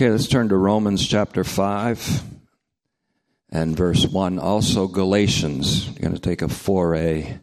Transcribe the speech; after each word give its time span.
Okay, 0.00 0.08
let's 0.10 0.28
turn 0.28 0.48
to 0.48 0.56
Romans 0.56 1.06
chapter 1.06 1.44
5 1.44 2.22
and 3.50 3.76
verse 3.76 4.06
1. 4.06 4.38
Also, 4.38 4.86
Galatians. 4.86 5.88
You're 5.88 5.96
going 5.96 6.14
to 6.14 6.18
take 6.18 6.40
a 6.40 6.48
foray 6.48 7.36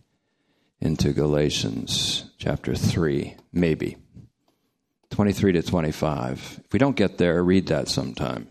into 0.81 1.13
Galatians 1.13 2.25
chapter 2.39 2.73
3, 2.73 3.35
maybe. 3.53 3.97
23 5.11 5.51
to 5.51 5.61
25. 5.61 6.61
If 6.65 6.73
we 6.73 6.79
don't 6.79 6.95
get 6.95 7.19
there, 7.19 7.43
read 7.43 7.67
that 7.67 7.89
sometime. 7.89 8.47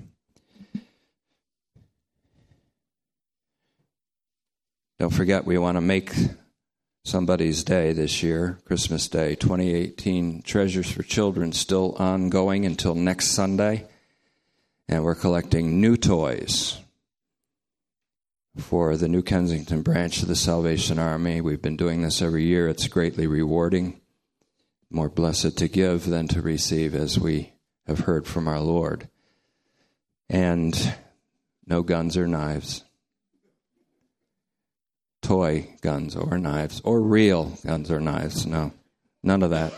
Don't 5.00 5.12
forget, 5.12 5.44
we 5.44 5.58
want 5.58 5.78
to 5.78 5.80
make 5.80 6.14
somebody's 7.02 7.64
day 7.64 7.92
this 7.92 8.22
year, 8.22 8.60
Christmas 8.66 9.08
Day, 9.08 9.34
2018 9.34 10.42
Treasures 10.42 10.92
for 10.92 11.02
Children, 11.02 11.50
still 11.50 11.96
ongoing 11.98 12.64
until 12.64 12.94
next 12.94 13.32
Sunday. 13.32 13.88
And 14.88 15.04
we're 15.04 15.14
collecting 15.14 15.80
new 15.80 15.96
toys 15.96 16.78
for 18.56 18.96
the 18.96 19.08
New 19.08 19.22
Kensington 19.22 19.82
branch 19.82 20.22
of 20.22 20.28
the 20.28 20.36
Salvation 20.36 20.98
Army. 20.98 21.40
We've 21.40 21.60
been 21.60 21.76
doing 21.76 22.02
this 22.02 22.22
every 22.22 22.44
year, 22.44 22.68
it's 22.68 22.88
greatly 22.88 23.26
rewarding. 23.26 24.00
More 24.90 25.08
blessed 25.08 25.58
to 25.58 25.68
give 25.68 26.06
than 26.06 26.28
to 26.28 26.40
receive, 26.40 26.94
as 26.94 27.18
we 27.18 27.52
have 27.86 28.00
heard 28.00 28.26
from 28.26 28.46
our 28.46 28.60
Lord. 28.60 29.08
And 30.30 30.94
no 31.66 31.82
guns 31.82 32.16
or 32.16 32.28
knives 32.28 32.84
toy 35.26 35.68
guns 35.80 36.14
or 36.14 36.38
knives 36.38 36.80
or 36.84 37.00
real 37.02 37.58
guns 37.66 37.90
or 37.90 37.98
knives. 37.98 38.46
No, 38.46 38.72
none 39.24 39.42
of 39.42 39.50
that. 39.50 39.72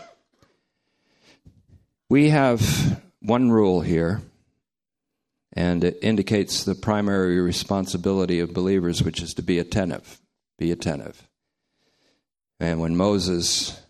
We 2.07 2.29
have 2.29 3.01
one 3.21 3.49
rule 3.49 3.81
here, 3.81 4.21
and 5.53 5.83
it 5.83 5.97
indicates 6.01 6.63
the 6.63 6.75
primary 6.75 7.39
responsibility 7.39 8.39
of 8.39 8.53
believers, 8.53 9.03
which 9.03 9.21
is 9.21 9.33
to 9.35 9.41
be 9.41 9.59
attentive. 9.59 10.19
Be 10.57 10.71
attentive. 10.71 11.27
And 12.59 12.79
when 12.79 12.95
Moses 12.95 13.81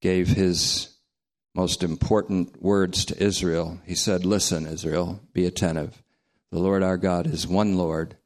gave 0.00 0.28
his 0.28 0.94
most 1.54 1.82
important 1.82 2.62
words 2.62 3.04
to 3.06 3.22
Israel, 3.22 3.80
he 3.84 3.94
said, 3.94 4.24
Listen, 4.24 4.66
Israel, 4.66 5.20
be 5.32 5.46
attentive. 5.46 6.02
The 6.50 6.58
Lord 6.58 6.82
our 6.82 6.96
God 6.96 7.26
is 7.26 7.46
one 7.46 7.76
Lord 7.76 8.16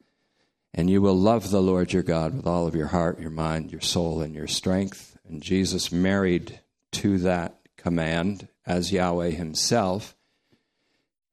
and 0.77 0.91
you 0.91 1.01
will 1.01 1.19
love 1.19 1.51
the 1.51 1.63
Lord 1.63 1.95
your 1.95 2.03
God 2.03 2.35
with 2.35 2.47
all 2.47 2.67
of 2.67 2.75
your 2.75 2.89
heart, 2.89 3.19
your 3.19 3.31
mind, 3.31 3.73
your 3.73 3.81
soul, 3.81 4.21
and 4.21 4.35
your 4.35 4.47
strength. 4.47 5.17
And 5.27 5.43
Jesus 5.43 5.91
married 5.91 6.61
to 6.93 7.17
that 7.19 7.59
command 7.79 8.49
as 8.67 8.93
Yahweh 8.93 9.31
himself. 9.31 10.15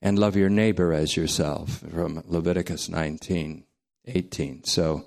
And 0.06 0.20
love 0.20 0.36
your 0.36 0.50
neighbor 0.50 0.92
as 0.92 1.16
yourself 1.16 1.82
from 1.90 2.22
Leviticus 2.28 2.90
19, 2.90 3.64
18. 4.06 4.66
So 4.66 5.06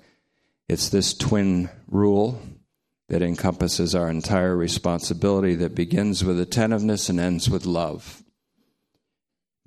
it's 0.67 0.89
this 0.89 1.13
twin 1.13 1.69
rule 1.87 2.41
that 3.07 3.21
encompasses 3.21 3.93
our 3.93 4.09
entire 4.09 4.57
responsibility 4.57 5.53
that 5.53 5.75
begins 5.75 6.23
with 6.23 6.39
attentiveness 6.39 7.09
and 7.09 7.19
ends 7.19 7.47
with 7.47 7.67
love 7.67 8.23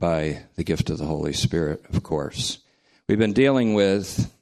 by 0.00 0.46
the 0.56 0.64
gift 0.64 0.90
of 0.90 0.98
the 0.98 1.06
Holy 1.06 1.32
Spirit, 1.32 1.84
of 1.92 2.02
course. 2.02 2.58
We've 3.08 3.16
been 3.16 3.32
dealing 3.32 3.74
with 3.74 4.34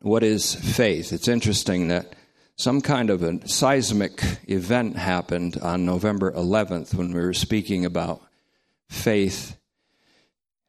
what 0.00 0.22
is 0.22 0.54
faith? 0.54 1.12
It's 1.12 1.26
interesting 1.26 1.88
that 1.88 2.14
some 2.54 2.82
kind 2.82 3.10
of 3.10 3.24
a 3.24 3.48
seismic 3.48 4.22
event 4.48 4.96
happened 4.96 5.58
on 5.60 5.84
November 5.84 6.30
11th 6.30 6.94
when 6.94 7.12
we 7.12 7.20
were 7.20 7.34
speaking 7.34 7.84
about 7.84 8.22
faith 8.88 9.56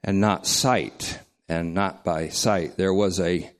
and 0.03 0.21
not 0.21 0.47
sight, 0.47 1.19
and 1.47 1.73
not 1.73 2.03
by 2.03 2.29
sight. 2.29 2.77
There 2.77 2.93
was 2.93 3.19
a 3.19 3.51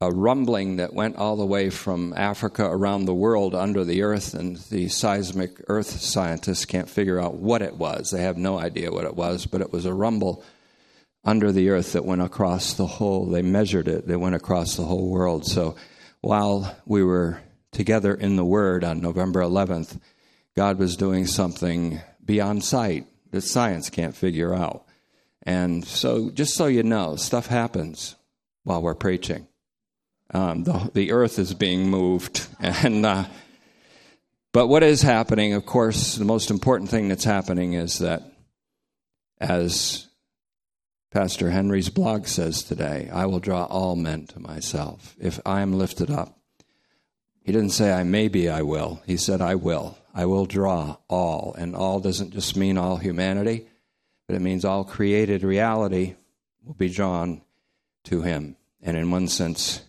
a 0.00 0.10
rumbling 0.10 0.76
that 0.76 0.92
went 0.92 1.16
all 1.16 1.36
the 1.36 1.46
way 1.46 1.70
from 1.70 2.12
Africa 2.14 2.64
around 2.66 3.04
the 3.04 3.14
world 3.14 3.54
under 3.54 3.84
the 3.84 4.02
earth, 4.02 4.34
and 4.34 4.56
the 4.70 4.88
seismic 4.88 5.62
earth 5.68 5.88
scientists 5.88 6.64
can't 6.64 6.90
figure 6.90 7.20
out 7.20 7.36
what 7.36 7.62
it 7.62 7.76
was. 7.76 8.10
They 8.10 8.22
have 8.22 8.36
no 8.36 8.58
idea 8.58 8.92
what 8.92 9.04
it 9.04 9.16
was, 9.16 9.46
but 9.46 9.60
it 9.60 9.72
was 9.72 9.86
a 9.86 9.94
rumble 9.94 10.44
under 11.24 11.52
the 11.52 11.70
earth 11.70 11.94
that 11.94 12.04
went 12.04 12.20
across 12.20 12.74
the 12.74 12.86
whole, 12.86 13.26
they 13.26 13.40
measured 13.40 13.88
it, 13.88 14.06
they 14.06 14.16
went 14.16 14.34
across 14.34 14.76
the 14.76 14.84
whole 14.84 15.08
world. 15.08 15.46
So 15.46 15.74
while 16.20 16.76
we 16.84 17.02
were 17.02 17.40
together 17.72 18.14
in 18.14 18.36
the 18.36 18.44
Word 18.44 18.84
on 18.84 19.00
November 19.00 19.40
11th, 19.40 19.98
God 20.54 20.78
was 20.78 20.96
doing 20.96 21.26
something 21.26 22.00
beyond 22.22 22.62
sight 22.62 23.06
that 23.30 23.40
science 23.40 23.88
can't 23.90 24.14
figure 24.14 24.54
out. 24.54 24.84
And 25.44 25.84
so, 25.84 26.30
just 26.30 26.54
so 26.54 26.66
you 26.66 26.82
know, 26.82 27.16
stuff 27.16 27.46
happens 27.46 28.16
while 28.62 28.82
we're 28.82 28.94
preaching. 28.94 29.46
Um, 30.32 30.64
the, 30.64 30.90
the 30.94 31.12
earth 31.12 31.38
is 31.38 31.54
being 31.54 31.88
moved. 31.88 32.46
And, 32.60 33.04
uh, 33.04 33.24
but 34.52 34.68
what 34.68 34.82
is 34.82 35.02
happening, 35.02 35.52
of 35.52 35.66
course, 35.66 36.14
the 36.14 36.24
most 36.24 36.50
important 36.50 36.88
thing 36.88 37.08
that's 37.08 37.24
happening 37.24 37.74
is 37.74 37.98
that 37.98 38.22
as 39.38 40.06
Pastor 41.10 41.50
Henry's 41.50 41.90
blog 41.90 42.26
says 42.26 42.62
today, 42.62 43.10
I 43.12 43.26
will 43.26 43.40
draw 43.40 43.64
all 43.64 43.96
men 43.96 44.26
to 44.28 44.40
myself 44.40 45.14
if 45.20 45.40
I 45.44 45.60
am 45.60 45.72
lifted 45.72 46.10
up. 46.10 46.38
He 47.42 47.52
didn't 47.52 47.70
say, 47.70 47.92
I 47.92 48.02
maybe 48.04 48.48
I 48.48 48.62
will. 48.62 49.02
He 49.06 49.16
said, 49.16 49.40
I 49.40 49.56
will. 49.56 49.98
I 50.14 50.26
will 50.26 50.46
draw 50.46 50.96
all. 51.08 51.54
And 51.58 51.76
all 51.76 52.00
doesn't 52.00 52.32
just 52.32 52.56
mean 52.56 52.78
all 52.78 52.96
humanity, 52.96 53.68
but 54.26 54.36
it 54.36 54.42
means 54.42 54.64
all 54.64 54.84
created 54.84 55.42
reality 55.42 56.14
will 56.64 56.74
be 56.74 56.88
drawn 56.88 57.42
to 58.04 58.22
him. 58.22 58.56
And 58.82 58.96
in 58.96 59.10
one 59.10 59.28
sense, 59.28 59.82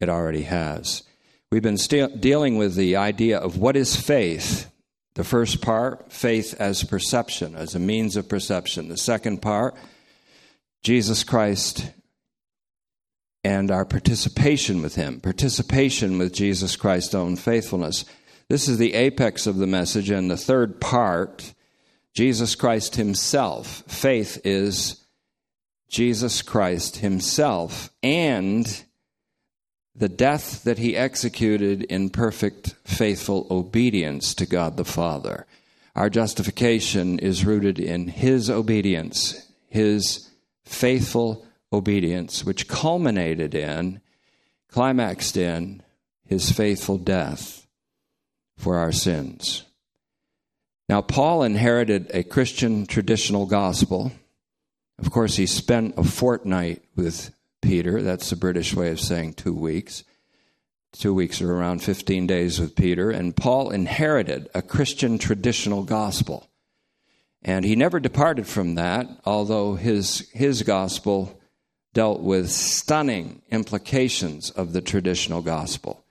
it 0.00 0.08
already 0.08 0.42
has. 0.42 1.02
We've 1.50 1.62
been 1.62 1.76
dealing 2.20 2.58
with 2.58 2.76
the 2.76 2.96
idea 2.96 3.38
of 3.38 3.56
what 3.58 3.76
is 3.76 3.96
faith. 3.96 4.70
The 5.14 5.24
first 5.24 5.60
part, 5.60 6.12
faith 6.12 6.54
as 6.60 6.84
perception, 6.84 7.56
as 7.56 7.74
a 7.74 7.80
means 7.80 8.16
of 8.16 8.28
perception. 8.28 8.88
The 8.88 8.96
second 8.96 9.42
part, 9.42 9.74
Jesus 10.82 11.24
Christ 11.24 11.90
and 13.42 13.70
our 13.70 13.84
participation 13.84 14.80
with 14.82 14.94
Him, 14.94 15.20
participation 15.20 16.18
with 16.18 16.32
Jesus 16.32 16.76
Christ's 16.76 17.14
own 17.14 17.36
faithfulness. 17.36 18.04
This 18.48 18.68
is 18.68 18.78
the 18.78 18.94
apex 18.94 19.46
of 19.46 19.56
the 19.56 19.66
message. 19.66 20.10
And 20.10 20.30
the 20.30 20.36
third 20.36 20.80
part, 20.80 21.52
Jesus 22.14 22.54
Christ 22.54 22.96
Himself. 22.96 23.84
Faith 23.86 24.40
is 24.44 25.04
Jesus 25.88 26.42
Christ 26.42 26.98
Himself 26.98 27.90
and 28.02 28.84
the 29.94 30.08
death 30.08 30.64
that 30.64 30.78
He 30.78 30.96
executed 30.96 31.82
in 31.84 32.10
perfect, 32.10 32.74
faithful 32.84 33.46
obedience 33.50 34.34
to 34.34 34.46
God 34.46 34.76
the 34.76 34.84
Father. 34.84 35.46
Our 35.94 36.10
justification 36.10 37.18
is 37.18 37.44
rooted 37.44 37.78
in 37.78 38.08
His 38.08 38.48
obedience, 38.48 39.46
His 39.68 40.30
faithful 40.64 41.46
obedience, 41.72 42.44
which 42.44 42.68
culminated 42.68 43.54
in, 43.54 44.00
climaxed 44.68 45.36
in, 45.36 45.82
his 46.30 46.52
faithful 46.52 46.96
death 46.96 47.66
for 48.56 48.76
our 48.76 48.92
sins. 48.92 49.64
Now, 50.90 51.02
Paul 51.02 51.44
inherited 51.44 52.10
a 52.12 52.24
Christian 52.24 52.84
traditional 52.84 53.46
gospel. 53.46 54.10
Of 54.98 55.12
course, 55.12 55.36
he 55.36 55.46
spent 55.46 55.94
a 55.96 56.02
fortnight 56.02 56.82
with 56.96 57.32
Peter. 57.62 58.02
That's 58.02 58.28
the 58.30 58.34
British 58.34 58.74
way 58.74 58.90
of 58.90 58.98
saying 58.98 59.34
two 59.34 59.54
weeks. 59.54 60.02
Two 60.90 61.14
weeks 61.14 61.40
are 61.40 61.54
around 61.54 61.80
15 61.80 62.26
days 62.26 62.58
with 62.58 62.74
Peter. 62.74 63.08
And 63.08 63.36
Paul 63.36 63.70
inherited 63.70 64.48
a 64.52 64.62
Christian 64.62 65.16
traditional 65.16 65.84
gospel. 65.84 66.50
And 67.40 67.64
he 67.64 67.76
never 67.76 68.00
departed 68.00 68.48
from 68.48 68.74
that, 68.74 69.06
although 69.24 69.76
his, 69.76 70.28
his 70.30 70.64
gospel 70.64 71.40
dealt 71.94 72.20
with 72.20 72.50
stunning 72.50 73.42
implications 73.48 74.50
of 74.50 74.72
the 74.72 74.80
traditional 74.80 75.40
gospel. 75.40 76.04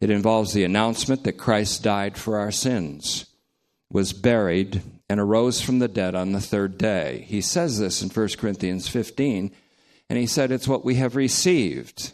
It 0.00 0.08
involves 0.08 0.54
the 0.54 0.64
announcement 0.64 1.24
that 1.24 1.34
Christ 1.36 1.82
died 1.82 2.16
for 2.16 2.38
our 2.38 2.50
sins, 2.50 3.26
was 3.92 4.12
buried, 4.12 4.82
and 5.08 5.20
arose 5.20 5.60
from 5.60 5.78
the 5.78 5.88
dead 5.88 6.14
on 6.14 6.32
the 6.32 6.40
third 6.40 6.78
day. 6.78 7.26
He 7.28 7.42
says 7.42 7.78
this 7.78 8.02
in 8.02 8.08
1 8.08 8.28
Corinthians 8.38 8.88
15, 8.88 9.52
and 10.08 10.18
he 10.18 10.26
said 10.26 10.50
it's 10.50 10.66
what 10.66 10.84
we 10.84 10.94
have 10.94 11.14
received. 11.14 12.12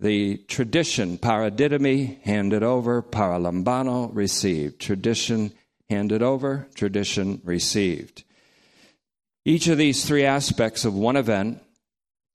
The 0.00 0.38
tradition, 0.48 1.16
paradidomi, 1.16 2.20
handed 2.22 2.62
over, 2.62 3.00
paralambano, 3.02 4.10
received. 4.12 4.80
Tradition 4.80 5.52
handed 5.88 6.22
over, 6.22 6.66
tradition 6.74 7.40
received. 7.44 8.24
Each 9.44 9.68
of 9.68 9.78
these 9.78 10.04
three 10.04 10.24
aspects 10.24 10.84
of 10.84 10.94
one 10.94 11.16
event, 11.16 11.62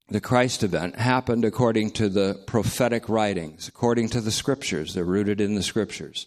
the 0.08 0.22
Christ 0.22 0.64
event, 0.64 0.96
happened 0.96 1.44
according 1.44 1.92
to 1.92 2.08
the 2.08 2.42
prophetic 2.48 3.10
writings, 3.10 3.68
according 3.68 4.10
to 4.10 4.22
the 4.22 4.32
scriptures. 4.32 4.94
They're 4.94 5.04
rooted 5.04 5.42
in 5.42 5.56
the 5.56 5.64
scriptures. 5.64 6.26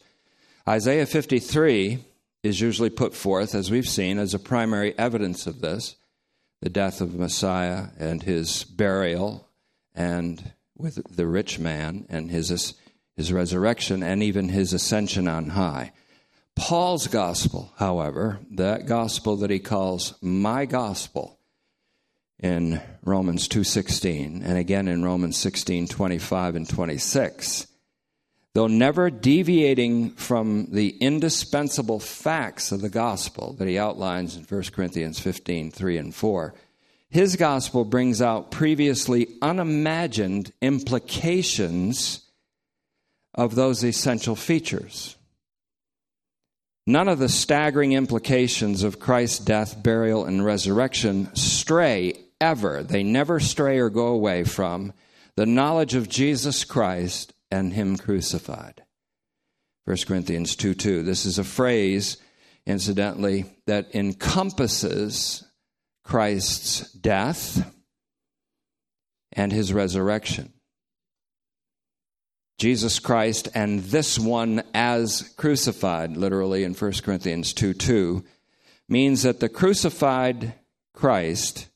Isaiah 0.68 1.06
53 1.06 2.04
is 2.44 2.60
usually 2.60 2.90
put 2.90 3.14
forth, 3.14 3.54
as 3.54 3.70
we've 3.70 3.88
seen, 3.88 4.18
as 4.18 4.34
a 4.34 4.38
primary 4.38 4.96
evidence 4.98 5.46
of 5.46 5.60
this 5.60 5.96
the 6.60 6.70
death 6.70 7.02
of 7.02 7.14
Messiah 7.14 7.88
and 7.98 8.22
his 8.22 8.64
burial, 8.64 9.48
and 9.94 10.52
with 10.76 10.98
the 11.14 11.26
rich 11.26 11.58
man 11.58 12.06
and 12.08 12.30
his, 12.30 12.74
his 13.16 13.32
resurrection, 13.32 14.02
and 14.02 14.22
even 14.22 14.48
his 14.48 14.72
ascension 14.72 15.28
on 15.28 15.50
high. 15.50 15.92
Paul's 16.56 17.06
gospel, 17.06 17.72
however, 17.76 18.38
that 18.52 18.86
gospel 18.86 19.36
that 19.36 19.50
he 19.50 19.58
calls 19.58 20.14
my 20.22 20.64
gospel 20.64 21.38
in 22.38 22.80
Romans 23.02 23.48
2:16 23.48 24.42
and 24.42 24.56
again 24.56 24.88
in 24.88 25.04
Romans 25.04 25.36
16:25 25.36 26.56
and 26.56 26.68
26, 26.68 27.66
though 28.54 28.66
never 28.68 29.10
deviating 29.10 30.10
from 30.10 30.68
the 30.70 30.96
indispensable 31.00 31.98
facts 31.98 32.70
of 32.70 32.80
the 32.80 32.88
gospel 32.88 33.54
that 33.58 33.68
he 33.68 33.78
outlines 33.78 34.36
in 34.36 34.44
1 34.44 34.62
Corinthians 34.72 35.18
15 35.18 35.70
3 35.70 35.98
and 35.98 36.14
4, 36.14 36.54
his 37.10 37.36
gospel 37.36 37.84
brings 37.84 38.22
out 38.22 38.50
previously 38.50 39.28
unimagined 39.42 40.52
implications 40.62 42.22
of 43.34 43.54
those 43.54 43.84
essential 43.84 44.36
features. 44.36 45.16
None 46.86 47.08
of 47.08 47.18
the 47.18 47.28
staggering 47.28 47.92
implications 47.92 48.82
of 48.82 49.00
Christ's 49.00 49.38
death, 49.38 49.82
burial, 49.82 50.26
and 50.26 50.44
resurrection 50.44 51.34
stray 51.34 52.14
ever. 52.40 52.82
They 52.82 53.02
never 53.02 53.40
stray 53.40 53.78
or 53.78 53.90
go 53.90 54.08
away 54.08 54.44
from 54.44 54.92
the 55.34 55.46
knowledge 55.46 55.94
of 55.94 56.08
Jesus 56.08 56.62
Christ 56.62 57.33
and 57.54 57.72
Him 57.72 57.96
crucified. 57.96 58.82
1 59.84 59.96
Corinthians 60.06 60.56
2 60.56 60.74
2. 60.74 61.02
This 61.02 61.24
is 61.24 61.38
a 61.38 61.44
phrase, 61.44 62.16
incidentally, 62.66 63.44
that 63.66 63.94
encompasses 63.94 65.44
Christ's 66.02 66.92
death 66.92 67.72
and 69.32 69.52
His 69.52 69.72
resurrection. 69.72 70.52
Jesus 72.58 72.98
Christ 72.98 73.48
and 73.54 73.80
this 73.80 74.18
one 74.18 74.62
as 74.74 75.32
crucified, 75.36 76.16
literally 76.16 76.64
in 76.64 76.74
1 76.74 76.92
Corinthians 77.04 77.52
2 77.52 77.74
2, 77.74 78.24
means 78.88 79.22
that 79.22 79.40
the 79.40 79.48
crucified 79.48 80.54
Christ 80.92 81.68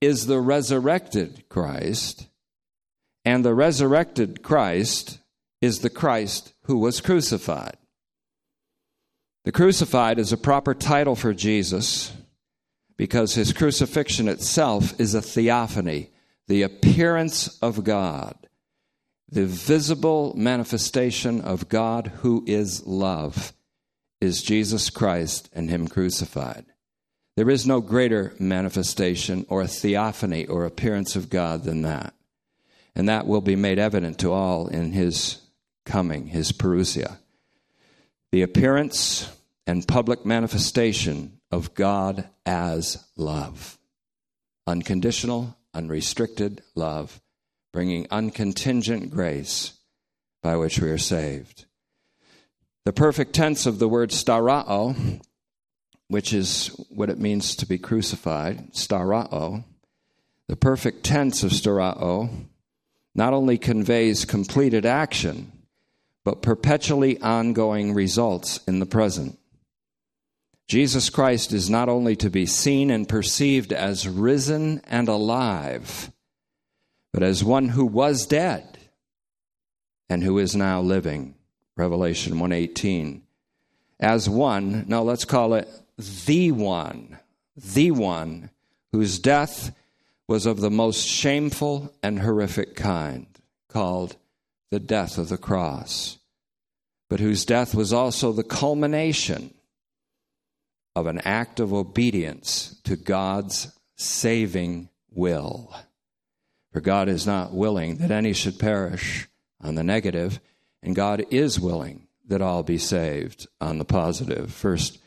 is 0.00 0.26
the 0.26 0.40
resurrected 0.40 1.48
Christ, 1.48 2.28
and 3.24 3.44
the 3.44 3.54
resurrected 3.54 4.42
Christ 4.42 5.18
is 5.64 5.78
the 5.78 5.88
Christ 5.88 6.52
who 6.64 6.76
was 6.76 7.00
crucified. 7.00 7.78
The 9.46 9.52
crucified 9.52 10.18
is 10.18 10.30
a 10.30 10.36
proper 10.36 10.74
title 10.74 11.16
for 11.16 11.32
Jesus 11.32 12.12
because 12.98 13.34
his 13.34 13.54
crucifixion 13.54 14.28
itself 14.28 14.98
is 15.00 15.14
a 15.14 15.22
theophany, 15.22 16.10
the 16.48 16.60
appearance 16.60 17.58
of 17.60 17.82
God, 17.82 18.36
the 19.26 19.46
visible 19.46 20.34
manifestation 20.36 21.40
of 21.40 21.70
God 21.70 22.08
who 22.18 22.44
is 22.46 22.86
love, 22.86 23.54
is 24.20 24.42
Jesus 24.42 24.90
Christ 24.90 25.48
and 25.54 25.70
him 25.70 25.88
crucified. 25.88 26.66
There 27.36 27.48
is 27.48 27.66
no 27.66 27.80
greater 27.80 28.34
manifestation 28.38 29.46
or 29.48 29.66
theophany 29.66 30.46
or 30.46 30.66
appearance 30.66 31.16
of 31.16 31.30
God 31.30 31.64
than 31.64 31.80
that. 31.82 32.12
And 32.94 33.08
that 33.08 33.26
will 33.26 33.40
be 33.40 33.56
made 33.56 33.78
evident 33.78 34.18
to 34.18 34.30
all 34.30 34.68
in 34.68 34.92
his 34.92 35.40
coming, 35.84 36.26
his 36.26 36.52
parousia. 36.52 37.18
The 38.32 38.42
appearance 38.42 39.30
and 39.66 39.86
public 39.86 40.26
manifestation 40.26 41.40
of 41.50 41.74
God 41.74 42.28
as 42.44 43.04
love. 43.16 43.78
Unconditional, 44.66 45.56
unrestricted 45.72 46.62
love, 46.74 47.20
bringing 47.72 48.06
uncontingent 48.08 49.10
grace 49.10 49.74
by 50.42 50.56
which 50.56 50.78
we 50.78 50.90
are 50.90 50.98
saved. 50.98 51.66
The 52.84 52.92
perfect 52.92 53.34
tense 53.34 53.66
of 53.66 53.78
the 53.78 53.88
word 53.88 54.10
starao, 54.10 55.20
which 56.08 56.32
is 56.32 56.68
what 56.90 57.08
it 57.08 57.18
means 57.18 57.56
to 57.56 57.66
be 57.66 57.78
crucified, 57.78 58.72
starao, 58.72 59.64
the 60.48 60.56
perfect 60.56 61.04
tense 61.04 61.42
of 61.42 61.52
starao 61.52 62.46
not 63.14 63.32
only 63.32 63.56
conveys 63.56 64.24
completed 64.24 64.84
action, 64.84 65.52
but 66.24 66.42
perpetually 66.42 67.20
ongoing 67.20 67.92
results 67.92 68.60
in 68.66 68.78
the 68.78 68.86
present. 68.86 69.38
Jesus 70.66 71.10
Christ 71.10 71.52
is 71.52 71.68
not 71.68 71.88
only 71.88 72.16
to 72.16 72.30
be 72.30 72.46
seen 72.46 72.90
and 72.90 73.08
perceived 73.08 73.72
as 73.72 74.08
risen 74.08 74.80
and 74.84 75.08
alive, 75.08 76.10
but 77.12 77.22
as 77.22 77.44
one 77.44 77.68
who 77.68 77.84
was 77.84 78.26
dead 78.26 78.78
and 80.08 80.22
who 80.22 80.38
is 80.38 80.56
now 80.56 80.80
living. 80.80 81.34
Revelation 81.76 82.38
118. 82.38 83.22
As 84.00 84.28
one, 84.28 84.84
now 84.88 85.02
let's 85.02 85.24
call 85.24 85.54
it 85.54 85.68
the 86.26 86.52
one, 86.52 87.18
the 87.56 87.90
one 87.90 88.50
whose 88.92 89.18
death 89.18 89.74
was 90.26 90.46
of 90.46 90.60
the 90.60 90.70
most 90.70 91.06
shameful 91.06 91.92
and 92.02 92.20
horrific 92.20 92.74
kind, 92.74 93.26
called 93.68 94.16
the 94.74 94.80
death 94.80 95.18
of 95.18 95.28
the 95.28 95.38
cross, 95.38 96.18
but 97.08 97.20
whose 97.20 97.44
death 97.44 97.76
was 97.76 97.92
also 97.92 98.32
the 98.32 98.42
culmination 98.42 99.54
of 100.96 101.06
an 101.06 101.20
act 101.20 101.60
of 101.60 101.72
obedience 101.72 102.80
to 102.82 102.96
God's 102.96 103.70
saving 103.96 104.88
will. 105.12 105.72
For 106.72 106.80
God 106.80 107.08
is 107.08 107.24
not 107.24 107.52
willing 107.52 107.98
that 107.98 108.10
any 108.10 108.32
should 108.32 108.58
perish 108.58 109.28
on 109.60 109.76
the 109.76 109.84
negative, 109.84 110.40
and 110.82 110.96
God 110.96 111.24
is 111.30 111.60
willing 111.60 112.08
that 112.26 112.42
all 112.42 112.64
be 112.64 112.78
saved 112.78 113.46
on 113.60 113.78
the 113.78 113.84
positive. 113.84 114.52
First 114.52 114.98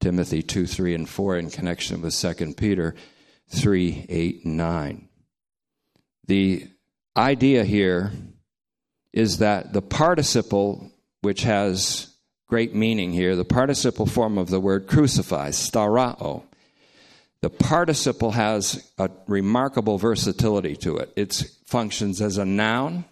Timothy 0.00 0.40
2, 0.42 0.66
3, 0.66 0.94
and 0.94 1.06
4 1.06 1.36
in 1.36 1.50
connection 1.50 2.00
with 2.00 2.18
2 2.18 2.54
Peter 2.54 2.94
3, 3.50 4.06
8, 4.08 4.44
and 4.46 4.56
9. 4.56 5.08
The 6.26 6.68
idea 7.14 7.64
here 7.64 8.12
is 9.12 9.38
that 9.38 9.72
the 9.72 9.82
participle, 9.82 10.92
which 11.22 11.42
has 11.42 12.14
great 12.48 12.74
meaning 12.74 13.12
here, 13.12 13.36
the 13.36 13.44
participle 13.44 14.06
form 14.06 14.38
of 14.38 14.50
the 14.50 14.60
word 14.60 14.86
crucify, 14.86 15.50
starao, 15.50 16.42
the 17.42 17.50
participle 17.50 18.32
has 18.32 18.90
a 18.98 19.10
remarkable 19.26 19.96
versatility 19.96 20.76
to 20.76 20.98
it. 20.98 21.12
It 21.16 21.44
functions 21.64 22.20
as 22.20 22.36
a 22.36 22.44
noun, 22.44 23.04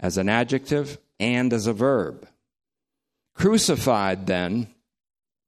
as 0.00 0.16
an 0.16 0.28
adjective, 0.28 0.96
and 1.20 1.52
as 1.52 1.66
a 1.66 1.72
verb. 1.72 2.26
Crucified, 3.34 4.26
then, 4.26 4.68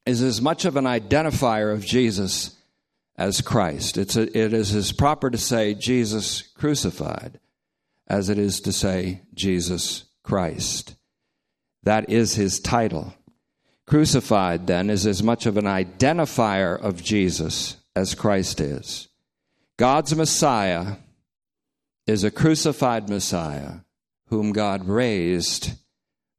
is 0.05 0.23
as 0.23 0.43
much 0.43 0.65
of 0.65 0.77
an 0.77 0.85
identifier 0.85 1.73
of 1.73 1.85
Jesus 1.85 2.57
as 3.17 3.41
Christ. 3.41 3.97
It's 3.97 4.17
a, 4.17 4.23
it 4.37 4.53
is 4.53 4.75
as 4.75 4.93
proper 4.93 5.31
to 5.31 5.39
say 5.39 5.75
Jesus 5.75 6.43
crucified 6.43 7.39
as 8.11 8.29
it 8.29 8.39
is 8.39 8.61
to 8.61 8.73
say 8.73 9.23
Jesus 9.35 10.05
Christ. 10.25 10.97
That 11.85 12.11
is 12.11 12.35
his 12.35 12.59
title. 12.59 13.15
Crucified, 13.87 14.67
then, 14.67 14.91
is 14.91 15.07
as 15.07 15.23
much 15.23 15.47
of 15.47 15.57
an 15.57 15.65
identifier 15.65 16.79
of 16.79 17.03
Jesus 17.03 17.77
as 17.95 18.17
Christ 18.17 18.61
is. 18.61 19.09
God's 19.79 20.15
Messiah 20.15 20.97
is 22.07 22.25
a 22.25 22.31
crucified 22.33 23.09
Messiah 23.09 23.75
whom 24.27 24.53
God 24.53 24.89
raised 24.89 25.73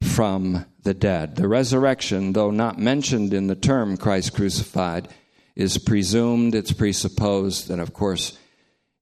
from 0.03 0.65
the 0.83 0.93
dead. 0.93 1.37
The 1.37 1.47
resurrection, 1.47 2.33
though 2.33 2.51
not 2.51 2.79
mentioned 2.79 3.33
in 3.33 3.47
the 3.47 3.55
term 3.55 3.95
Christ 3.95 4.33
crucified, 4.33 5.07
is 5.55 5.77
presumed, 5.77 6.53
it's 6.53 6.73
presupposed, 6.73 7.69
and 7.69 7.81
of 7.81 7.93
course, 7.93 8.37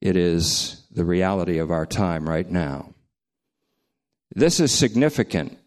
it 0.02 0.16
is 0.16 0.79
the 0.92 1.06
reality 1.06 1.58
of 1.58 1.72
our 1.72 1.86
time 1.86 2.28
right 2.28 2.50
now. 2.50 2.94
This 4.34 4.60
is 4.60 4.72
significant. 4.72 5.58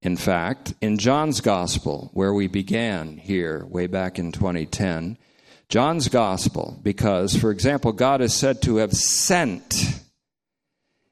In 0.00 0.16
fact, 0.16 0.74
in 0.80 0.98
John's 0.98 1.40
Gospel, 1.40 2.10
where 2.12 2.34
we 2.34 2.48
began 2.48 3.18
here 3.18 3.64
way 3.66 3.86
back 3.86 4.18
in 4.18 4.32
2010, 4.32 5.16
John's 5.68 6.08
Gospel, 6.08 6.78
because, 6.82 7.36
for 7.36 7.50
example, 7.50 7.92
God 7.92 8.20
is 8.20 8.34
said 8.34 8.60
to 8.62 8.76
have 8.76 8.92
sent 8.92 10.02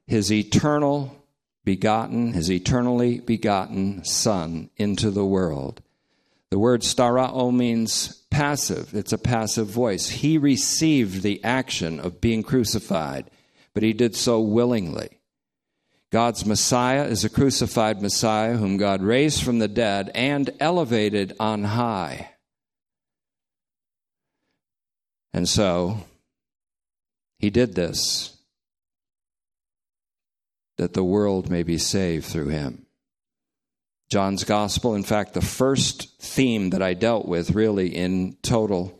his 0.07 0.33
eternal 0.33 1.17
begotten, 1.65 2.33
his 2.33 2.51
eternally 2.51 3.21
begotten 3.21 4.05
Son 4.05 4.71
into 4.77 5.11
the 5.11 5.25
world. 5.25 5.83
The 6.51 6.59
word 6.59 6.83
starao 6.83 7.55
means 7.55 8.25
passive, 8.31 8.95
it's 8.95 9.13
a 9.13 9.19
passive 9.19 9.69
voice. 9.69 10.09
He 10.09 10.37
received 10.37 11.23
the 11.23 11.43
action 11.45 12.01
of 12.01 12.21
being 12.21 12.43
crucified, 12.43 13.31
but 13.73 13.83
he 13.83 13.93
did 13.93 14.17
so 14.17 14.41
willingly. 14.41 15.21
God's 16.11 16.45
Messiah 16.45 17.05
is 17.05 17.25
a 17.25 17.29
crucified 17.29 18.03
Messiah 18.03 18.57
whom 18.57 18.79
God 18.79 19.01
raised 19.01 19.45
from 19.45 19.61
the 19.61 19.69
dead 19.69 20.11
and 20.13 20.51
elevated 20.59 21.37
on 21.39 21.63
high. 21.63 22.31
And 25.33 25.49
so, 25.49 25.99
he 27.39 27.51
did 27.51 27.77
this 27.77 28.37
that 30.79 30.95
the 30.95 31.05
world 31.05 31.49
may 31.51 31.63
be 31.63 31.79
saved 31.79 32.25
through 32.25 32.49
him. 32.49 32.87
John's 34.11 34.43
Gospel, 34.43 34.97
in 34.97 35.05
fact, 35.05 35.35
the 35.35 35.41
first 35.41 36.21
theme 36.21 36.71
that 36.71 36.83
I 36.83 36.95
dealt 36.95 37.27
with 37.27 37.53
really 37.53 37.95
in 37.95 38.37
total 38.43 38.99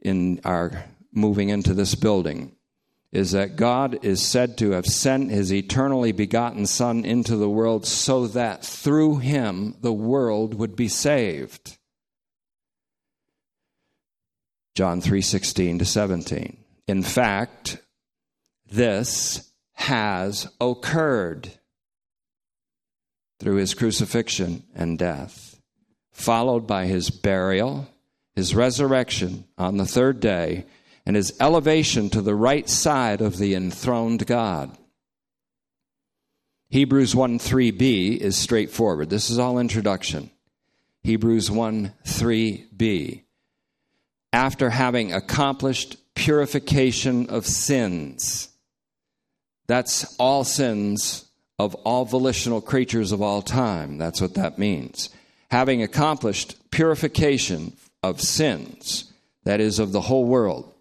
in 0.00 0.40
our 0.44 0.84
moving 1.12 1.50
into 1.50 1.74
this 1.74 1.94
building 1.94 2.56
is 3.12 3.32
that 3.32 3.56
God 3.56 3.98
is 4.02 4.22
said 4.22 4.56
to 4.58 4.70
have 4.70 4.86
sent 4.86 5.30
his 5.30 5.52
eternally 5.52 6.12
begotten 6.12 6.66
Son 6.66 7.04
into 7.04 7.36
the 7.36 7.50
world 7.50 7.86
so 7.86 8.26
that 8.28 8.64
through 8.64 9.18
him 9.18 9.76
the 9.82 9.92
world 9.92 10.54
would 10.54 10.74
be 10.74 10.88
saved. 10.88 11.76
John 14.74 15.00
3:16 15.00 15.78
to 15.78 15.84
17. 15.84 16.56
In 16.86 17.02
fact, 17.02 17.78
this 18.70 19.50
has 19.72 20.48
occurred 20.60 21.52
through 23.38 23.56
his 23.56 23.74
crucifixion 23.74 24.62
and 24.74 24.98
death, 24.98 25.60
followed 26.12 26.66
by 26.66 26.86
his 26.86 27.10
burial, 27.10 27.88
his 28.34 28.54
resurrection 28.54 29.44
on 29.58 29.76
the 29.76 29.86
third 29.86 30.20
day, 30.20 30.64
and 31.04 31.16
his 31.16 31.36
elevation 31.40 32.10
to 32.10 32.20
the 32.20 32.34
right 32.34 32.68
side 32.68 33.20
of 33.20 33.38
the 33.38 33.54
enthroned 33.54 34.26
God. 34.26 34.76
Hebrews 36.68 37.14
1 37.14 37.38
3b 37.38 38.16
is 38.18 38.36
straightforward. 38.36 39.08
This 39.08 39.30
is 39.30 39.38
all 39.38 39.58
introduction. 39.58 40.30
Hebrews 41.04 41.50
1 41.50 41.92
3b. 42.04 43.22
After 44.32 44.70
having 44.70 45.12
accomplished 45.12 45.96
purification 46.14 47.30
of 47.30 47.46
sins, 47.46 48.48
that's 49.68 50.16
all 50.16 50.42
sins 50.42 51.25
of 51.58 51.74
all 51.76 52.04
volitional 52.04 52.60
creatures 52.60 53.12
of 53.12 53.22
all 53.22 53.42
time. 53.42 53.98
That's 53.98 54.20
what 54.20 54.34
that 54.34 54.58
means. 54.58 55.10
Having 55.50 55.82
accomplished 55.82 56.56
purification 56.70 57.72
of 58.02 58.20
sins, 58.20 59.12
that 59.44 59.60
is, 59.60 59.78
of 59.78 59.92
the 59.92 60.02
whole 60.02 60.24
world, 60.24 60.72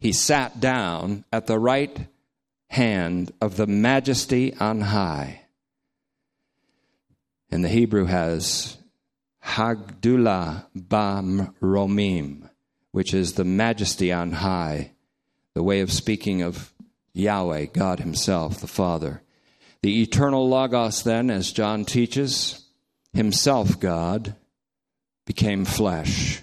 he 0.00 0.12
sat 0.12 0.60
down 0.60 1.24
at 1.32 1.46
the 1.46 1.58
right 1.58 2.06
hand 2.68 3.32
of 3.40 3.56
the 3.56 3.66
majesty 3.66 4.54
on 4.54 4.80
high. 4.80 5.42
And 7.50 7.64
the 7.64 7.68
Hebrew 7.68 8.06
has 8.06 8.76
Hagdullah 9.40 10.66
Bam 10.74 11.54
Romim, 11.60 12.50
which 12.90 13.14
is 13.14 13.34
the 13.34 13.44
majesty 13.44 14.12
on 14.12 14.32
high, 14.32 14.92
the 15.54 15.62
way 15.62 15.80
of 15.80 15.92
speaking 15.92 16.42
of 16.42 16.72
Yahweh, 17.12 17.66
God 17.66 18.00
Himself, 18.00 18.60
the 18.60 18.66
Father. 18.66 19.22
The 19.86 20.02
eternal 20.02 20.48
Logos, 20.48 21.04
then, 21.04 21.30
as 21.30 21.52
John 21.52 21.84
teaches, 21.84 22.66
Himself 23.12 23.78
God, 23.78 24.34
became 25.24 25.64
flesh. 25.64 26.42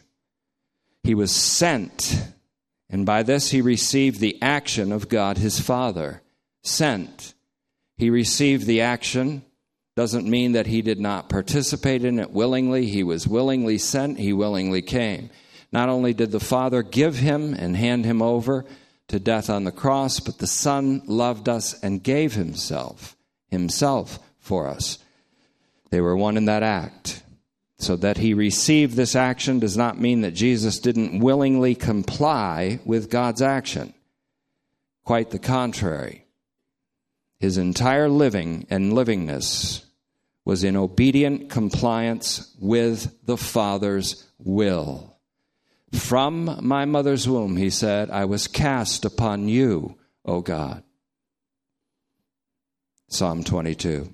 He 1.03 1.13
was 1.13 1.35
sent 1.35 2.33
and 2.93 3.07
by 3.07 3.23
this 3.23 3.49
he 3.49 3.59
received 3.59 4.19
the 4.19 4.39
action 4.39 4.91
of 4.91 5.09
God 5.09 5.39
his 5.39 5.59
Father, 5.59 6.21
sent. 6.61 7.33
He 7.97 8.11
received 8.11 8.67
the 8.67 8.81
action. 8.81 9.41
Doesn't 9.95 10.29
mean 10.29 10.51
that 10.51 10.67
he 10.67 10.83
did 10.83 10.99
not 10.99 11.27
participate 11.27 12.05
in 12.05 12.19
it 12.19 12.29
willingly. 12.29 12.85
He 12.85 13.01
was 13.01 13.27
willingly 13.27 13.79
sent, 13.79 14.19
he 14.19 14.31
willingly 14.31 14.83
came. 14.83 15.31
Not 15.71 15.89
only 15.89 16.13
did 16.13 16.31
the 16.31 16.39
Father 16.39 16.83
give 16.83 17.17
him 17.17 17.55
and 17.55 17.75
hand 17.75 18.05
him 18.05 18.21
over 18.21 18.63
to 19.07 19.19
death 19.19 19.49
on 19.49 19.63
the 19.63 19.71
cross, 19.71 20.19
but 20.19 20.37
the 20.37 20.45
Son 20.45 21.01
loved 21.07 21.49
us 21.49 21.73
and 21.81 22.03
gave 22.03 22.35
himself, 22.35 23.17
himself 23.53 24.19
for 24.39 24.67
us. 24.67 24.99
They 25.89 26.01
were 26.01 26.17
one 26.17 26.35
in 26.35 26.45
that 26.45 26.63
act. 26.63 27.23
So 27.77 27.95
that 27.97 28.17
he 28.17 28.33
received 28.33 28.95
this 28.95 29.15
action 29.15 29.59
does 29.59 29.77
not 29.77 29.99
mean 29.99 30.21
that 30.21 30.33
Jesus 30.33 30.79
didn't 30.79 31.19
willingly 31.19 31.75
comply 31.75 32.79
with 32.85 33.09
God's 33.09 33.41
action. 33.41 33.93
Quite 35.03 35.31
the 35.31 35.39
contrary. 35.39 36.25
His 37.39 37.57
entire 37.57 38.09
living 38.09 38.67
and 38.69 38.93
livingness 38.93 39.85
was 40.45 40.63
in 40.63 40.75
obedient 40.75 41.49
compliance 41.49 42.55
with 42.59 43.13
the 43.25 43.37
Father's 43.37 44.27
will. 44.39 45.17
From 45.91 46.59
my 46.61 46.85
mother's 46.85 47.27
womb, 47.27 47.57
he 47.57 47.69
said, 47.69 48.09
I 48.09 48.25
was 48.25 48.47
cast 48.47 49.05
upon 49.05 49.47
you, 49.47 49.97
O 50.25 50.41
God. 50.41 50.83
Psalm 53.13 53.43
22. 53.43 54.11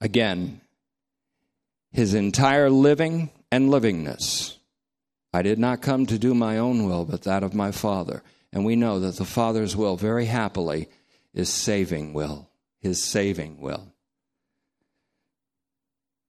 Again, 0.00 0.60
his 1.92 2.12
entire 2.12 2.68
living 2.68 3.30
and 3.52 3.70
livingness. 3.70 4.56
I 5.32 5.42
did 5.42 5.58
not 5.58 5.80
come 5.80 6.06
to 6.06 6.18
do 6.18 6.34
my 6.34 6.58
own 6.58 6.86
will, 6.86 7.04
but 7.04 7.22
that 7.22 7.44
of 7.44 7.54
my 7.54 7.70
Father. 7.70 8.24
And 8.52 8.64
we 8.64 8.74
know 8.74 8.98
that 8.98 9.14
the 9.16 9.24
Father's 9.24 9.76
will, 9.76 9.96
very 9.96 10.26
happily, 10.26 10.88
is 11.32 11.48
saving 11.48 12.14
will, 12.14 12.50
his 12.80 13.00
saving 13.00 13.60
will. 13.60 13.94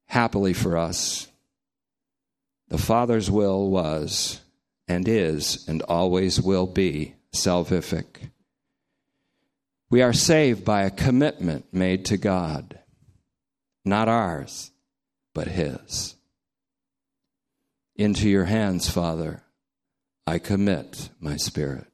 Happily 0.05 0.53
for 0.53 0.77
us, 0.77 1.27
the 2.67 2.77
Father's 2.77 3.31
will 3.31 3.71
was 3.71 4.39
and 4.87 5.07
is 5.07 5.65
and 5.67 5.81
always 5.81 6.39
will 6.39 6.67
be 6.67 7.15
salvific. 7.33 8.29
We 9.91 10.01
are 10.01 10.13
saved 10.13 10.63
by 10.63 10.83
a 10.83 10.89
commitment 10.89 11.73
made 11.73 12.05
to 12.05 12.17
God, 12.17 12.79
not 13.83 14.07
ours 14.07 14.71
but 15.33 15.49
His. 15.49 16.15
Into 17.97 18.29
your 18.29 18.45
hands, 18.45 18.89
Father, 18.89 19.43
I 20.25 20.39
commit 20.39 21.09
my 21.19 21.35
spirit. 21.35 21.87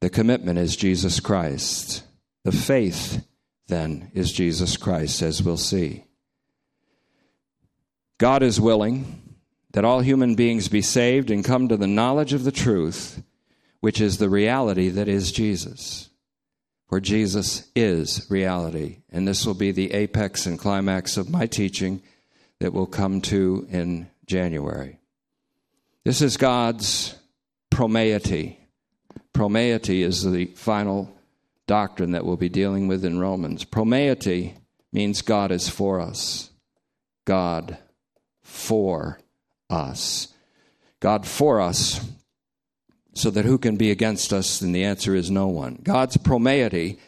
The 0.00 0.10
commitment 0.10 0.58
is 0.58 0.76
Jesus 0.76 1.20
Christ. 1.20 2.04
The 2.44 2.52
faith, 2.52 3.26
then, 3.68 4.10
is 4.12 4.30
Jesus 4.30 4.76
Christ, 4.76 5.22
as 5.22 5.42
we'll 5.42 5.56
see. 5.56 6.04
God 8.18 8.42
is 8.42 8.60
willing 8.60 9.36
that 9.72 9.86
all 9.86 10.00
human 10.00 10.34
beings 10.34 10.68
be 10.68 10.82
saved 10.82 11.30
and 11.30 11.42
come 11.42 11.68
to 11.68 11.78
the 11.78 11.86
knowledge 11.86 12.34
of 12.34 12.44
the 12.44 12.52
truth, 12.52 13.22
which 13.80 14.02
is 14.02 14.18
the 14.18 14.28
reality 14.28 14.90
that 14.90 15.08
is 15.08 15.32
Jesus 15.32 16.10
for 16.88 17.00
Jesus 17.00 17.68
is 17.74 18.26
reality. 18.30 18.98
And 19.10 19.26
this 19.26 19.44
will 19.44 19.54
be 19.54 19.72
the 19.72 19.92
apex 19.92 20.46
and 20.46 20.58
climax 20.58 21.16
of 21.16 21.30
my 21.30 21.46
teaching 21.46 22.02
that 22.60 22.72
we'll 22.72 22.86
come 22.86 23.20
to 23.22 23.66
in 23.70 24.08
January. 24.26 24.98
This 26.04 26.22
is 26.22 26.36
God's 26.36 27.16
promeity. 27.70 28.60
Promeity 29.32 30.02
is 30.02 30.22
the 30.22 30.46
final 30.46 31.12
doctrine 31.66 32.12
that 32.12 32.24
we'll 32.24 32.36
be 32.36 32.48
dealing 32.48 32.88
with 32.88 33.04
in 33.04 33.18
Romans. 33.18 33.64
Promeity 33.64 34.54
means 34.92 35.22
God 35.22 35.50
is 35.50 35.68
for 35.68 36.00
us. 36.00 36.50
God 37.24 37.76
for 38.42 39.18
us. 39.68 40.28
God 41.00 41.26
for 41.26 41.60
us 41.60 42.00
so 43.16 43.30
that 43.30 43.44
who 43.44 43.58
can 43.58 43.76
be 43.76 43.90
against 43.90 44.32
us? 44.32 44.60
And 44.60 44.74
the 44.74 44.84
answer 44.84 45.14
is 45.14 45.30
no 45.30 45.48
one. 45.48 45.80
God's 45.82 46.16
promeity, 46.16 46.98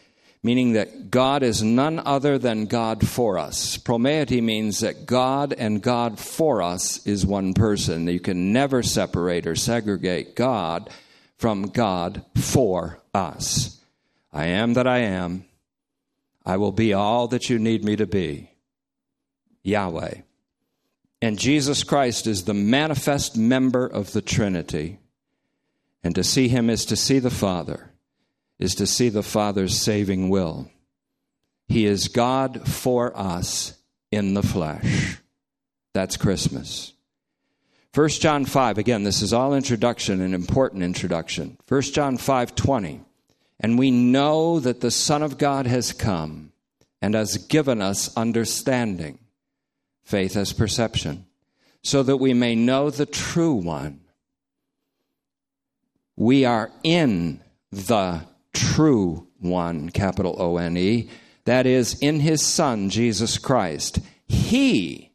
meaning 0.43 0.73
that 0.73 1.11
God 1.11 1.43
is 1.43 1.63
none 1.63 1.99
other 1.99 2.37
than 2.37 2.65
God 2.65 3.07
for 3.07 3.37
us. 3.37 3.77
Promeity 3.77 4.41
means 4.41 4.79
that 4.79 5.05
God 5.05 5.53
and 5.53 5.81
God 5.81 6.19
for 6.19 6.61
us 6.61 7.05
is 7.05 7.25
one 7.25 7.53
person. 7.53 8.07
You 8.07 8.19
can 8.19 8.53
never 8.53 8.83
separate 8.83 9.47
or 9.47 9.55
segregate 9.55 10.35
God 10.35 10.89
from 11.37 11.63
God 11.63 12.25
for 12.35 12.99
us. 13.13 13.81
I 14.31 14.47
am 14.47 14.73
that 14.73 14.87
I 14.87 14.99
am. 14.99 15.45
I 16.45 16.57
will 16.57 16.71
be 16.71 16.93
all 16.93 17.27
that 17.29 17.49
you 17.49 17.59
need 17.59 17.83
me 17.83 17.95
to 17.95 18.07
be. 18.07 18.51
Yahweh. 19.63 20.21
And 21.21 21.37
Jesus 21.37 21.83
Christ 21.83 22.27
is 22.27 22.43
the 22.43 22.53
manifest 22.53 23.37
member 23.37 23.85
of 23.85 24.13
the 24.13 24.21
Trinity. 24.21 24.99
And 26.03 26.15
to 26.15 26.23
see 26.23 26.47
him 26.47 26.69
is 26.69 26.85
to 26.85 26.95
see 26.95 27.19
the 27.19 27.29
Father, 27.29 27.91
is 28.57 28.75
to 28.75 28.87
see 28.87 29.09
the 29.09 29.23
Father's 29.23 29.77
saving 29.77 30.29
will. 30.29 30.71
He 31.67 31.85
is 31.85 32.07
God 32.07 32.67
for 32.67 33.15
us 33.17 33.73
in 34.11 34.33
the 34.33 34.43
flesh. 34.43 35.17
That's 35.93 36.17
Christmas. 36.17 36.93
1 37.93 38.09
John 38.09 38.45
5, 38.45 38.77
again, 38.77 39.03
this 39.03 39.21
is 39.21 39.33
all 39.33 39.53
introduction, 39.53 40.21
an 40.21 40.33
important 40.33 40.83
introduction. 40.83 41.57
1 41.67 41.81
John 41.81 42.17
5 42.17 42.55
20. 42.55 43.01
And 43.59 43.77
we 43.77 43.91
know 43.91 44.59
that 44.59 44.79
the 44.79 44.91
Son 44.91 45.21
of 45.21 45.37
God 45.37 45.67
has 45.67 45.91
come 45.91 46.53
and 47.01 47.13
has 47.13 47.37
given 47.37 47.81
us 47.81 48.15
understanding, 48.15 49.19
faith 50.03 50.37
as 50.37 50.53
perception, 50.53 51.25
so 51.83 52.03
that 52.03 52.17
we 52.17 52.33
may 52.33 52.55
know 52.55 52.89
the 52.89 53.05
true 53.05 53.53
one. 53.53 54.01
We 56.19 56.43
are 56.43 56.69
in 56.83 57.39
the 57.71 58.25
true 58.51 59.29
one, 59.39 59.87
capital 59.89 60.35
O 60.37 60.57
N 60.57 60.75
E, 60.75 61.09
that 61.45 61.65
is, 61.65 61.97
in 62.01 62.19
his 62.19 62.45
Son, 62.45 62.89
Jesus 62.89 63.37
Christ. 63.37 63.99
He 64.27 65.13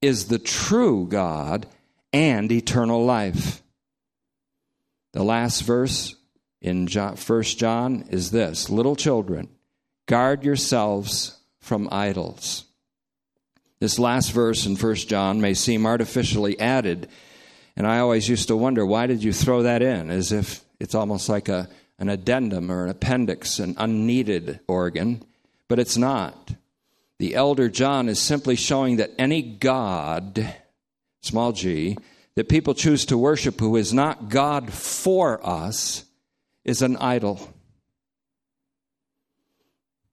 is 0.00 0.28
the 0.28 0.38
true 0.38 1.06
God 1.06 1.66
and 2.10 2.50
eternal 2.50 3.04
life. 3.04 3.62
The 5.12 5.22
last 5.22 5.60
verse 5.60 6.16
in 6.62 6.86
John, 6.86 7.16
1 7.16 7.42
John 7.42 8.06
is 8.08 8.30
this 8.30 8.70
Little 8.70 8.96
children, 8.96 9.50
guard 10.06 10.42
yourselves 10.42 11.36
from 11.58 11.86
idols. 11.92 12.64
This 13.78 13.98
last 13.98 14.32
verse 14.32 14.64
in 14.64 14.76
1 14.76 14.94
John 14.94 15.42
may 15.42 15.52
seem 15.52 15.84
artificially 15.84 16.58
added, 16.58 17.10
and 17.80 17.86
I 17.86 18.00
always 18.00 18.28
used 18.28 18.48
to 18.48 18.58
wonder 18.58 18.84
why 18.84 19.06
did 19.06 19.24
you 19.24 19.32
throw 19.32 19.62
that 19.62 19.80
in, 19.80 20.10
as 20.10 20.32
if 20.32 20.62
it's 20.78 20.94
almost 20.94 21.30
like 21.30 21.48
a, 21.48 21.66
an 21.98 22.10
addendum 22.10 22.70
or 22.70 22.84
an 22.84 22.90
appendix, 22.90 23.58
an 23.58 23.74
unneeded 23.78 24.60
organ, 24.68 25.22
but 25.66 25.78
it's 25.78 25.96
not. 25.96 26.52
The 27.20 27.34
elder 27.34 27.70
John 27.70 28.10
is 28.10 28.20
simply 28.20 28.54
showing 28.54 28.96
that 28.96 29.12
any 29.16 29.40
God, 29.40 30.46
small 31.22 31.52
g, 31.52 31.96
that 32.34 32.50
people 32.50 32.74
choose 32.74 33.06
to 33.06 33.16
worship 33.16 33.58
who 33.58 33.76
is 33.76 33.94
not 33.94 34.28
God 34.28 34.70
for 34.70 35.40
us 35.42 36.04
is 36.66 36.82
an 36.82 36.98
idol. 36.98 37.50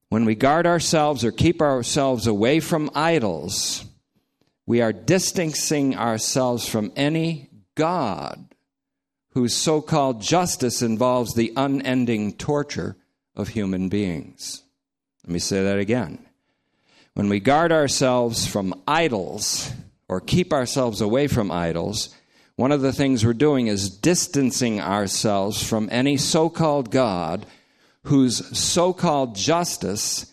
When 0.08 0.24
we 0.24 0.36
guard 0.36 0.66
ourselves 0.66 1.26
or 1.26 1.34
keep 1.34 1.62
ourselves 1.62 2.28
away 2.28 2.62
from 2.62 2.90
idols, 2.96 3.84
we 4.66 4.80
are 4.80 4.94
distancing 4.94 5.98
ourselves 5.98 6.66
from 6.66 6.94
any 6.96 7.47
God 7.78 8.48
whose 9.32 9.56
so 9.56 9.82
called 9.82 10.20
justice 10.20 10.82
involves 10.82 11.36
the 11.36 11.54
unending 11.56 12.34
torture 12.34 12.98
of 13.36 13.50
human 13.50 13.88
beings. 13.88 14.64
Let 15.24 15.32
me 15.32 15.38
say 15.38 15.64
that 15.64 15.78
again. 15.78 16.26
When 17.14 17.30
we 17.30 17.40
guard 17.40 17.72
ourselves 17.72 18.48
from 18.48 18.82
idols 18.88 19.72
or 20.10 20.22
keep 20.22 20.52
ourselves 20.52 21.02
away 21.02 21.28
from 21.28 21.52
idols, 21.52 22.10
one 22.56 22.72
of 22.72 22.82
the 22.82 22.92
things 22.92 23.24
we're 23.24 23.34
doing 23.34 23.68
is 23.68 23.92
distancing 23.92 24.82
ourselves 24.82 25.62
from 25.62 25.88
any 25.92 26.18
so 26.18 26.50
called 26.50 26.90
God 26.90 27.46
whose 28.06 28.58
so 28.58 28.92
called 28.92 29.36
justice 29.36 30.32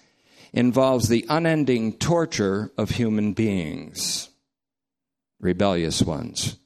involves 0.54 1.08
the 1.08 1.26
unending 1.28 1.92
torture 1.98 2.72
of 2.78 2.88
human 2.90 3.34
beings, 3.34 4.30
rebellious 5.40 6.00
ones. 6.00 6.56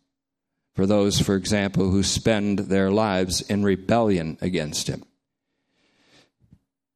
For 0.79 0.87
those, 0.87 1.21
for 1.21 1.35
example, 1.35 1.91
who 1.91 2.05
spend 2.05 2.61
their 2.61 2.93
lives 2.93 3.41
in 3.41 3.65
rebellion 3.65 4.39
against 4.41 4.87
Him. 4.87 5.03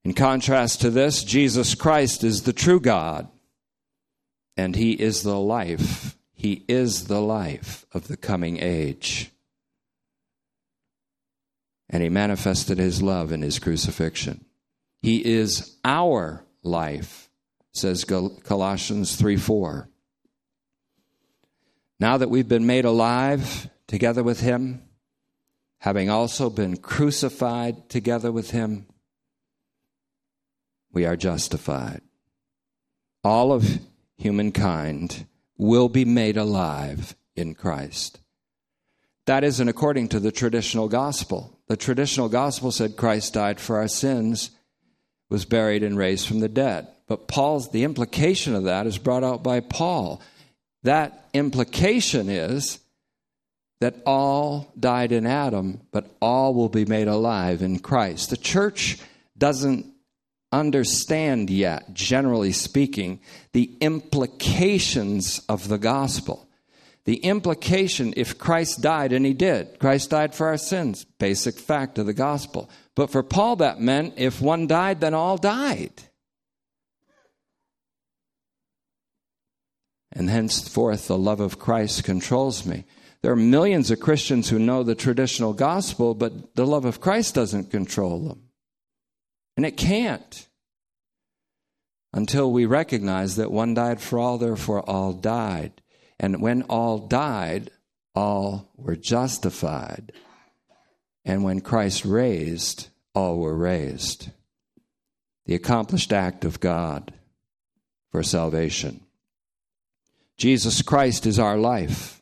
In 0.04 0.14
contrast 0.14 0.80
to 0.82 0.90
this, 0.90 1.24
Jesus 1.24 1.74
Christ 1.74 2.22
is 2.22 2.42
the 2.42 2.52
true 2.52 2.78
God, 2.78 3.26
and 4.56 4.76
He 4.76 4.92
is 4.92 5.24
the 5.24 5.38
life 5.38 6.16
he 6.42 6.64
is 6.66 7.04
the 7.04 7.20
life 7.20 7.86
of 7.92 8.08
the 8.08 8.16
coming 8.16 8.58
age. 8.58 9.30
And 11.88 12.02
he 12.02 12.08
manifested 12.08 12.78
his 12.78 13.00
love 13.00 13.30
in 13.30 13.42
his 13.42 13.60
crucifixion. 13.60 14.44
He 15.02 15.24
is 15.24 15.76
our 15.84 16.44
life, 16.64 17.30
says 17.72 18.04
Colossians 18.04 19.14
3 19.14 19.36
4. 19.36 19.88
Now 22.00 22.16
that 22.16 22.28
we've 22.28 22.48
been 22.48 22.66
made 22.66 22.86
alive 22.86 23.70
together 23.92 24.22
with 24.22 24.40
him, 24.40 24.80
having 25.80 26.08
also 26.08 26.48
been 26.48 26.78
crucified 26.78 27.90
together 27.90 28.32
with 28.32 28.50
him, 28.50 28.86
we 30.94 31.04
are 31.04 31.14
justified. 31.14 32.00
All 33.22 33.52
of 33.52 33.80
humankind 34.16 35.26
will 35.58 35.90
be 35.90 36.06
made 36.06 36.38
alive 36.38 37.14
in 37.36 37.54
Christ. 37.54 38.18
That 39.26 39.44
isn't 39.44 39.68
according 39.68 40.08
to 40.08 40.20
the 40.20 40.32
traditional 40.32 40.88
gospel. 40.88 41.60
The 41.68 41.76
traditional 41.76 42.30
gospel 42.30 42.72
said 42.72 42.96
Christ 42.96 43.34
died 43.34 43.60
for 43.60 43.76
our 43.76 43.88
sins, 43.88 44.52
was 45.28 45.44
buried, 45.44 45.82
and 45.82 45.98
raised 45.98 46.26
from 46.26 46.40
the 46.40 46.48
dead. 46.48 46.88
But 47.08 47.28
Paul's 47.28 47.70
the 47.72 47.84
implication 47.84 48.54
of 48.54 48.64
that 48.64 48.86
is 48.86 48.96
brought 48.96 49.22
out 49.22 49.42
by 49.42 49.60
Paul. 49.60 50.22
That 50.82 51.28
implication 51.34 52.30
is 52.30 52.78
that 53.82 54.00
all 54.06 54.72
died 54.78 55.10
in 55.10 55.26
Adam, 55.26 55.80
but 55.90 56.14
all 56.22 56.54
will 56.54 56.68
be 56.68 56.84
made 56.84 57.08
alive 57.08 57.62
in 57.62 57.80
Christ. 57.80 58.30
The 58.30 58.36
church 58.36 58.98
doesn't 59.36 59.86
understand 60.52 61.50
yet, 61.50 61.92
generally 61.92 62.52
speaking, 62.52 63.18
the 63.52 63.76
implications 63.80 65.40
of 65.48 65.66
the 65.66 65.78
gospel. 65.78 66.48
The 67.06 67.16
implication, 67.16 68.14
if 68.16 68.38
Christ 68.38 68.80
died, 68.82 69.12
and 69.12 69.26
he 69.26 69.34
did, 69.34 69.80
Christ 69.80 70.10
died 70.10 70.32
for 70.32 70.46
our 70.46 70.58
sins, 70.58 71.04
basic 71.18 71.58
fact 71.58 71.98
of 71.98 72.06
the 72.06 72.12
gospel. 72.12 72.70
But 72.94 73.10
for 73.10 73.24
Paul, 73.24 73.56
that 73.56 73.80
meant 73.80 74.14
if 74.16 74.40
one 74.40 74.68
died, 74.68 75.00
then 75.00 75.12
all 75.12 75.38
died. 75.38 76.04
And 80.12 80.30
henceforth, 80.30 81.08
the 81.08 81.18
love 81.18 81.40
of 81.40 81.58
Christ 81.58 82.04
controls 82.04 82.64
me. 82.64 82.84
There 83.22 83.32
are 83.32 83.36
millions 83.36 83.90
of 83.90 84.00
Christians 84.00 84.48
who 84.48 84.58
know 84.58 84.82
the 84.82 84.96
traditional 84.96 85.52
gospel, 85.52 86.14
but 86.14 86.56
the 86.56 86.66
love 86.66 86.84
of 86.84 87.00
Christ 87.00 87.34
doesn't 87.34 87.70
control 87.70 88.20
them. 88.20 88.48
And 89.56 89.64
it 89.64 89.76
can't 89.76 90.48
until 92.12 92.50
we 92.50 92.66
recognize 92.66 93.36
that 93.36 93.52
one 93.52 93.74
died 93.74 94.00
for 94.00 94.18
all, 94.18 94.38
therefore 94.38 94.80
all 94.82 95.12
died. 95.12 95.82
And 96.18 96.42
when 96.42 96.62
all 96.62 96.98
died, 96.98 97.70
all 98.14 98.70
were 98.76 98.96
justified. 98.96 100.12
And 101.24 101.44
when 101.44 101.60
Christ 101.60 102.04
raised, 102.04 102.88
all 103.14 103.38
were 103.38 103.56
raised. 103.56 104.30
The 105.46 105.54
accomplished 105.54 106.12
act 106.12 106.44
of 106.44 106.60
God 106.60 107.12
for 108.10 108.22
salvation. 108.22 109.00
Jesus 110.36 110.82
Christ 110.82 111.26
is 111.26 111.38
our 111.38 111.56
life. 111.56 112.21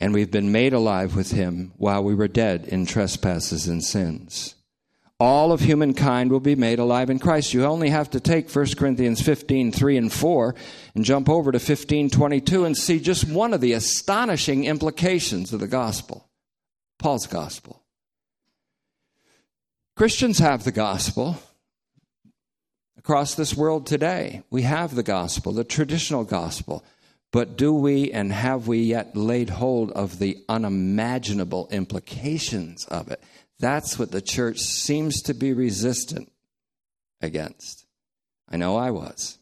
And 0.00 0.14
we've 0.14 0.30
been 0.30 0.50
made 0.50 0.72
alive 0.72 1.14
with 1.14 1.32
him 1.32 1.72
while 1.76 2.02
we 2.02 2.14
were 2.14 2.28
dead 2.28 2.66
in 2.66 2.86
trespasses 2.86 3.68
and 3.68 3.84
sins 3.84 4.54
all 5.20 5.52
of 5.52 5.60
humankind 5.60 6.32
will 6.32 6.40
be 6.40 6.56
made 6.56 6.78
alive 6.78 7.10
in 7.10 7.18
Christ. 7.18 7.52
You 7.52 7.66
only 7.66 7.90
have 7.90 8.08
to 8.10 8.20
take 8.20 8.50
1 8.50 8.66
Corinthians 8.78 9.20
15, 9.20 9.70
3 9.70 9.96
and 9.98 10.10
4 10.10 10.54
and 10.94 11.04
jump 11.04 11.28
over 11.28 11.52
to 11.52 11.60
15, 11.60 12.08
22 12.08 12.64
and 12.64 12.74
see 12.74 12.98
just 12.98 13.28
one 13.28 13.52
of 13.52 13.60
the 13.60 13.74
astonishing 13.74 14.64
implications 14.64 15.52
of 15.52 15.60
the 15.60 15.68
gospel, 15.68 16.30
Paul's 16.98 17.26
gospel. 17.26 17.82
Christians 19.94 20.38
have 20.38 20.64
the 20.64 20.72
gospel 20.72 21.36
across 22.96 23.34
this 23.34 23.54
world 23.54 23.86
today. 23.86 24.42
We 24.48 24.62
have 24.62 24.94
the 24.94 25.02
gospel, 25.02 25.52
the 25.52 25.64
traditional 25.64 26.24
gospel. 26.24 26.82
But 27.32 27.56
do 27.56 27.72
we 27.72 28.10
and 28.10 28.32
have 28.32 28.66
we 28.66 28.78
yet 28.78 29.16
laid 29.16 29.50
hold 29.50 29.92
of 29.92 30.18
the 30.18 30.38
unimaginable 30.48 31.68
implications 31.70 32.84
of 32.86 33.08
it? 33.08 33.22
That's 33.60 33.98
what 33.98 34.10
the 34.10 34.20
church 34.20 34.58
seems 34.58 35.22
to 35.22 35.34
be 35.34 35.52
resistant 35.52 36.32
against. 37.20 37.86
I 38.48 38.56
know 38.56 38.76
I 38.76 38.90
was. 38.90 39.38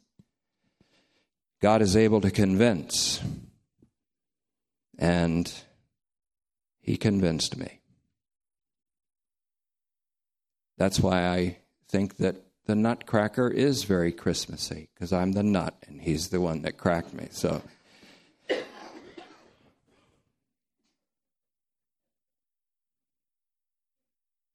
God 1.62 1.81
is 1.81 1.96
able 1.96 2.20
to 2.20 2.31
convince, 2.31 3.20
and 4.98 5.51
He 6.81 6.98
convinced 6.98 7.57
me. 7.57 7.81
That's 10.77 11.01
why 11.01 11.27
I 11.27 11.59
think 11.88 12.18
that 12.18 12.37
the 12.66 12.77
nutcracker 12.77 13.48
is 13.48 13.85
very 13.85 14.12
Christmassy, 14.12 14.90
because 14.94 15.12
I'm 15.12 15.33
the 15.33 15.42
nut 15.42 15.74
and 15.88 16.03
He's 16.03 16.29
the 16.29 16.40
one 16.40 16.61
that 16.62 16.77
cracked 16.77 17.14
me. 17.14 17.29
So. 17.31 17.62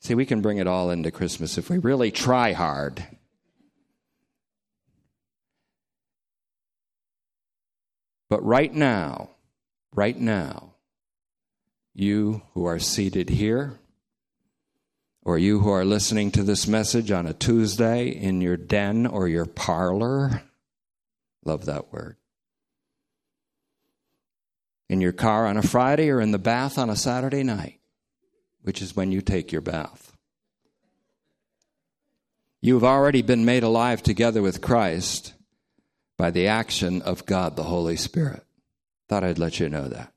See, 0.04 0.16
we 0.16 0.26
can 0.26 0.42
bring 0.42 0.58
it 0.58 0.68
all 0.68 0.90
into 0.92 1.12
Christmas 1.12 1.58
if 1.58 1.70
we 1.70 1.78
really 1.78 2.12
try 2.12 2.52
hard. 2.52 3.06
But 8.30 8.44
right 8.44 8.74
now, 8.74 9.30
right 9.96 10.20
now, 10.20 10.74
you 11.94 12.42
who 12.54 12.66
are 12.66 12.80
seated 12.80 13.30
here, 13.30 13.80
or 15.22 15.38
you 15.38 15.60
who 15.60 15.70
are 15.70 15.86
listening 15.86 16.32
to 16.32 16.44
this 16.44 16.68
message 16.68 17.10
on 17.10 17.26
a 17.26 17.34
Tuesday 17.34 18.10
in 18.10 18.42
your 18.42 18.58
den 18.58 19.08
or 19.08 19.30
your 19.30 19.46
parlor. 19.46 20.44
Love 21.46 21.66
that 21.66 21.94
word. 21.94 22.18
In 24.90 25.00
your 25.00 25.14
car 25.14 25.48
on 25.48 25.56
a 25.56 25.62
Friday 25.64 26.10
or 26.10 26.20
in 26.20 26.32
the 26.32 26.38
bath 26.38 26.78
on 26.78 26.90
a 26.90 26.96
Saturday 26.98 27.44
night, 27.44 27.80
which 28.64 28.82
is 28.82 28.96
when 28.96 29.12
you 29.12 29.22
take 29.22 29.52
your 29.52 29.62
bath. 29.62 30.16
You 32.62 32.76
have 32.76 32.84
already 32.84 33.22
been 33.22 33.46
made 33.46 33.64
alive 33.64 34.02
together 34.02 34.42
with 34.42 34.62
Christ 34.62 35.34
by 36.18 36.32
the 36.32 36.48
action 36.48 37.02
of 37.02 37.26
God 37.26 37.56
the 37.56 37.64
Holy 37.64 37.98
Spirit. 37.98 38.44
Thought 39.10 39.26
I'd 39.26 39.40
let 39.40 39.60
you 39.60 39.70
know 39.70 39.88
that. 39.90 40.14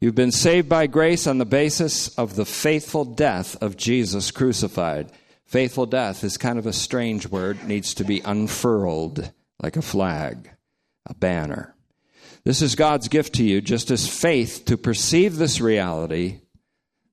You've 0.00 0.14
been 0.14 0.30
saved 0.30 0.68
by 0.68 0.86
grace 0.86 1.26
on 1.26 1.38
the 1.38 1.46
basis 1.46 2.08
of 2.16 2.36
the 2.36 2.44
faithful 2.44 3.04
death 3.04 3.60
of 3.62 3.76
Jesus 3.76 4.30
crucified. 4.30 5.10
Faithful 5.44 5.86
death 5.86 6.22
is 6.22 6.36
kind 6.36 6.58
of 6.58 6.66
a 6.66 6.72
strange 6.72 7.26
word, 7.26 7.64
needs 7.64 7.94
to 7.94 8.04
be 8.04 8.20
unfurled 8.20 9.32
like 9.60 9.76
a 9.76 9.82
flag, 9.82 10.50
a 11.06 11.14
banner. 11.14 11.74
This 12.44 12.62
is 12.62 12.76
God's 12.76 13.08
gift 13.08 13.34
to 13.36 13.44
you, 13.44 13.60
just 13.60 13.90
as 13.90 14.06
faith 14.06 14.64
to 14.66 14.76
perceive 14.76 15.36
this 15.36 15.60
reality, 15.60 16.40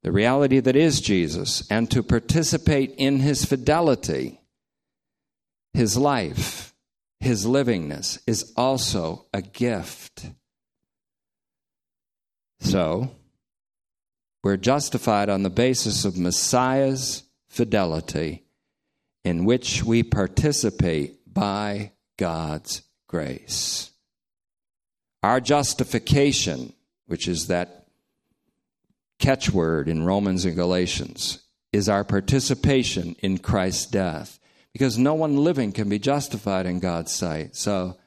the 0.05 0.11
reality 0.11 0.59
that 0.59 0.75
is 0.75 1.01
Jesus, 1.01 1.67
and 1.71 1.89
to 1.89 2.03
participate 2.03 2.93
in 2.95 3.21
his 3.21 3.43
fidelity, 3.43 4.39
his 5.73 5.97
life, 5.97 6.75
his 7.19 7.47
livingness, 7.47 8.19
is 8.27 8.53
also 8.55 9.25
a 9.33 9.41
gift. 9.41 10.29
So, 12.59 13.15
we're 14.43 14.57
justified 14.57 15.27
on 15.27 15.41
the 15.41 15.49
basis 15.49 16.05
of 16.05 16.19
Messiah's 16.19 17.23
fidelity, 17.49 18.43
in 19.23 19.43
which 19.43 19.83
we 19.83 20.03
participate 20.03 21.33
by 21.33 21.93
God's 22.19 22.83
grace. 23.07 23.89
Our 25.23 25.41
justification, 25.41 26.73
which 27.07 27.27
is 27.27 27.47
that 27.47 27.84
catchword 29.19 29.87
in 29.87 30.03
Romans 30.03 30.45
and 30.45 30.55
Galatians, 30.55 31.39
is 31.71 31.89
our 31.89 32.03
participation 32.03 33.15
in 33.19 33.37
Christ's 33.37 33.87
death. 33.87 34.39
Because 34.73 34.97
no 34.97 35.13
one 35.13 35.37
living 35.37 35.71
can 35.71 35.87
be 35.87 35.99
justified 35.99 36.65
in 36.65 36.79
God's 36.79 37.13
sight. 37.13 37.55
So 37.55 37.97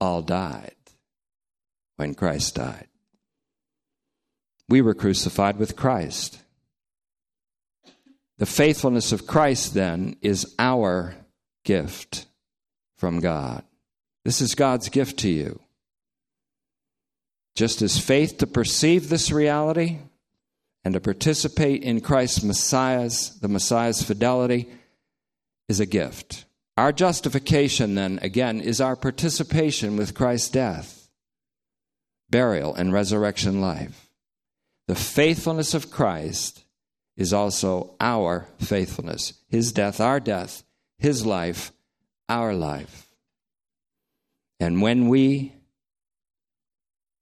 all 0.00 0.22
died 0.22 0.74
when 1.96 2.14
Christ 2.14 2.56
died. 2.56 2.88
We 4.68 4.82
were 4.82 4.94
crucified 4.94 5.56
with 5.56 5.76
Christ. 5.76 6.42
The 8.36 8.46
faithfulness 8.46 9.12
of 9.12 9.26
Christ, 9.26 9.74
then, 9.74 10.16
is 10.20 10.54
our 10.58 11.14
gift 11.64 12.26
from 12.98 13.20
God. 13.20 13.64
This 14.24 14.40
is 14.40 14.54
God's 14.54 14.88
gift 14.90 15.18
to 15.20 15.30
you. 15.30 15.58
Just 17.54 17.82
as 17.82 17.98
faith 17.98 18.38
to 18.38 18.46
perceive 18.46 19.08
this 19.08 19.32
reality 19.32 19.98
and 20.84 20.94
to 20.94 21.00
participate 21.00 21.82
in 21.82 22.00
Christ's 22.00 22.42
Messiah's, 22.42 23.38
the 23.40 23.48
Messiah's 23.48 24.02
fidelity, 24.02 24.68
is 25.68 25.80
a 25.80 25.86
gift. 25.86 26.44
Our 26.76 26.92
justification, 26.92 27.94
then, 27.94 28.20
again, 28.22 28.60
is 28.60 28.80
our 28.80 28.96
participation 28.96 29.96
with 29.96 30.14
Christ's 30.14 30.50
death, 30.50 31.08
burial, 32.30 32.74
and 32.74 32.92
resurrection 32.92 33.60
life. 33.60 34.08
The 34.86 34.94
faithfulness 34.94 35.74
of 35.74 35.90
Christ 35.90 36.64
is 37.16 37.32
also 37.32 37.96
our 38.00 38.46
faithfulness. 38.58 39.34
His 39.48 39.72
death, 39.72 40.00
our 40.00 40.20
death. 40.20 40.62
His 40.98 41.26
life, 41.26 41.72
our 42.28 42.54
life. 42.54 43.06
And 44.60 44.80
when 44.80 45.08
we 45.08 45.52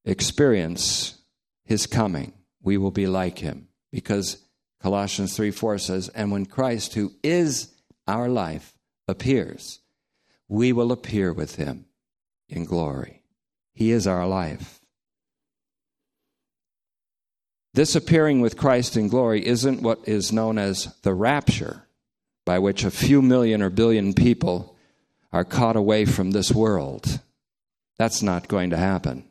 experience 0.04 1.18
His 1.64 1.86
coming, 1.86 2.32
we 2.66 2.76
will 2.76 2.90
be 2.90 3.06
like 3.06 3.38
Him. 3.38 3.68
Because 3.92 4.38
Colossians 4.82 5.34
3 5.34 5.52
4 5.52 5.78
says, 5.78 6.08
And 6.10 6.30
when 6.30 6.44
Christ, 6.44 6.94
who 6.94 7.12
is 7.22 7.72
our 8.06 8.28
life, 8.28 8.74
appears, 9.08 9.78
we 10.48 10.72
will 10.72 10.92
appear 10.92 11.32
with 11.32 11.54
Him 11.54 11.86
in 12.48 12.64
glory. 12.64 13.22
He 13.72 13.92
is 13.92 14.06
our 14.06 14.26
life. 14.26 14.80
This 17.72 17.94
appearing 17.94 18.40
with 18.40 18.56
Christ 18.56 18.96
in 18.96 19.08
glory 19.08 19.46
isn't 19.46 19.82
what 19.82 20.00
is 20.08 20.32
known 20.32 20.58
as 20.58 20.94
the 21.02 21.14
rapture, 21.14 21.86
by 22.44 22.58
which 22.58 22.84
a 22.84 22.90
few 22.90 23.22
million 23.22 23.62
or 23.62 23.70
billion 23.70 24.12
people 24.12 24.76
are 25.32 25.44
caught 25.44 25.76
away 25.76 26.04
from 26.04 26.30
this 26.30 26.50
world. 26.50 27.20
That's 27.98 28.22
not 28.22 28.48
going 28.48 28.70
to 28.70 28.76
happen. 28.76 29.30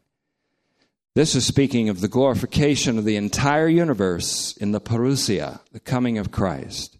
This 1.15 1.34
is 1.34 1.45
speaking 1.45 1.88
of 1.88 2.01
the 2.01 2.10
glorification 2.10 2.97
of 2.97 3.06
the 3.06 3.15
entire 3.15 3.69
universe 3.69 4.58
in 4.58 4.73
the 4.73 4.82
parousia, 4.82 5.62
the 5.71 5.80
coming 5.80 6.17
of 6.17 6.30
Christ, 6.30 6.97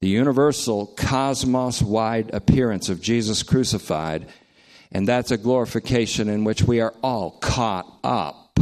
the 0.00 0.08
universal 0.08 0.86
cosmos 0.96 1.82
wide 1.82 2.32
appearance 2.32 2.88
of 2.88 3.02
Jesus 3.02 3.42
crucified, 3.42 4.28
and 4.92 5.08
that's 5.08 5.32
a 5.32 5.36
glorification 5.36 6.28
in 6.28 6.44
which 6.44 6.62
we 6.62 6.80
are 6.80 6.94
all 7.02 7.32
caught 7.40 7.98
up 8.04 8.60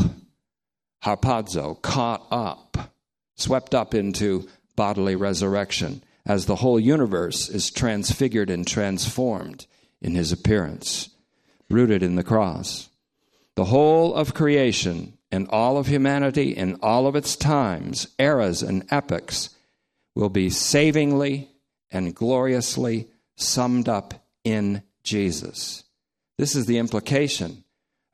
harpazo, 1.06 1.80
caught 1.82 2.26
up, 2.30 2.92
swept 3.36 3.74
up 3.74 3.94
into 3.94 4.48
bodily 4.74 5.14
resurrection, 5.14 6.02
as 6.24 6.46
the 6.46 6.56
whole 6.56 6.80
universe 6.80 7.48
is 7.48 7.70
transfigured 7.70 8.50
and 8.50 8.66
transformed 8.66 9.66
in 10.00 10.14
his 10.14 10.32
appearance, 10.32 11.10
rooted 11.70 12.02
in 12.02 12.16
the 12.16 12.24
cross. 12.24 12.88
The 13.56 13.64
whole 13.64 14.14
of 14.14 14.34
creation 14.34 15.18
and 15.30 15.48
all 15.48 15.78
of 15.78 15.86
humanity 15.86 16.50
in 16.56 16.78
all 16.82 17.06
of 17.06 17.16
its 17.16 17.36
times, 17.36 18.06
eras, 18.18 18.62
and 18.62 18.86
epochs 18.90 19.50
will 20.14 20.28
be 20.28 20.50
savingly 20.50 21.50
and 21.90 22.14
gloriously 22.14 23.08
summed 23.36 23.88
up 23.88 24.14
in 24.44 24.82
Jesus. 25.02 25.84
This 26.38 26.54
is 26.54 26.66
the 26.66 26.78
implication 26.78 27.64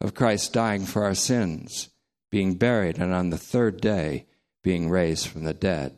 of 0.01 0.15
Christ 0.15 0.53
dying 0.53 0.87
for 0.87 1.05
our 1.05 1.15
sins 1.15 1.91
being 2.33 2.55
buried, 2.55 2.99
and 2.99 3.13
on 3.13 3.29
the 3.31 3.39
third 3.39 3.81
day 3.81 4.27
being 4.65 4.89
raised 4.89 5.29
from 5.29 5.45
the 5.45 5.53
dead. 5.53 5.97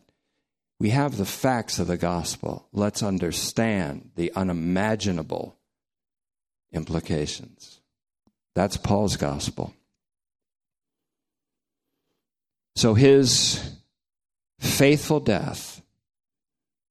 We 0.80 0.90
have 0.90 1.16
the 1.16 1.24
facts 1.24 1.78
of 1.78 1.86
the 1.86 1.96
gospel. 1.96 2.68
Let's 2.72 3.04
understand 3.04 4.10
the 4.16 4.32
unimaginable 4.34 5.56
implications. 6.72 7.80
That's 8.54 8.76
Paul's 8.76 9.16
gospel. 9.16 9.74
So 12.76 12.94
his 12.94 13.78
faithful 14.58 15.20
death, 15.20 15.82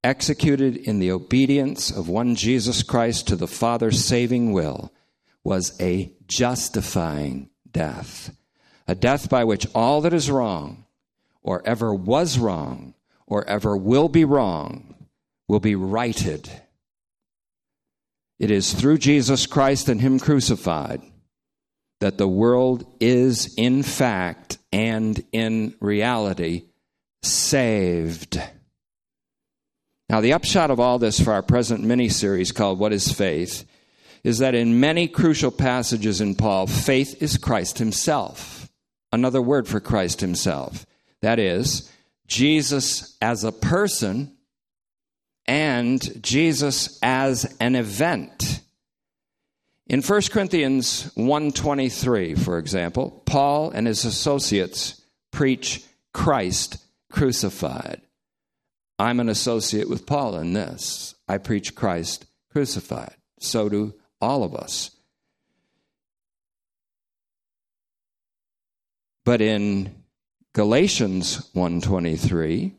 executed 0.03 0.75
in 0.75 0.99
the 0.99 1.11
obedience 1.11 1.89
of 1.89 2.09
one 2.09 2.35
Jesus 2.35 2.83
Christ 2.83 3.27
to 3.27 3.35
the 3.35 3.47
Father's 3.47 4.03
saving 4.03 4.51
will, 4.51 4.93
was 5.43 5.79
a 5.81 6.13
justifying 6.27 7.49
death 7.71 8.35
a 8.87 8.95
death 8.95 9.29
by 9.29 9.43
which 9.43 9.67
all 9.73 10.01
that 10.01 10.13
is 10.13 10.29
wrong, 10.29 10.85
or 11.41 11.65
ever 11.65 11.93
was 11.93 12.37
wrong, 12.37 12.93
or 13.25 13.47
ever 13.47 13.77
will 13.77 14.09
be 14.09 14.25
wrong, 14.25 15.07
will 15.47 15.59
be 15.59 15.75
righted. 15.75 16.49
It 18.39 18.51
is 18.51 18.73
through 18.73 18.97
Jesus 18.97 19.45
Christ 19.45 19.87
and 19.87 20.01
Him 20.01 20.19
crucified 20.19 21.01
that 22.03 22.17
the 22.17 22.27
world 22.27 22.85
is, 22.99 23.53
in 23.55 23.81
fact 23.83 24.57
and 24.71 25.23
in 25.31 25.73
reality, 25.79 26.65
saved. 27.21 28.41
Now, 30.09 30.21
the 30.21 30.33
upshot 30.33 30.69
of 30.69 30.79
all 30.79 30.99
this 30.99 31.19
for 31.19 31.33
our 31.33 31.41
present 31.41 31.83
mini 31.83 32.09
series 32.09 32.51
called 32.51 32.77
What 32.77 32.93
is 32.93 33.11
Faith 33.11 33.65
is 34.23 34.37
that 34.37 34.55
in 34.55 34.79
many 34.79 35.07
crucial 35.07 35.51
passages 35.51 36.21
in 36.21 36.35
Paul, 36.35 36.67
faith 36.67 37.21
is 37.21 37.37
Christ 37.37 37.79
Himself 37.79 38.63
another 39.13 39.41
word 39.41 39.67
for 39.67 39.79
Christ 39.79 40.19
himself. 40.19 40.85
That 41.21 41.39
is, 41.39 41.89
Jesus 42.27 43.15
as 43.21 43.45
a 43.45 43.51
person 43.51 44.35
and 45.45 46.21
Jesus 46.21 46.99
as 47.01 47.55
an 47.61 47.75
event. 47.75 48.61
In 49.87 50.01
1 50.01 50.21
Corinthians 50.31 51.11
1:23, 51.15 52.35
for 52.35 52.57
example, 52.57 53.21
Paul 53.25 53.69
and 53.71 53.85
his 53.85 54.05
associates 54.05 55.01
preach 55.31 55.83
Christ 56.13 56.77
crucified. 57.11 58.01
I'm 58.97 59.19
an 59.19 59.27
associate 59.27 59.89
with 59.89 60.05
Paul 60.05 60.37
in 60.37 60.53
this. 60.53 61.15
I 61.27 61.37
preach 61.37 61.75
Christ 61.75 62.25
crucified. 62.51 63.15
So 63.39 63.67
do 63.67 63.93
all 64.21 64.43
of 64.43 64.55
us. 64.55 64.91
But 69.25 69.41
in 69.41 70.03
Galatians 70.53 71.49
1:23, 71.53 72.73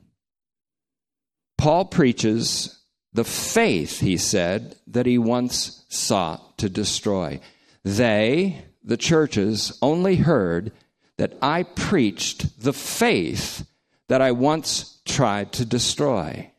Paul 1.58 1.84
preaches 1.86 2.78
the 3.12 3.24
faith, 3.24 4.00
he 4.00 4.16
said, 4.16 4.76
that 4.86 5.06
he 5.06 5.18
once 5.18 5.83
sought 5.94 6.58
to 6.58 6.68
destroy. 6.68 7.40
They, 7.84 8.64
the 8.82 8.96
churches, 8.96 9.78
only 9.80 10.16
heard 10.16 10.72
that 11.16 11.36
I 11.40 11.62
preached 11.62 12.62
the 12.62 12.72
faith 12.72 13.66
that 14.08 14.20
I 14.20 14.32
once 14.32 15.00
tried 15.04 15.52
to 15.52 15.64
destroy. 15.64 16.50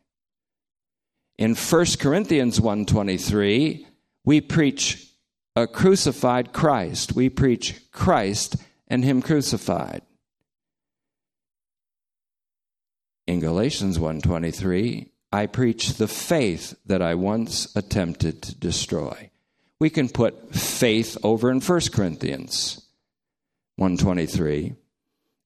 In 1.38 1.56
1 1.56 2.00
Corinthians 2.00 2.60
1:23, 2.60 3.86
we 4.24 4.42
preach 4.42 5.12
a 5.56 5.68
crucified 5.68 6.54
Christ. 6.54 7.14
We 7.14 7.30
preach 7.30 7.92
Christ 7.92 8.56
and 8.88 9.04
him 9.04 9.22
crucified. 9.22 10.02
In 13.28 13.40
Galatians 13.40 13.98
1:23, 14.00 15.12
I 15.36 15.48
preach 15.48 15.96
the 15.96 16.08
faith 16.08 16.78
that 16.86 17.02
I 17.02 17.16
once 17.16 17.68
attempted 17.76 18.42
to 18.44 18.56
destroy. 18.56 19.32
We 19.80 19.90
can 19.90 20.08
put 20.08 20.56
faith 20.56 21.18
over 21.24 21.52
in 21.52 21.60
1 21.60 21.82
Corinthians 21.92 22.82
123 23.76 24.76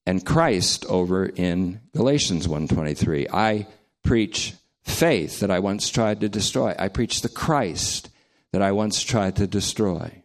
and 0.06 0.24
Christ 0.24 0.86
over 0.88 1.26
in 1.26 1.80
Galatians 1.92 2.46
123. 2.46 3.26
I 3.32 3.66
preach 4.04 4.54
faith 4.84 5.40
that 5.40 5.50
I 5.50 5.58
once 5.58 5.88
tried 5.88 6.20
to 6.20 6.28
destroy. 6.28 6.72
I 6.78 6.86
preach 6.86 7.22
the 7.22 7.28
Christ 7.28 8.10
that 8.52 8.62
I 8.62 8.70
once 8.70 9.02
tried 9.02 9.34
to 9.36 9.48
destroy, 9.48 10.22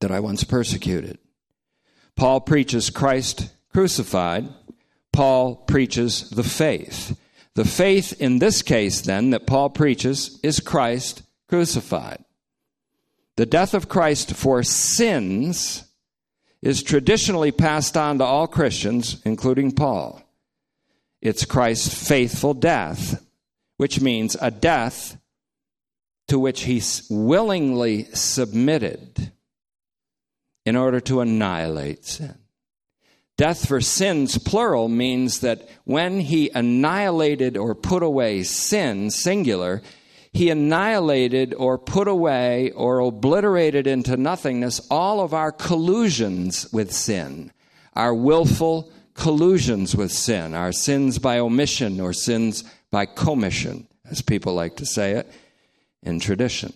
that 0.00 0.10
I 0.10 0.18
once 0.18 0.42
persecuted. 0.42 1.18
Paul 2.16 2.40
preaches 2.40 2.90
Christ 2.90 3.52
crucified. 3.72 4.48
Paul 5.12 5.54
preaches 5.54 6.28
the 6.30 6.42
faith. 6.42 7.16
The 7.60 7.68
faith 7.68 8.18
in 8.18 8.38
this 8.38 8.62
case, 8.62 9.02
then, 9.02 9.28
that 9.32 9.46
Paul 9.46 9.68
preaches 9.68 10.40
is 10.42 10.60
Christ 10.60 11.24
crucified. 11.46 12.24
The 13.36 13.44
death 13.44 13.74
of 13.74 13.86
Christ 13.86 14.32
for 14.32 14.62
sins 14.62 15.84
is 16.62 16.82
traditionally 16.82 17.52
passed 17.52 17.98
on 17.98 18.16
to 18.16 18.24
all 18.24 18.46
Christians, 18.46 19.20
including 19.26 19.72
Paul. 19.72 20.22
It's 21.20 21.44
Christ's 21.44 22.08
faithful 22.08 22.54
death, 22.54 23.22
which 23.76 24.00
means 24.00 24.38
a 24.40 24.50
death 24.50 25.18
to 26.28 26.38
which 26.38 26.62
he 26.62 26.80
willingly 27.10 28.04
submitted 28.14 29.32
in 30.64 30.76
order 30.76 31.00
to 31.00 31.20
annihilate 31.20 32.06
sin. 32.06 32.39
Death 33.40 33.66
for 33.66 33.80
sins, 33.80 34.36
plural, 34.36 34.90
means 34.90 35.40
that 35.40 35.66
when 35.84 36.20
he 36.20 36.50
annihilated 36.50 37.56
or 37.56 37.74
put 37.74 38.02
away 38.02 38.42
sin, 38.42 39.10
singular, 39.10 39.80
he 40.30 40.50
annihilated 40.50 41.54
or 41.54 41.78
put 41.78 42.06
away 42.06 42.70
or 42.72 42.98
obliterated 42.98 43.86
into 43.86 44.18
nothingness 44.18 44.86
all 44.90 45.22
of 45.22 45.32
our 45.32 45.52
collusions 45.52 46.70
with 46.70 46.92
sin, 46.92 47.50
our 47.94 48.14
willful 48.14 48.92
collusions 49.14 49.96
with 49.96 50.12
sin, 50.12 50.52
our 50.52 50.70
sins 50.70 51.18
by 51.18 51.38
omission 51.38 51.98
or 51.98 52.12
sins 52.12 52.62
by 52.90 53.06
commission, 53.06 53.88
as 54.10 54.20
people 54.20 54.52
like 54.52 54.76
to 54.76 54.84
say 54.84 55.12
it 55.12 55.32
in 56.02 56.20
tradition. 56.20 56.74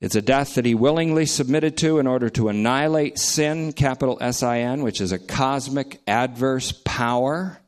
It's 0.00 0.14
a 0.14 0.22
death 0.22 0.54
that 0.54 0.64
he 0.64 0.74
willingly 0.74 1.26
submitted 1.26 1.76
to 1.78 1.98
in 1.98 2.06
order 2.06 2.30
to 2.30 2.48
annihilate 2.48 3.18
sin, 3.18 3.72
capital 3.72 4.18
S 4.20 4.42
I 4.42 4.58
N, 4.60 4.82
which 4.82 5.00
is 5.00 5.12
a 5.12 5.18
cosmic 5.18 6.00
adverse 6.06 6.72
power, 6.84 7.60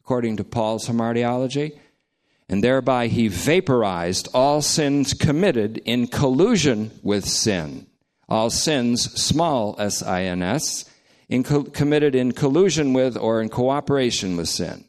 according 0.00 0.36
to 0.36 0.44
Paul's 0.44 0.88
hamartiology 0.88 1.78
and 2.48 2.62
thereby 2.62 3.08
he 3.08 3.28
vaporized 3.28 4.28
all 4.32 4.62
sins 4.62 5.14
committed 5.14 5.78
in 5.78 6.06
collusion 6.06 6.90
with 7.02 7.26
sin. 7.26 7.86
All 8.28 8.50
sins, 8.50 9.12
small 9.20 9.76
s 9.78 10.02
i 10.02 10.22
n 10.22 10.42
s, 10.42 10.84
committed 11.72 12.14
in 12.14 12.32
collusion 12.32 12.92
with 12.92 13.16
or 13.16 13.40
in 13.40 13.48
cooperation 13.48 14.36
with 14.36 14.48
sin. 14.48 14.84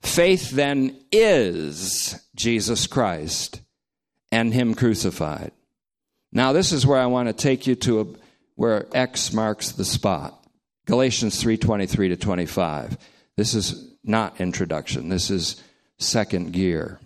Faith 0.00 0.50
then 0.50 0.96
is 1.10 2.20
Jesus 2.34 2.86
Christ 2.86 3.60
and 4.30 4.52
him 4.52 4.74
crucified. 4.74 5.52
Now 6.34 6.52
this 6.52 6.72
is 6.72 6.84
where 6.84 6.98
I 6.98 7.06
want 7.06 7.28
to 7.28 7.32
take 7.32 7.66
you 7.68 7.76
to 7.76 8.00
a, 8.00 8.06
where 8.56 8.86
X 8.92 9.32
marks 9.32 9.70
the 9.70 9.84
spot. 9.84 10.44
Galatians 10.84 11.42
3:23 11.42 12.08
to 12.08 12.16
25. 12.16 12.98
This 13.36 13.54
is 13.54 13.94
not 14.02 14.40
introduction. 14.40 15.08
This 15.08 15.30
is 15.30 15.62
second 15.98 16.52
gear. 16.52 17.00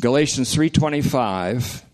Galatians 0.00 0.52
3:25 0.54 1.84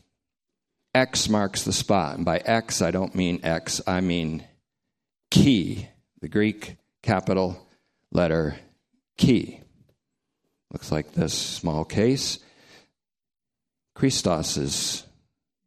X 0.95 1.29
marks 1.29 1.65
the 1.65 1.73
spot. 1.73 2.17
And 2.17 2.25
by 2.25 2.39
X 2.39 2.81
I 2.81 2.93
don't 2.93 3.15
mean 3.15 3.41
X, 3.43 3.81
I 3.87 4.01
mean 4.01 4.45
key, 5.31 5.89
the 6.21 6.29
Greek 6.29 6.77
capital 7.03 7.69
letter 8.13 8.57
key. 9.19 9.61
Looks 10.73 10.93
like 10.93 11.13
this 11.13 11.35
small 11.35 11.85
case. 11.85 12.39
Christos 13.95 15.05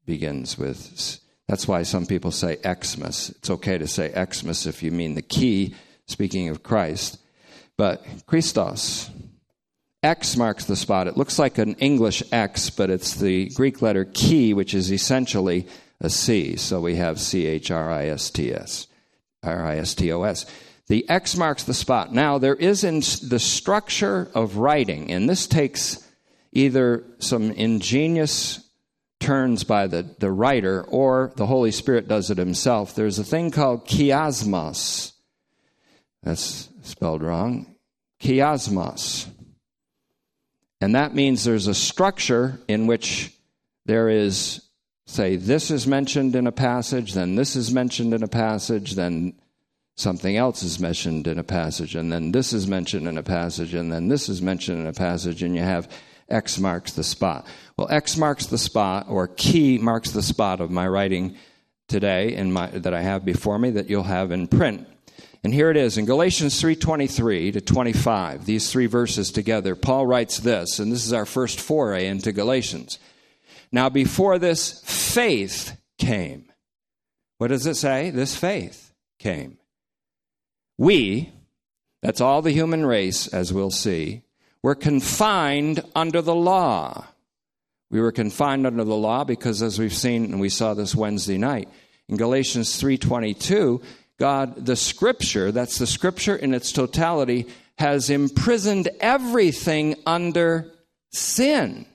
begins 0.05 0.57
with 0.57 1.19
that's 1.47 1.67
why 1.67 1.83
some 1.83 2.05
people 2.05 2.31
say 2.31 2.57
Xmas. 2.57 3.29
It's 3.29 3.49
okay 3.49 3.77
to 3.77 3.87
say 3.87 4.11
Xmas 4.11 4.65
if 4.65 4.81
you 4.81 4.91
mean 4.91 5.15
the 5.15 5.21
key, 5.21 5.75
speaking 6.07 6.49
of 6.49 6.63
Christ. 6.63 7.19
But 7.77 8.05
Christos, 8.27 9.09
X 10.01 10.37
marks 10.37 10.65
the 10.65 10.75
spot. 10.75 11.07
It 11.07 11.17
looks 11.17 11.39
like 11.39 11.57
an 11.57 11.75
English 11.75 12.23
X, 12.31 12.69
but 12.69 12.89
it's 12.89 13.15
the 13.15 13.49
Greek 13.49 13.81
letter 13.81 14.05
chi, 14.05 14.51
which 14.51 14.73
is 14.73 14.91
essentially 14.91 15.67
a 15.99 16.09
C. 16.09 16.55
So 16.55 16.79
we 16.79 16.95
have 16.95 17.19
C 17.19 17.45
H 17.45 17.71
R 17.71 17.91
I 17.91 18.07
S 18.07 18.29
T 18.29 18.53
S, 18.53 18.87
R 19.43 19.65
I 19.65 19.77
S 19.77 19.95
T 19.95 20.11
O 20.11 20.23
S. 20.23 20.45
The 20.87 21.07
X 21.09 21.35
marks 21.35 21.63
the 21.63 21.73
spot. 21.73 22.13
Now, 22.13 22.37
there 22.37 22.55
is 22.55 22.83
in 22.83 22.99
the 22.99 23.39
structure 23.39 24.29
of 24.33 24.57
writing, 24.57 25.11
and 25.11 25.29
this 25.29 25.47
takes 25.47 26.05
either 26.53 27.03
some 27.19 27.51
ingenious 27.51 28.63
turns 29.19 29.63
by 29.63 29.87
the, 29.87 30.03
the 30.19 30.31
writer 30.31 30.83
or 30.83 31.31
the 31.35 31.45
Holy 31.45 31.71
Spirit 31.71 32.07
does 32.07 32.29
it 32.29 32.37
himself. 32.37 32.93
There's 32.95 33.19
a 33.19 33.23
thing 33.23 33.51
called 33.51 33.87
chiasmos. 33.87 35.13
That's 36.21 36.69
spelled 36.83 37.23
wrong. 37.23 37.75
Chiasmos. 38.21 39.27
And 40.81 40.95
that 40.95 41.15
means 41.15 41.43
there's 41.43 41.67
a 41.67 41.73
structure 41.73 42.59
in 42.67 42.87
which 42.87 43.33
there 43.85 44.09
is, 44.09 44.61
say, 45.05 45.37
this 45.37 45.71
is 45.71 45.87
mentioned 45.87 46.35
in 46.35 46.45
a 46.45 46.51
passage, 46.51 47.13
then 47.13 47.35
this 47.35 47.55
is 47.55 47.73
mentioned 47.73 48.13
in 48.13 48.23
a 48.23 48.27
passage, 48.27 48.95
then 48.95 49.33
something 49.95 50.35
else 50.35 50.63
is 50.63 50.79
mentioned 50.79 51.27
in 51.27 51.39
a 51.39 51.43
passage, 51.43 51.95
and 51.95 52.11
then 52.11 52.31
this 52.31 52.51
is 52.51 52.67
mentioned 52.67 53.07
in 53.07 53.17
a 53.17 53.23
passage, 53.23 53.73
and 53.73 53.91
then 53.91 54.07
this 54.07 54.27
is 54.27 54.41
mentioned 54.41 54.79
in 54.79 54.87
a 54.87 54.93
passage, 54.93 55.43
and 55.43 55.55
you 55.55 55.61
have 55.61 55.89
X 56.29 56.59
marks 56.59 56.93
the 56.93 57.03
spot. 57.03 57.47
Well, 57.77 57.87
X 57.89 58.17
marks 58.17 58.45
the 58.45 58.57
spot, 58.57 59.07
or 59.09 59.27
key 59.27 59.77
marks 59.77 60.11
the 60.11 60.21
spot 60.21 60.61
of 60.61 60.71
my 60.71 60.87
writing 60.87 61.37
today 61.87 62.35
in 62.35 62.51
my, 62.51 62.67
that 62.67 62.93
I 62.93 63.01
have 63.01 63.25
before 63.25 63.59
me 63.59 63.71
that 63.71 63.89
you'll 63.89 64.03
have 64.03 64.31
in 64.31 64.47
print. 64.47 64.87
And 65.43 65.53
here 65.53 65.69
it 65.69 65.77
is 65.77 65.97
in 65.97 66.05
Galatians 66.05 66.61
3:23 66.61 67.51
to 67.51 67.61
25. 67.61 68.45
These 68.45 68.71
three 68.71 68.85
verses 68.85 69.29
together. 69.31 69.75
Paul 69.75 70.05
writes 70.05 70.39
this, 70.39 70.79
and 70.79 70.91
this 70.91 71.05
is 71.05 71.11
our 71.11 71.25
first 71.25 71.59
foray 71.59 72.07
into 72.07 72.31
Galatians. 72.31 72.97
Now 73.71 73.89
before 73.89 74.39
this 74.39 74.81
faith 74.85 75.77
came. 75.97 76.45
What 77.39 77.49
does 77.49 77.65
it 77.65 77.75
say? 77.75 78.09
This 78.09 78.37
faith 78.37 78.93
came. 79.19 79.57
We, 80.77 81.33
that's 82.01 82.21
all 82.21 82.41
the 82.41 82.51
human 82.51 82.85
race 82.85 83.27
as 83.27 83.51
we'll 83.51 83.71
see, 83.71 84.23
were 84.63 84.75
confined 84.75 85.83
under 85.93 86.21
the 86.21 86.33
law. 86.33 87.05
We 87.91 88.01
were 88.01 88.11
confined 88.11 88.65
under 88.65 88.83
the 88.83 88.95
law 88.95 89.23
because 89.23 89.61
as 89.61 89.77
we've 89.77 89.93
seen 89.93 90.25
and 90.25 90.39
we 90.39 90.49
saw 90.49 90.73
this 90.73 90.95
Wednesday 90.95 91.37
night 91.37 91.69
in 92.09 92.17
Galatians 92.17 92.81
3:22 92.81 93.81
God, 94.19 94.65
the 94.65 94.75
scripture, 94.75 95.51
that's 95.51 95.77
the 95.77 95.87
scripture 95.87 96.35
in 96.35 96.53
its 96.53 96.71
totality, 96.71 97.47
has 97.77 98.09
imprisoned 98.09 98.89
everything 98.99 99.95
under 100.05 100.71
sin. 101.11 101.85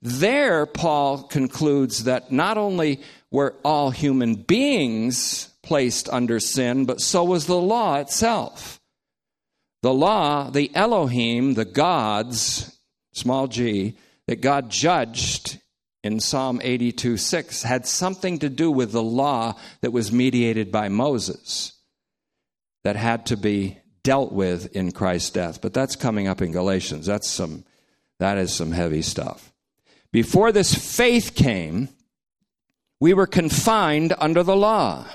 There, 0.00 0.66
Paul 0.66 1.22
concludes 1.22 2.04
that 2.04 2.32
not 2.32 2.58
only 2.58 3.00
were 3.30 3.54
all 3.64 3.90
human 3.90 4.34
beings 4.34 5.50
placed 5.62 6.08
under 6.08 6.40
sin, 6.40 6.84
but 6.84 7.00
so 7.00 7.22
was 7.22 7.46
the 7.46 7.60
law 7.60 7.96
itself. 7.96 8.80
The 9.82 9.92
law, 9.92 10.50
the 10.50 10.74
Elohim, 10.74 11.54
the 11.54 11.64
gods, 11.64 12.78
small 13.12 13.48
g, 13.48 13.96
that 14.26 14.40
God 14.40 14.70
judged 14.70 15.58
in 16.02 16.20
Psalm 16.20 16.60
82 16.62 17.16
6 17.16 17.62
had 17.62 17.86
something 17.86 18.38
to 18.40 18.48
do 18.48 18.70
with 18.70 18.92
the 18.92 19.02
law 19.02 19.56
that 19.80 19.92
was 19.92 20.12
mediated 20.12 20.72
by 20.72 20.88
Moses 20.88 21.72
that 22.84 22.96
had 22.96 23.26
to 23.26 23.36
be 23.36 23.78
dealt 24.02 24.32
with 24.32 24.74
in 24.74 24.92
Christ's 24.92 25.30
death. 25.30 25.60
But 25.60 25.74
that's 25.74 25.96
coming 25.96 26.26
up 26.26 26.42
in 26.42 26.52
Galatians. 26.52 27.06
That's 27.06 27.28
some 27.28 27.64
that 28.18 28.38
is 28.38 28.54
some 28.54 28.72
heavy 28.72 29.02
stuff. 29.02 29.52
Before 30.12 30.52
this 30.52 30.74
faith 30.74 31.34
came, 31.34 31.88
we 33.00 33.14
were 33.14 33.26
confined 33.26 34.14
under 34.18 34.44
the 34.44 34.54
law, 34.54 35.06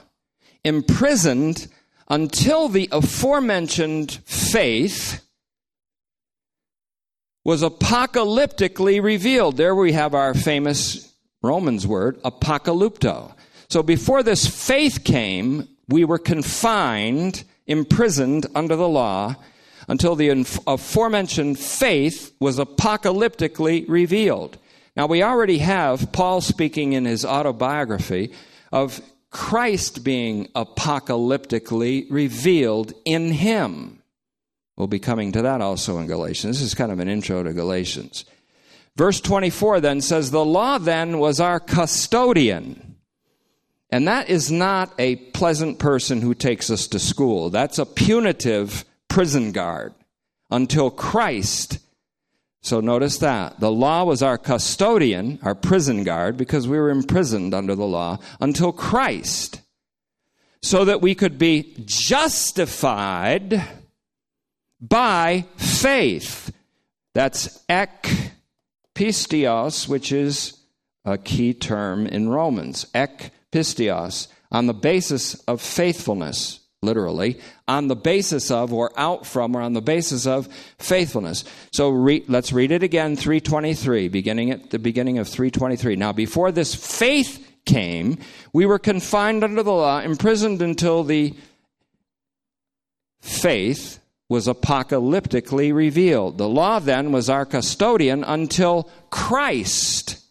imprisoned 0.66 1.68
until 2.10 2.70
the 2.70 2.90
aforementioned 2.92 4.12
faith 4.26 5.24
was 7.44 7.64
apocalyptically 7.64 9.02
revealed. 9.02 9.58
There 9.58 9.76
we 9.76 9.94
have 9.94 10.14
our 10.14 10.34
famous 10.34 11.14
Romans 11.42 11.88
word, 11.88 12.22
apocalypto. 12.24 13.34
So 13.70 13.84
before 13.84 14.24
this 14.24 14.48
faith 14.48 15.04
came, 15.04 15.68
we 15.88 16.04
were 16.04 16.18
confined, 16.18 17.44
imprisoned 17.66 18.48
under 18.56 18.76
the 18.76 18.88
law 18.88 19.36
until 19.88 20.16
the 20.16 20.30
aforementioned 20.68 21.58
faith 21.58 22.34
was 22.40 22.60
apocalyptically 22.60 23.86
revealed. 23.88 24.58
Now, 24.98 25.08
we 25.08 25.24
already 25.24 25.60
have 25.60 26.12
Paul 26.12 26.42
speaking 26.42 26.94
in 26.94 27.06
his 27.06 27.24
autobiography 27.24 28.34
of 28.72 29.00
Christ 29.38 30.04
being 30.04 30.48
apocalyptically 30.56 32.08
revealed 32.10 32.94
in 33.06 33.32
him. 33.32 34.02
We'll 34.76 34.88
be 34.88 34.98
coming 34.98 35.32
to 35.34 35.44
that 35.44 35.62
also 35.62 36.00
in 36.00 36.08
Galatians. 36.08 36.58
This 36.58 36.70
is 36.70 36.74
kind 36.74 36.92
of 36.92 37.00
an 37.00 37.08
intro 37.08 37.44
to 37.44 37.54
Galatians. 37.54 38.26
Verse 38.96 39.22
24 39.22 39.80
then 39.80 40.02
says, 40.02 40.32
The 40.32 40.44
law 40.44 40.80
then 40.80 41.20
was 41.20 41.40
our 41.40 41.60
custodian. 41.60 42.96
And 43.92 44.08
that 44.08 44.28
is 44.28 44.52
not 44.52 44.92
a 44.98 45.18
pleasant 45.18 45.78
person 45.78 46.22
who 46.22 46.34
takes 46.34 46.72
us 46.72 46.88
to 46.88 46.98
school. 46.98 47.52
That's 47.52 47.78
a 47.78 47.86
punitive 47.86 48.86
prison 49.08 49.52
guard 49.52 49.94
until 50.50 50.90
Christ. 50.90 51.78
So 52.62 52.80
notice 52.82 53.20
that. 53.20 53.60
The 53.60 53.72
law 53.72 54.04
was 54.04 54.22
our 54.22 54.38
custodian, 54.38 55.40
our 55.44 55.56
prison 55.56 56.04
guard, 56.04 56.38
because 56.38 56.68
we 56.68 56.78
were 56.78 56.90
imprisoned 56.90 57.54
under 57.54 57.76
the 57.76 57.86
law 57.86 58.20
until 58.40 58.72
Christ. 58.72 59.62
So 60.62 60.84
that 60.86 61.02
we 61.02 61.16
could 61.16 61.38
be 61.38 61.76
justified 61.86 63.64
by 64.82 65.46
faith. 65.56 66.52
That's 67.14 67.64
ek 67.70 68.34
pisteos, 68.96 69.88
which 69.88 70.12
is 70.12 70.58
a 71.06 71.18
key 71.18 71.54
term 71.54 72.06
in 72.06 72.30
Romans. 72.30 72.86
Ek 72.94 73.32
pisteos, 73.52 74.28
on 74.52 74.66
the 74.66 74.74
basis 74.74 75.36
of 75.42 75.62
faithfulness 75.62 76.67
literally, 76.82 77.40
on 77.68 77.88
the 77.88 77.96
basis 77.96 78.52
of, 78.52 78.72
or 78.72 78.92
out 78.98 79.26
from, 79.26 79.56
or 79.56 79.62
on 79.62 79.74
the 79.74 79.82
basis 79.82 80.28
of 80.28 80.48
faithfulness. 80.78 81.44
So 81.72 81.90
re- 81.90 82.24
let's 82.28 82.54
read 82.54 82.72
it 82.72 82.84
again, 82.84 83.16
323, 83.16 84.10
beginning 84.10 84.52
at 84.52 84.70
the 84.70 84.80
beginning 84.80 85.18
of 85.18 85.28
323. 85.28 85.96
Now, 85.96 86.14
before 86.14 86.52
this 86.52 86.76
faith 86.76 87.44
came, 87.66 88.18
we 88.54 88.66
were 88.66 88.80
confined 88.80 89.44
under 89.44 89.64
the 89.64 89.72
law, 89.72 90.00
imprisoned 90.00 90.62
until 90.62 91.04
the 91.04 91.34
faith 93.20 94.00
was 94.30 94.48
apocalyptically 94.48 95.74
revealed. 95.74 96.38
The 96.38 96.50
law 96.50 96.80
then 96.80 97.12
was 97.12 97.30
our 97.30 97.46
custodian 97.46 98.24
until 98.24 98.90
Christ. 99.10 100.24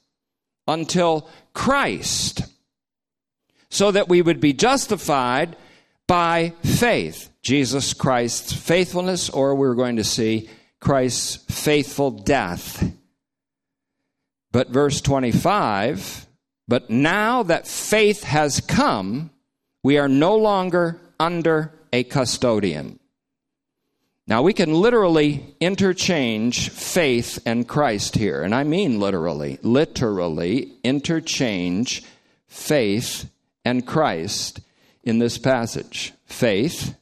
Until 0.68 1.28
Christ. 1.54 2.42
So 3.68 3.90
that 3.90 4.08
we 4.08 4.22
would 4.22 4.40
be 4.40 4.52
justified 4.52 5.56
by 6.06 6.52
faith. 6.62 7.30
Jesus 7.42 7.94
Christ's 7.94 8.52
faithfulness, 8.52 9.30
or 9.30 9.54
we're 9.54 9.74
going 9.74 9.96
to 9.96 10.04
see 10.04 10.48
Christ's 10.80 11.36
faithful 11.52 12.10
death. 12.10 12.92
But 14.52 14.70
verse 14.70 15.00
25, 15.00 16.26
but 16.68 16.90
now 16.90 17.42
that 17.44 17.68
faith 17.68 18.24
has 18.24 18.60
come, 18.60 19.30
we 19.82 19.98
are 19.98 20.08
no 20.08 20.36
longer 20.36 21.00
under 21.20 21.72
a 21.92 22.04
custodian. 22.04 22.98
Now, 24.28 24.42
we 24.42 24.52
can 24.52 24.74
literally 24.74 25.54
interchange 25.60 26.70
faith 26.70 27.38
and 27.46 27.68
Christ 27.68 28.16
here, 28.16 28.42
and 28.42 28.54
I 28.54 28.64
mean 28.64 28.98
literally, 28.98 29.60
literally 29.62 30.72
interchange 30.82 32.02
faith 32.48 33.30
and 33.64 33.86
Christ 33.86 34.60
in 35.06 35.18
this 35.18 35.38
passage. 35.38 36.12
Faith 36.26 36.94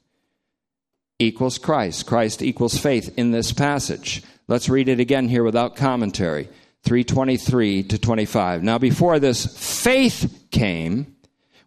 equals 1.19 1.59
Christ. 1.59 2.07
Christ 2.07 2.43
equals 2.43 2.79
faith 2.79 3.13
in 3.17 3.33
this 3.33 3.53
passage. 3.53 4.23
Let's 4.47 4.69
read 4.69 4.89
it 4.89 5.01
again 5.01 5.29
here 5.29 5.43
without 5.43 5.75
commentary. 5.75 6.49
323 6.85 7.83
to 7.85 7.99
25. 7.99 8.63
Now, 8.63 8.79
before 8.79 9.19
this 9.19 9.47
faith 9.83 10.47
came, 10.51 11.17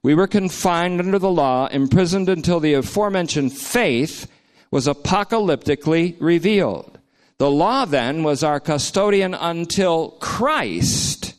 we 0.04 0.13
were 0.13 0.28
confined 0.28 1.00
under 1.00 1.17
the 1.17 1.32
law, 1.32 1.67
imprisoned 1.67 2.30
until 2.30 2.60
the 2.60 2.76
aforementioned 2.76 3.52
faith 3.52 4.32
was 4.69 4.86
apocalyptically 4.86 6.15
revealed. 6.19 7.00
The 7.39 7.50
law 7.50 7.86
then 7.86 8.23
was 8.23 8.43
our 8.43 8.60
custodian 8.60 9.34
until 9.34 10.12
Christ, 10.19 11.34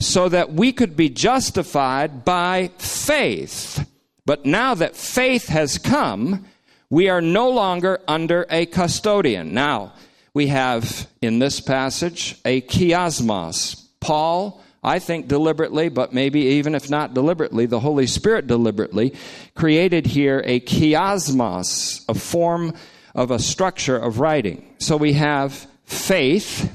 so 0.00 0.28
that 0.28 0.52
we 0.52 0.72
could 0.72 0.96
be 0.96 1.08
justified 1.08 2.24
by 2.24 2.70
faith. 2.78 3.84
But 4.26 4.44
now 4.44 4.74
that 4.74 4.96
faith 4.96 5.48
has 5.48 5.78
come, 5.78 6.46
we 6.90 7.08
are 7.08 7.22
no 7.22 7.48
longer 7.48 8.00
under 8.06 8.44
a 8.50 8.66
custodian. 8.66 9.54
Now, 9.54 9.94
we 10.34 10.48
have 10.48 11.08
in 11.22 11.38
this 11.38 11.60
passage 11.60 12.38
a 12.44 12.60
chiasmos. 12.60 13.82
Paul, 14.00 14.62
I 14.84 14.98
think 14.98 15.28
deliberately, 15.28 15.88
but 15.88 16.12
maybe 16.12 16.40
even 16.40 16.74
if 16.74 16.90
not 16.90 17.14
deliberately, 17.14 17.66
the 17.66 17.80
Holy 17.80 18.06
Spirit 18.06 18.46
deliberately 18.46 19.14
created 19.54 20.06
here 20.06 20.42
a 20.44 20.60
chiasmos, 20.60 22.04
a 22.08 22.14
form 22.14 22.74
of 23.14 23.30
a 23.30 23.38
structure 23.38 23.96
of 23.96 24.20
writing. 24.20 24.74
So 24.78 24.96
we 24.96 25.14
have 25.14 25.66
faith 25.84 26.70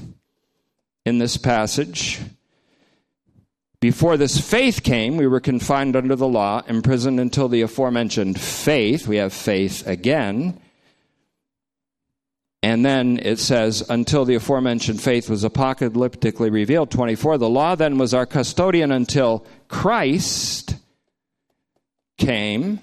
in 1.04 1.18
this 1.18 1.36
passage. 1.36 2.18
Before 3.82 4.16
this 4.16 4.40
faith 4.40 4.84
came, 4.84 5.16
we 5.16 5.26
were 5.26 5.40
confined 5.40 5.96
under 5.96 6.14
the 6.14 6.28
law, 6.28 6.62
imprisoned 6.68 7.18
until 7.18 7.48
the 7.48 7.62
aforementioned 7.62 8.40
faith. 8.40 9.08
We 9.08 9.16
have 9.16 9.32
faith 9.32 9.84
again. 9.88 10.60
And 12.62 12.84
then 12.84 13.18
it 13.20 13.40
says, 13.40 13.84
until 13.90 14.24
the 14.24 14.36
aforementioned 14.36 15.02
faith 15.02 15.28
was 15.28 15.42
apocalyptically 15.42 16.52
revealed. 16.52 16.92
24. 16.92 17.38
The 17.38 17.48
law 17.48 17.74
then 17.74 17.98
was 17.98 18.14
our 18.14 18.24
custodian 18.24 18.92
until 18.92 19.44
Christ 19.66 20.76
came, 22.18 22.78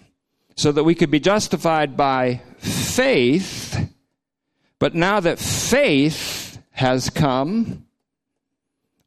so 0.58 0.74
that 0.74 0.84
we 0.84 0.96
could 0.96 1.12
be 1.12 1.22
justified 1.22 1.96
by 1.96 2.42
faith. 2.58 3.90
But 4.80 4.96
now 4.96 5.22
that 5.22 5.40
faith 5.40 6.62
has 6.72 7.10
come, 7.10 7.86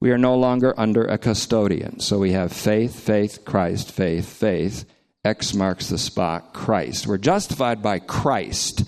we 0.03 0.11
are 0.11 0.19
no 0.19 0.35
longer 0.35 0.75
under 0.77 1.05
a 1.05 1.17
custodian. 1.17 2.01
So 2.01 2.19
we 2.19 2.33
have 2.33 2.53
faith, 2.53 2.99
faith, 2.99 3.45
Christ, 3.45 3.93
faith, 3.93 4.29
faith. 4.29 4.85
X 5.25 5.55
marks 5.55 5.91
the 5.91 5.97
spot, 5.97 6.53
Christ. 6.53 7.07
We're 7.07 7.19
justified 7.19 7.85
by 7.85 8.01
Christ. 8.01 8.83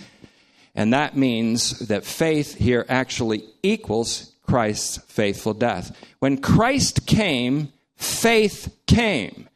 And 0.74 0.92
that 0.92 1.16
means 1.16 1.87
that 1.87 2.05
faith 2.05 2.57
here 2.57 2.85
actually 2.88 3.44
equals 3.62 4.33
Christ's 4.42 4.96
faithful 5.07 5.55
death. 5.55 5.96
When 6.18 6.38
Christ 6.38 7.07
came, 7.07 7.72
faith 7.94 8.77
came. 8.88 9.48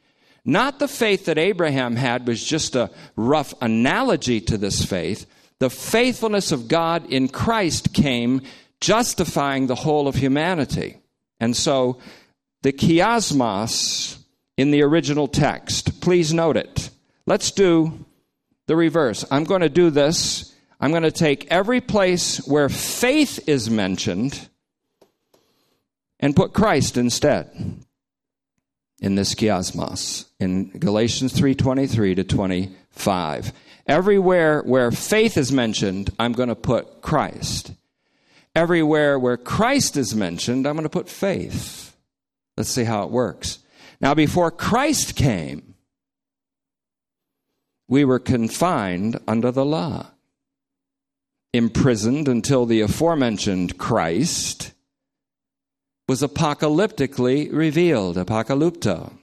Not 0.45 0.79
the 0.79 0.87
faith 0.87 1.25
that 1.25 1.37
Abraham 1.37 1.97
had 1.97 2.25
was 2.25 2.41
just 2.41 2.77
a 2.77 2.89
rough 3.17 3.53
analogy 3.59 4.39
to 4.39 4.57
this 4.57 4.85
faith. 4.85 5.25
The 5.59 5.69
faithfulness 5.69 6.53
of 6.53 6.69
God 6.69 7.05
in 7.11 7.27
Christ 7.27 7.93
came, 7.93 8.43
justifying 8.79 9.67
the 9.67 9.75
whole 9.75 10.07
of 10.07 10.15
humanity. 10.15 10.98
And 11.39 11.55
so 11.55 11.99
the 12.61 12.73
chiasmos 12.73 14.17
in 14.57 14.71
the 14.71 14.81
original 14.83 15.27
text, 15.27 16.01
please 16.01 16.33
note 16.33 16.57
it. 16.57 16.89
Let's 17.25 17.51
do 17.51 18.05
the 18.67 18.75
reverse. 18.75 19.25
I'm 19.31 19.45
going 19.45 19.61
to 19.61 19.69
do 19.69 19.89
this. 19.89 20.53
I'm 20.79 20.91
going 20.91 21.03
to 21.03 21.11
take 21.11 21.47
every 21.51 21.81
place 21.81 22.45
where 22.45 22.69
faith 22.69 23.47
is 23.47 23.69
mentioned 23.69 24.49
and 26.19 26.35
put 26.35 26.53
Christ 26.53 26.97
instead 26.97 27.49
in 29.01 29.15
this 29.15 29.33
chiasmos 29.35 30.25
in 30.39 30.69
Galatians 30.77 31.33
3:23 31.33 32.15
to 32.15 32.23
25. 32.23 33.53
Everywhere 33.87 34.61
where 34.61 34.91
faith 34.91 35.37
is 35.37 35.51
mentioned, 35.51 36.11
I'm 36.19 36.33
going 36.33 36.49
to 36.49 36.55
put 36.55 37.01
Christ. 37.01 37.71
Everywhere 38.55 39.17
where 39.19 39.37
Christ 39.37 39.95
is 39.95 40.15
mentioned, 40.15 40.67
I'm 40.67 40.75
going 40.75 40.83
to 40.83 40.89
put 40.89 41.09
faith. 41.09 41.95
Let's 42.57 42.69
see 42.69 42.83
how 42.83 43.03
it 43.03 43.11
works. 43.11 43.59
Now, 44.01 44.13
before 44.13 44.51
Christ 44.51 45.15
came, 45.15 45.75
we 47.87 48.05
were 48.05 48.19
confined 48.19 49.19
under 49.27 49.51
the 49.51 49.65
law. 49.65 50.07
imprisoned 51.53 52.27
until 52.27 52.65
the 52.65 52.81
aforementioned 52.81 53.77
Christ 53.77 54.73
was 56.07 56.21
apocalyptically 56.21 57.51
revealed, 57.51 58.17
apocalypto. 58.17 59.13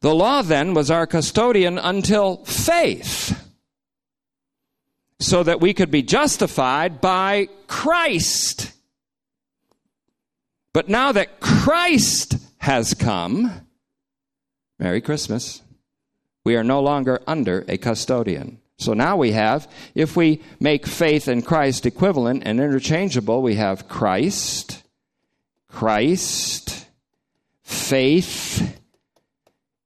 The 0.00 0.14
law 0.14 0.42
then 0.42 0.74
was 0.74 0.90
our 0.90 1.06
custodian 1.06 1.78
until 1.78 2.44
faith, 2.44 3.43
so 5.24 5.42
that 5.42 5.60
we 5.60 5.72
could 5.72 5.90
be 5.90 6.02
justified 6.02 7.00
by 7.00 7.48
Christ. 7.66 8.72
But 10.74 10.88
now 10.88 11.12
that 11.12 11.40
Christ 11.40 12.36
has 12.58 12.92
come, 12.92 13.66
Merry 14.78 15.00
Christmas, 15.00 15.62
we 16.44 16.56
are 16.56 16.64
no 16.64 16.80
longer 16.80 17.22
under 17.26 17.64
a 17.68 17.78
custodian. 17.78 18.60
So 18.76 18.92
now 18.92 19.16
we 19.16 19.32
have, 19.32 19.70
if 19.94 20.14
we 20.14 20.42
make 20.60 20.86
faith 20.86 21.26
in 21.26 21.40
Christ 21.40 21.86
equivalent 21.86 22.42
and 22.44 22.60
interchangeable, 22.60 23.40
we 23.40 23.54
have 23.54 23.88
Christ, 23.88 24.82
Christ, 25.68 26.86
faith, 27.62 28.78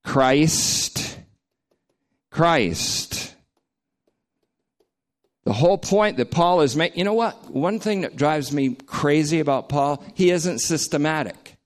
Christ, 0.02 1.20
Christ. 2.30 3.27
The 5.48 5.54
whole 5.54 5.78
point 5.78 6.18
that 6.18 6.30
Paul 6.30 6.60
is 6.60 6.76
making, 6.76 6.98
you 6.98 7.04
know 7.04 7.14
what? 7.14 7.50
One 7.50 7.80
thing 7.80 8.02
that 8.02 8.16
drives 8.16 8.52
me 8.52 8.74
crazy 8.84 9.40
about 9.40 9.70
Paul, 9.70 10.04
he 10.12 10.30
isn't 10.30 10.58
systematic. 10.58 11.56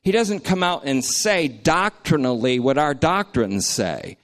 He 0.00 0.12
doesn't 0.12 0.44
come 0.44 0.62
out 0.62 0.84
and 0.84 1.04
say 1.04 1.48
doctrinally 1.48 2.60
what 2.60 2.78
our 2.78 2.94
doctrines 2.94 3.66
say. 3.66 4.16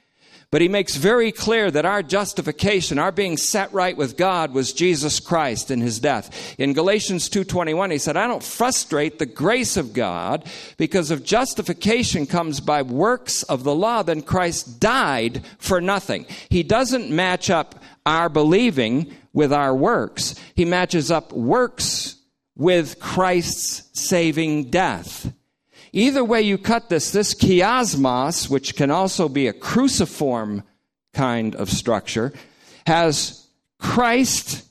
But 0.53 0.63
he 0.63 0.69
makes 0.69 0.95
very 0.95 1.33
clear 1.33 1.69
that 1.69 1.85
our 1.85 2.01
justification, 2.01 3.01
our 3.01 3.11
being 3.11 3.37
set 3.37 3.73
right 3.73 3.97
with 3.97 4.17
God 4.17 4.53
was 4.55 4.73
Jesus 4.73 5.19
Christ 5.19 5.73
and 5.73 5.83
his 5.83 5.99
death. 5.99 6.55
In 6.57 6.73
Galatians 6.73 7.29
2:21 7.29 7.91
he 7.91 7.99
said, 7.99 8.17
"I 8.17 8.29
don't 8.29 8.43
frustrate 8.43 9.19
the 9.19 9.27
grace 9.27 9.77
of 9.77 9.93
God 9.95 10.45
because 10.77 11.11
if 11.11 11.25
justification 11.25 12.25
comes 12.25 12.61
by 12.61 12.83
works 12.83 13.43
of 13.43 13.65
the 13.65 13.75
law, 13.75 14.05
then 14.05 14.23
Christ 14.23 14.79
died 14.79 15.43
for 15.59 15.81
nothing." 15.81 16.25
He 16.49 16.63
doesn't 16.63 17.11
match 17.11 17.51
up 17.51 17.75
our 18.07 18.29
believing 18.29 19.13
with 19.33 19.53
our 19.53 19.75
works. 19.75 20.35
He 20.55 20.65
matches 20.65 21.11
up 21.11 21.33
works 21.33 22.17
with 22.57 22.99
Christ's 23.01 23.91
saving 24.01 24.71
death. 24.71 25.33
Either 25.93 26.25
way 26.25 26.43
you 26.43 26.57
cut 26.57 26.89
this, 26.89 27.11
this 27.11 27.35
chiasmos, 27.35 28.49
which 28.49 28.77
can 28.77 28.91
also 28.91 29.29
be 29.29 29.47
a 29.47 29.53
cruciform 29.53 30.63
kind 31.13 31.55
of 31.55 31.71
structure, 31.71 32.33
has 32.87 33.47
Christ 33.79 34.65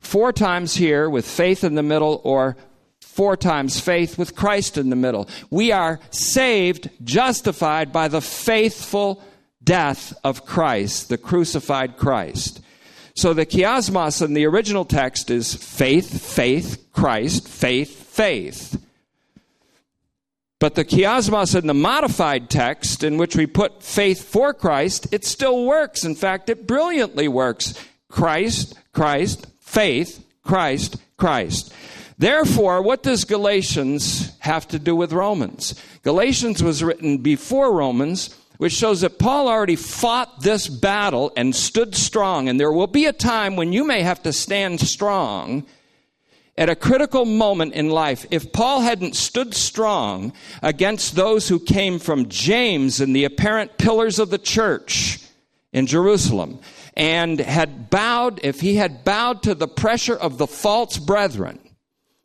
four 0.00 0.32
times 0.32 0.74
here 0.74 1.08
with 1.08 1.26
faith 1.26 1.64
in 1.64 1.74
the 1.74 1.82
middle, 1.82 2.20
or 2.24 2.56
four 3.00 3.36
times 3.36 3.80
faith 3.80 4.18
with 4.18 4.34
Christ 4.34 4.78
in 4.78 4.90
the 4.90 4.96
middle. 4.96 5.28
We 5.50 5.72
are 5.72 6.00
saved, 6.10 6.90
justified 7.04 7.92
by 7.92 8.08
the 8.08 8.20
faithful 8.20 9.22
death 9.62 10.12
of 10.24 10.44
Christ, 10.44 11.08
the 11.08 11.18
crucified 11.18 11.96
Christ. 11.96 12.60
So 13.14 13.34
the 13.34 13.46
chiasmos 13.46 14.24
in 14.24 14.34
the 14.34 14.46
original 14.46 14.84
text 14.84 15.30
is 15.30 15.54
faith, 15.54 16.22
faith, 16.22 16.86
Christ, 16.92 17.48
faith, 17.48 17.90
faith. 17.90 18.82
But 20.58 20.74
the 20.74 20.84
chiasmos 20.84 21.58
in 21.58 21.66
the 21.66 21.74
modified 21.74 22.50
text, 22.50 23.02
in 23.02 23.16
which 23.16 23.34
we 23.34 23.46
put 23.46 23.82
faith 23.82 24.22
for 24.22 24.52
Christ, 24.52 25.12
it 25.12 25.24
still 25.24 25.64
works. 25.64 26.04
In 26.04 26.14
fact, 26.14 26.50
it 26.50 26.66
brilliantly 26.66 27.28
works. 27.28 27.74
Christ, 28.08 28.78
Christ, 28.92 29.46
faith, 29.60 30.24
Christ, 30.42 30.96
Christ. 31.16 31.72
Therefore, 32.18 32.82
what 32.82 33.02
does 33.02 33.24
Galatians 33.24 34.38
have 34.40 34.68
to 34.68 34.78
do 34.78 34.94
with 34.94 35.14
Romans? 35.14 35.74
Galatians 36.02 36.62
was 36.62 36.84
written 36.84 37.18
before 37.18 37.74
Romans, 37.74 38.36
which 38.60 38.74
shows 38.74 39.00
that 39.00 39.18
Paul 39.18 39.48
already 39.48 39.74
fought 39.74 40.42
this 40.42 40.68
battle 40.68 41.32
and 41.34 41.56
stood 41.56 41.94
strong. 41.94 42.46
And 42.46 42.60
there 42.60 42.70
will 42.70 42.86
be 42.86 43.06
a 43.06 43.12
time 43.12 43.56
when 43.56 43.72
you 43.72 43.86
may 43.86 44.02
have 44.02 44.22
to 44.24 44.34
stand 44.34 44.80
strong 44.80 45.64
at 46.58 46.68
a 46.68 46.76
critical 46.76 47.24
moment 47.24 47.72
in 47.72 47.88
life, 47.88 48.26
if 48.30 48.52
Paul 48.52 48.82
hadn't 48.82 49.16
stood 49.16 49.54
strong 49.54 50.34
against 50.62 51.14
those 51.14 51.48
who 51.48 51.58
came 51.58 51.98
from 51.98 52.28
James 52.28 53.00
and 53.00 53.16
the 53.16 53.24
apparent 53.24 53.78
pillars 53.78 54.18
of 54.18 54.28
the 54.28 54.36
church 54.36 55.20
in 55.72 55.86
Jerusalem, 55.86 56.60
and 56.92 57.40
had 57.40 57.88
bowed, 57.88 58.40
if 58.42 58.60
he 58.60 58.74
had 58.74 59.06
bowed 59.06 59.42
to 59.44 59.54
the 59.54 59.68
pressure 59.68 60.16
of 60.16 60.36
the 60.36 60.46
false 60.46 60.98
brethren, 60.98 61.58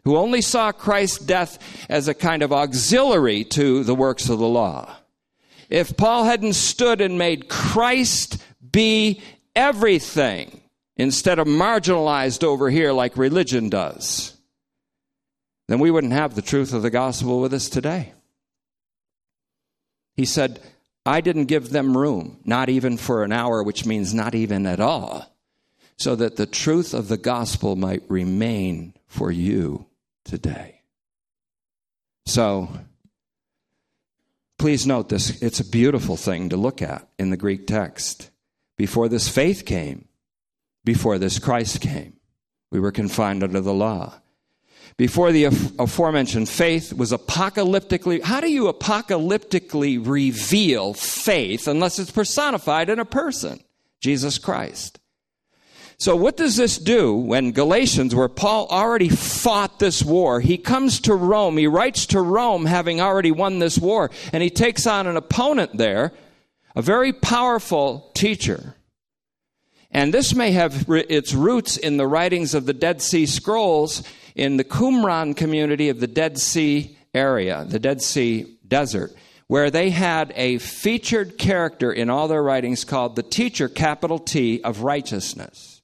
who 0.03 0.17
only 0.17 0.41
saw 0.41 0.73
Christ's 0.73 1.19
death 1.19 1.87
as 1.89 2.09
a 2.09 2.13
kind 2.13 2.43
of 2.43 2.51
auxiliary 2.51 3.45
to 3.45 3.85
the 3.85 3.95
works 3.95 4.27
of 4.27 4.39
the 4.39 4.47
law, 4.49 4.97
if 5.69 5.95
Paul 5.97 6.23
hadn't 6.25 6.53
stood 6.53 7.01
and 7.01 7.17
made 7.17 7.49
Christ 7.49 8.41
be 8.71 9.21
everything, 9.55 10.61
instead 10.97 11.39
of 11.39 11.47
marginalized 11.47 12.43
over 12.43 12.69
here 12.69 12.91
like 12.91 13.17
religion 13.17 13.69
does, 13.69 14.35
then 15.67 15.79
we 15.79 15.91
wouldn't 15.91 16.13
have 16.13 16.35
the 16.35 16.41
truth 16.41 16.73
of 16.73 16.81
the 16.81 16.89
gospel 16.89 17.41
with 17.41 17.53
us 17.53 17.69
today. 17.69 18.13
He 20.15 20.25
said, 20.25 20.61
I 21.05 21.21
didn't 21.21 21.45
give 21.45 21.69
them 21.69 21.97
room, 21.97 22.39
not 22.45 22.69
even 22.69 22.97
for 22.97 23.23
an 23.23 23.31
hour, 23.31 23.61
which 23.61 23.85
means 23.85 24.13
not 24.13 24.33
even 24.33 24.65
at 24.65 24.79
all, 24.79 25.35
so 25.97 26.15
that 26.15 26.35
the 26.35 26.45
truth 26.45 26.93
of 26.93 27.07
the 27.07 27.17
gospel 27.17 27.75
might 27.75 28.03
remain 28.07 28.93
for 29.07 29.31
you 29.31 29.85
today. 30.23 30.81
So, 32.25 32.69
please 34.57 34.85
note 34.85 35.09
this 35.09 35.41
it's 35.41 35.59
a 35.59 35.69
beautiful 35.69 36.17
thing 36.17 36.49
to 36.49 36.57
look 36.57 36.81
at 36.81 37.07
in 37.17 37.29
the 37.29 37.37
Greek 37.37 37.67
text. 37.67 38.31
Before 38.77 39.07
this 39.07 39.29
faith 39.29 39.65
came, 39.65 40.07
before 40.83 41.17
this 41.17 41.39
Christ 41.39 41.81
came. 41.81 42.13
We 42.71 42.79
were 42.79 42.91
confined 42.91 43.43
under 43.43 43.61
the 43.61 43.73
law. 43.73 44.15
Before 44.97 45.31
the 45.31 45.45
aforementioned 45.45 46.47
faith 46.47 46.93
was 46.93 47.11
apocalyptically, 47.11 48.21
how 48.21 48.39
do 48.39 48.49
you 48.49 48.71
apocalyptically 48.71 50.05
reveal 50.05 50.93
faith 50.93 51.67
unless 51.67 51.99
it's 51.99 52.11
personified 52.11 52.89
in 52.89 52.99
a 52.99 53.05
person? 53.05 53.59
Jesus 53.99 54.37
Christ. 54.37 54.99
So, 55.97 56.15
what 56.15 56.35
does 56.35 56.57
this 56.57 56.77
do 56.77 57.15
when 57.15 57.51
Galatians, 57.51 58.13
where 58.13 58.27
Paul 58.27 58.67
already 58.69 59.07
fought 59.07 59.79
this 59.79 60.03
war, 60.03 60.41
he 60.41 60.57
comes 60.57 60.99
to 61.01 61.15
Rome, 61.15 61.57
he 61.57 61.67
writes 61.67 62.05
to 62.07 62.21
Rome 62.21 62.65
having 62.65 62.99
already 62.99 63.31
won 63.31 63.59
this 63.59 63.77
war, 63.77 64.11
and 64.33 64.43
he 64.43 64.49
takes 64.49 64.85
on 64.85 65.07
an 65.07 65.15
opponent 65.15 65.77
there, 65.77 66.11
a 66.75 66.81
very 66.81 67.13
powerful 67.13 68.11
teacher. 68.13 68.75
And 69.89 70.13
this 70.13 70.35
may 70.35 70.51
have 70.51 70.85
its 70.89 71.33
roots 71.33 71.77
in 71.77 71.95
the 71.95 72.07
writings 72.07 72.53
of 72.53 72.65
the 72.65 72.73
Dead 72.73 73.01
Sea 73.01 73.25
Scrolls 73.25 74.03
in 74.35 74.57
the 74.57 74.65
Qumran 74.65 75.37
community 75.37 75.87
of 75.87 76.01
the 76.01 76.07
Dead 76.07 76.37
Sea 76.37 76.97
area, 77.13 77.63
the 77.65 77.79
Dead 77.79 78.01
Sea 78.01 78.57
desert, 78.67 79.13
where 79.47 79.71
they 79.71 79.91
had 79.91 80.33
a 80.35 80.57
featured 80.57 81.37
character 81.37 81.93
in 81.93 82.09
all 82.09 82.27
their 82.27 82.43
writings 82.43 82.83
called 82.83 83.15
the 83.15 83.23
teacher, 83.23 83.69
capital 83.69 84.19
T, 84.19 84.61
of 84.61 84.81
righteousness. 84.81 85.74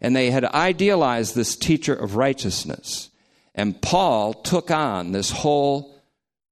And 0.00 0.14
they 0.14 0.30
had 0.30 0.44
idealized 0.44 1.34
this 1.34 1.56
teacher 1.56 1.94
of 1.94 2.16
righteousness. 2.16 3.10
And 3.54 3.80
Paul 3.80 4.34
took 4.34 4.70
on 4.70 5.12
this 5.12 5.30
whole 5.30 5.94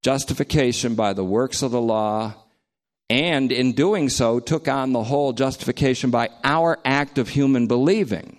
justification 0.01 0.95
by 0.95 1.13
the 1.13 1.23
works 1.23 1.61
of 1.61 1.71
the 1.71 1.81
law 1.81 2.33
and 3.09 3.51
in 3.51 3.73
doing 3.73 4.09
so 4.09 4.39
took 4.39 4.67
on 4.67 4.93
the 4.93 5.03
whole 5.03 5.33
justification 5.33 6.09
by 6.09 6.29
our 6.43 6.79
act 6.83 7.17
of 7.17 7.29
human 7.29 7.67
believing 7.67 8.37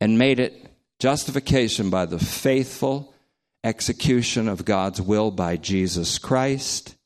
and 0.00 0.18
made 0.18 0.40
it 0.40 0.66
justification 0.98 1.90
by 1.90 2.04
the 2.06 2.18
faithful 2.18 3.14
execution 3.62 4.48
of 4.48 4.64
God's 4.64 5.00
will 5.00 5.30
by 5.30 5.56
Jesus 5.56 6.18
Christ, 6.18 6.96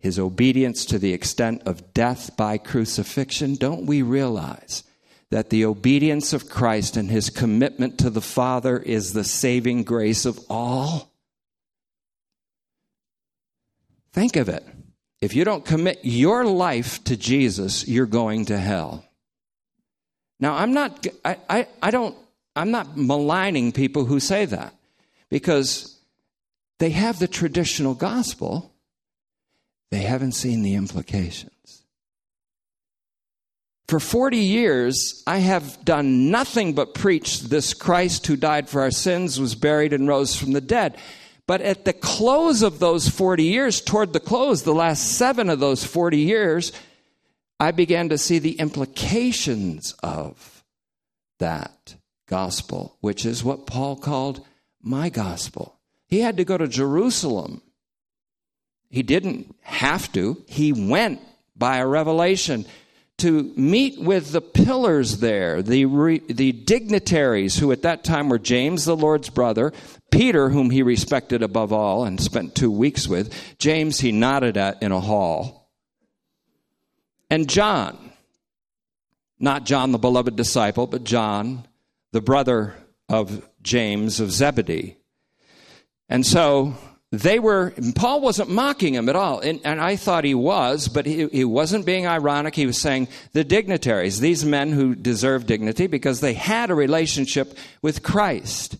his 0.00 0.18
obedience 0.18 0.84
to 0.86 0.98
the 0.98 1.12
extent 1.12 1.62
of 1.66 1.94
death 1.94 2.36
by 2.36 2.58
crucifixion. 2.58 3.54
Don't 3.54 3.86
we 3.86 4.02
realize 4.02 4.82
that 5.30 5.50
the 5.50 5.64
obedience 5.64 6.32
of 6.32 6.48
Christ 6.48 6.96
and 6.96 7.10
his 7.10 7.30
commitment 7.30 7.98
to 7.98 8.10
the 8.10 8.20
Father 8.20 8.78
is 8.78 9.12
the 9.12 9.24
saving 9.24 9.84
grace 9.84 10.24
of 10.24 10.38
all? 10.48 11.10
Think 14.12 14.36
of 14.36 14.48
it. 14.48 14.64
If 15.20 15.34
you 15.34 15.44
don't 15.44 15.64
commit 15.64 16.00
your 16.02 16.44
life 16.44 17.02
to 17.04 17.16
Jesus, 17.16 17.88
you're 17.88 18.06
going 18.06 18.44
to 18.46 18.58
hell. 18.58 19.04
Now, 20.38 20.54
I'm 20.54 20.72
not, 20.72 21.06
I, 21.24 21.38
I, 21.48 21.66
I 21.82 21.90
don't, 21.90 22.14
I'm 22.54 22.70
not 22.70 22.96
maligning 22.96 23.72
people 23.72 24.04
who 24.04 24.20
say 24.20 24.44
that 24.44 24.74
because 25.30 25.98
they 26.78 26.90
have 26.90 27.18
the 27.18 27.26
traditional 27.26 27.94
gospel, 27.94 28.72
they 29.90 30.02
haven't 30.02 30.32
seen 30.32 30.62
the 30.62 30.74
implications. 30.74 31.53
For 33.94 34.00
40 34.00 34.38
years, 34.38 35.22
I 35.24 35.38
have 35.38 35.84
done 35.84 36.28
nothing 36.28 36.72
but 36.72 36.94
preach 36.94 37.42
this 37.42 37.72
Christ 37.74 38.26
who 38.26 38.34
died 38.34 38.68
for 38.68 38.80
our 38.80 38.90
sins, 38.90 39.38
was 39.38 39.54
buried, 39.54 39.92
and 39.92 40.08
rose 40.08 40.34
from 40.34 40.50
the 40.50 40.60
dead. 40.60 40.98
But 41.46 41.60
at 41.60 41.84
the 41.84 41.92
close 41.92 42.62
of 42.62 42.80
those 42.80 43.08
40 43.08 43.44
years, 43.44 43.80
toward 43.80 44.12
the 44.12 44.18
close, 44.18 44.64
the 44.64 44.74
last 44.74 45.12
seven 45.12 45.48
of 45.48 45.60
those 45.60 45.84
40 45.84 46.18
years, 46.18 46.72
I 47.60 47.70
began 47.70 48.08
to 48.08 48.18
see 48.18 48.40
the 48.40 48.58
implications 48.58 49.94
of 50.02 50.64
that 51.38 51.94
gospel, 52.26 52.96
which 53.00 53.24
is 53.24 53.44
what 53.44 53.64
Paul 53.64 53.94
called 53.94 54.44
my 54.82 55.08
gospel. 55.08 55.78
He 56.08 56.18
had 56.18 56.38
to 56.38 56.44
go 56.44 56.58
to 56.58 56.66
Jerusalem. 56.66 57.62
He 58.90 59.04
didn't 59.04 59.54
have 59.60 60.12
to, 60.14 60.42
he 60.48 60.72
went 60.72 61.20
by 61.54 61.76
a 61.76 61.86
revelation 61.86 62.66
to 63.18 63.52
meet 63.56 64.00
with 64.00 64.32
the 64.32 64.40
pillars 64.40 65.18
there, 65.18 65.62
the, 65.62 65.84
re, 65.84 66.18
the 66.18 66.52
dignitaries 66.52 67.56
who 67.58 67.70
at 67.70 67.82
that 67.82 68.04
time 68.04 68.28
were 68.28 68.38
James, 68.38 68.84
the 68.84 68.96
Lord's 68.96 69.30
brother, 69.30 69.72
Peter, 70.10 70.50
whom 70.50 70.70
he 70.70 70.82
respected 70.82 71.42
above 71.42 71.72
all 71.72 72.04
and 72.04 72.20
spent 72.20 72.54
two 72.54 72.70
weeks 72.70 73.06
with, 73.06 73.32
James, 73.58 74.00
he 74.00 74.12
nodded 74.12 74.56
at 74.56 74.82
in 74.82 74.92
a 74.92 75.00
hall, 75.00 75.70
and 77.30 77.48
John, 77.48 78.12
not 79.38 79.64
John, 79.64 79.92
the 79.92 79.98
beloved 79.98 80.36
disciple, 80.36 80.86
but 80.86 81.04
John, 81.04 81.66
the 82.12 82.20
brother 82.20 82.74
of 83.08 83.48
James 83.62 84.20
of 84.20 84.30
Zebedee. 84.30 84.96
And 86.08 86.24
so 86.24 86.74
they 87.20 87.38
were, 87.38 87.72
Paul 87.94 88.20
wasn't 88.20 88.50
mocking 88.50 88.94
him 88.94 89.08
at 89.08 89.16
all. 89.16 89.40
And, 89.40 89.60
and 89.64 89.80
I 89.80 89.96
thought 89.96 90.24
he 90.24 90.34
was, 90.34 90.88
but 90.88 91.06
he, 91.06 91.26
he 91.28 91.44
wasn't 91.44 91.86
being 91.86 92.06
ironic. 92.06 92.54
He 92.54 92.66
was 92.66 92.80
saying 92.80 93.08
the 93.32 93.44
dignitaries, 93.44 94.20
these 94.20 94.44
men 94.44 94.72
who 94.72 94.94
deserve 94.94 95.46
dignity 95.46 95.86
because 95.86 96.20
they 96.20 96.34
had 96.34 96.70
a 96.70 96.74
relationship 96.74 97.56
with 97.82 98.02
Christ 98.02 98.76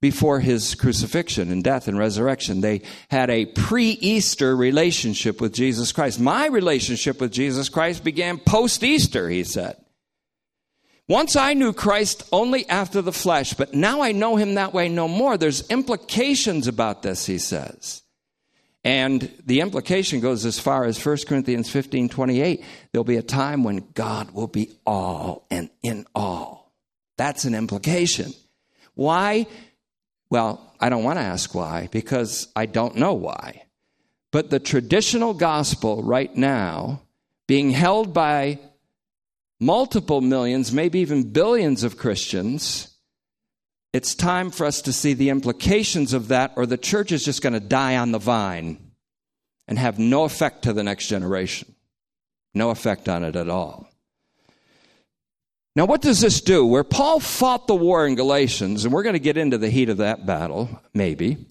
before 0.00 0.40
his 0.40 0.74
crucifixion 0.74 1.50
and 1.50 1.64
death 1.64 1.88
and 1.88 1.98
resurrection. 1.98 2.60
They 2.60 2.82
had 3.10 3.30
a 3.30 3.46
pre 3.46 3.90
Easter 3.90 4.54
relationship 4.54 5.40
with 5.40 5.52
Jesus 5.52 5.92
Christ. 5.92 6.20
My 6.20 6.46
relationship 6.46 7.20
with 7.20 7.32
Jesus 7.32 7.68
Christ 7.68 8.04
began 8.04 8.38
post 8.38 8.84
Easter, 8.84 9.28
he 9.28 9.44
said. 9.44 9.76
Once 11.08 11.36
I 11.36 11.54
knew 11.54 11.72
Christ 11.72 12.28
only 12.32 12.68
after 12.68 13.00
the 13.00 13.12
flesh, 13.12 13.54
but 13.54 13.72
now 13.72 14.02
I 14.02 14.12
know 14.12 14.36
him 14.36 14.54
that 14.54 14.74
way 14.74 14.90
no 14.90 15.08
more. 15.08 15.38
There's 15.38 15.66
implications 15.70 16.68
about 16.68 17.02
this, 17.02 17.24
he 17.24 17.38
says. 17.38 18.02
And 18.84 19.32
the 19.44 19.60
implication 19.60 20.20
goes 20.20 20.44
as 20.44 20.58
far 20.58 20.84
as 20.84 21.04
1 21.04 21.18
Corinthians 21.26 21.70
15 21.70 22.10
28. 22.10 22.64
There'll 22.92 23.04
be 23.04 23.16
a 23.16 23.22
time 23.22 23.64
when 23.64 23.88
God 23.94 24.30
will 24.32 24.46
be 24.46 24.76
all 24.86 25.46
and 25.50 25.70
in 25.82 26.06
all. 26.14 26.72
That's 27.16 27.44
an 27.44 27.54
implication. 27.54 28.32
Why? 28.94 29.46
Well, 30.30 30.74
I 30.78 30.90
don't 30.90 31.04
want 31.04 31.18
to 31.18 31.24
ask 31.24 31.54
why 31.54 31.88
because 31.90 32.48
I 32.54 32.66
don't 32.66 32.96
know 32.96 33.14
why. 33.14 33.64
But 34.30 34.50
the 34.50 34.60
traditional 34.60 35.32
gospel 35.32 36.02
right 36.02 36.34
now, 36.36 37.00
being 37.46 37.70
held 37.70 38.12
by 38.12 38.58
multiple 39.60 40.20
millions, 40.20 40.72
maybe 40.72 41.00
even 41.00 41.30
billions 41.32 41.82
of 41.82 41.96
Christians, 41.96 42.94
it's 43.92 44.14
time 44.14 44.50
for 44.50 44.66
us 44.66 44.82
to 44.82 44.92
see 44.92 45.14
the 45.14 45.30
implications 45.30 46.12
of 46.12 46.28
that, 46.28 46.52
or 46.56 46.66
the 46.66 46.76
church 46.76 47.10
is 47.12 47.24
just 47.24 47.42
going 47.42 47.54
to 47.54 47.60
die 47.60 47.96
on 47.96 48.12
the 48.12 48.18
vine 48.18 48.78
and 49.66 49.78
have 49.78 49.98
no 49.98 50.24
effect 50.24 50.62
to 50.62 50.72
the 50.72 50.82
next 50.82 51.08
generation. 51.08 51.74
No 52.54 52.70
effect 52.70 53.08
on 53.08 53.24
it 53.24 53.36
at 53.36 53.48
all. 53.48 53.88
Now, 55.76 55.84
what 55.84 56.02
does 56.02 56.20
this 56.20 56.40
do? 56.40 56.66
Where 56.66 56.84
Paul 56.84 57.20
fought 57.20 57.66
the 57.66 57.74
war 57.74 58.06
in 58.06 58.14
Galatians, 58.16 58.84
and 58.84 58.92
we're 58.92 59.04
going 59.04 59.12
to 59.12 59.20
get 59.20 59.36
into 59.36 59.58
the 59.58 59.70
heat 59.70 59.90
of 59.90 59.98
that 59.98 60.26
battle, 60.26 60.80
maybe, 60.92 61.46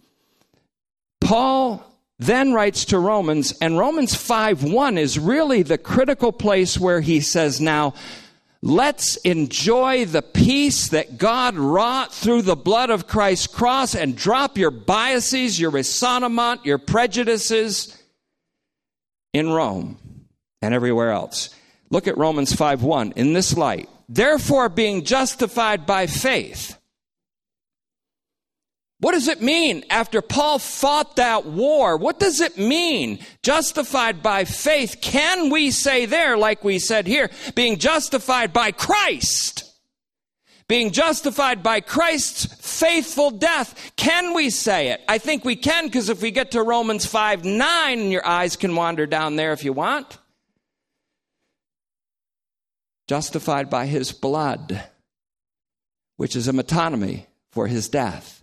Paul 1.22 1.84
then 2.20 2.54
writes 2.54 2.86
to 2.86 3.00
Romans, 3.00 3.54
and 3.62 3.78
Romans 3.78 4.16
5 4.16 4.64
1 4.64 4.98
is 4.98 5.20
really 5.20 5.62
the 5.62 5.78
critical 5.78 6.32
place 6.32 6.80
where 6.80 7.02
he 7.02 7.20
says, 7.20 7.62
Now, 7.62 7.94
let's 8.62 9.18
enjoy 9.18 10.06
the 10.06 10.24
peace 10.24 10.88
that 10.90 11.18
God 11.18 11.56
wrought 11.56 12.14
through 12.14 12.42
the 12.42 12.56
blood 12.56 12.90
of 12.90 13.08
Christ's 13.08 13.48
cross 13.48 13.94
and 13.94 14.16
drop 14.16 14.58
your 14.58 14.72
biases, 14.72 15.60
your 15.60 15.70
raisonnement, 15.70 16.66
your 16.66 16.80
prejudices 16.80 17.96
in 19.34 19.50
Rome 19.50 20.00
and 20.62 20.74
everywhere 20.74 21.12
else. 21.12 21.52
Look 21.90 22.08
at 22.08 22.18
Romans 22.18 22.54
5 22.54 22.82
1 22.84 23.14
in 23.16 23.34
this 23.34 23.56
light. 23.56 23.90
Therefore, 24.10 24.70
being 24.70 25.04
justified 25.04 25.86
by 25.86 26.08
faith, 26.08 26.77
what 29.00 29.12
does 29.12 29.28
it 29.28 29.42
mean 29.42 29.84
after 29.92 30.24
Paul 30.24 30.58
fought 30.58 31.18
that 31.18 31.46
war? 31.46 31.98
What 31.98 32.20
does 32.20 32.42
it 32.42 32.58
mean? 32.58 33.20
Justified 33.44 34.24
by 34.24 34.44
faith. 34.44 34.98
Can 35.02 35.52
we 35.52 35.70
say 35.70 36.08
there, 36.08 36.36
like 36.36 36.64
we 36.64 36.80
said 36.80 37.06
here, 37.06 37.30
being 37.54 37.78
justified 37.78 38.54
by 38.54 38.72
Christ? 38.72 39.66
Being 40.68 40.92
justified 40.92 41.62
by 41.62 41.80
Christ's 41.80 42.46
faithful 42.80 43.30
death. 43.30 43.94
Can 43.98 44.34
we 44.34 44.50
say 44.50 44.90
it? 44.90 45.02
I 45.08 45.20
think 45.20 45.46
we 45.46 45.56
can 45.56 45.86
because 45.86 46.10
if 46.10 46.22
we 46.22 46.32
get 46.32 46.52
to 46.52 46.64
Romans 46.64 47.06
5 47.06 47.46
9, 47.46 48.12
your 48.12 48.26
eyes 48.26 48.56
can 48.56 48.76
wander 48.76 49.06
down 49.06 49.36
there 49.36 49.54
if 49.54 49.64
you 49.64 49.74
want. 49.74 50.18
Justified 53.08 53.70
by 53.70 53.86
his 53.86 54.12
blood, 54.12 54.84
which 56.18 56.36
is 56.36 56.48
a 56.48 56.52
metonymy 56.52 57.28
for 57.52 57.68
his 57.68 57.88
death 57.88 58.37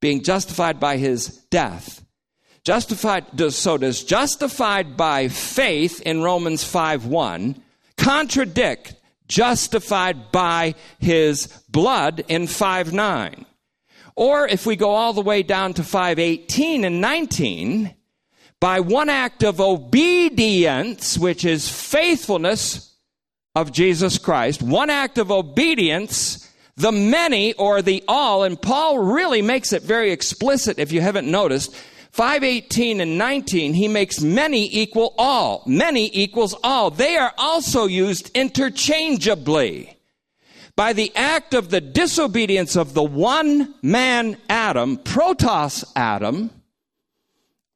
being 0.00 0.22
justified 0.22 0.80
by 0.80 0.96
his 0.96 1.28
death. 1.50 2.04
Justified, 2.64 3.24
so 3.52 3.78
does 3.78 4.04
justified 4.04 4.96
by 4.96 5.28
faith 5.28 6.00
in 6.02 6.22
Romans 6.22 6.62
5 6.62 7.06
1 7.06 7.62
contradict 7.96 8.94
justified 9.28 10.32
by 10.32 10.74
his 10.98 11.46
blood 11.68 12.24
in 12.28 12.46
5 12.46 12.92
9? 12.92 13.46
Or 14.14 14.46
if 14.46 14.66
we 14.66 14.76
go 14.76 14.90
all 14.90 15.12
the 15.14 15.22
way 15.22 15.42
down 15.42 15.72
to 15.74 15.82
518 15.82 16.84
and 16.84 17.00
19, 17.00 17.94
by 18.60 18.80
one 18.80 19.08
act 19.08 19.42
of 19.42 19.60
obedience, 19.60 21.16
which 21.16 21.46
is 21.46 21.68
faithfulness 21.68 22.94
of 23.54 23.72
Jesus 23.72 24.18
Christ, 24.18 24.62
one 24.62 24.90
act 24.90 25.16
of 25.16 25.30
obedience 25.30 26.49
the 26.76 26.92
many 26.92 27.52
or 27.54 27.82
the 27.82 28.02
all, 28.08 28.42
and 28.42 28.60
Paul 28.60 28.98
really 28.98 29.42
makes 29.42 29.72
it 29.72 29.82
very 29.82 30.12
explicit 30.12 30.78
if 30.78 30.92
you 30.92 31.00
haven't 31.00 31.30
noticed. 31.30 31.74
518 32.12 33.00
and 33.00 33.18
19, 33.18 33.74
he 33.74 33.86
makes 33.86 34.20
many 34.20 34.68
equal 34.74 35.14
all. 35.16 35.62
Many 35.66 36.10
equals 36.12 36.54
all. 36.64 36.90
They 36.90 37.16
are 37.16 37.32
also 37.38 37.86
used 37.86 38.30
interchangeably. 38.36 39.96
By 40.74 40.92
the 40.92 41.12
act 41.14 41.54
of 41.54 41.70
the 41.70 41.80
disobedience 41.80 42.76
of 42.76 42.94
the 42.94 43.02
one 43.02 43.74
man 43.82 44.38
Adam, 44.48 44.96
protos 44.96 45.84
Adam, 45.94 46.50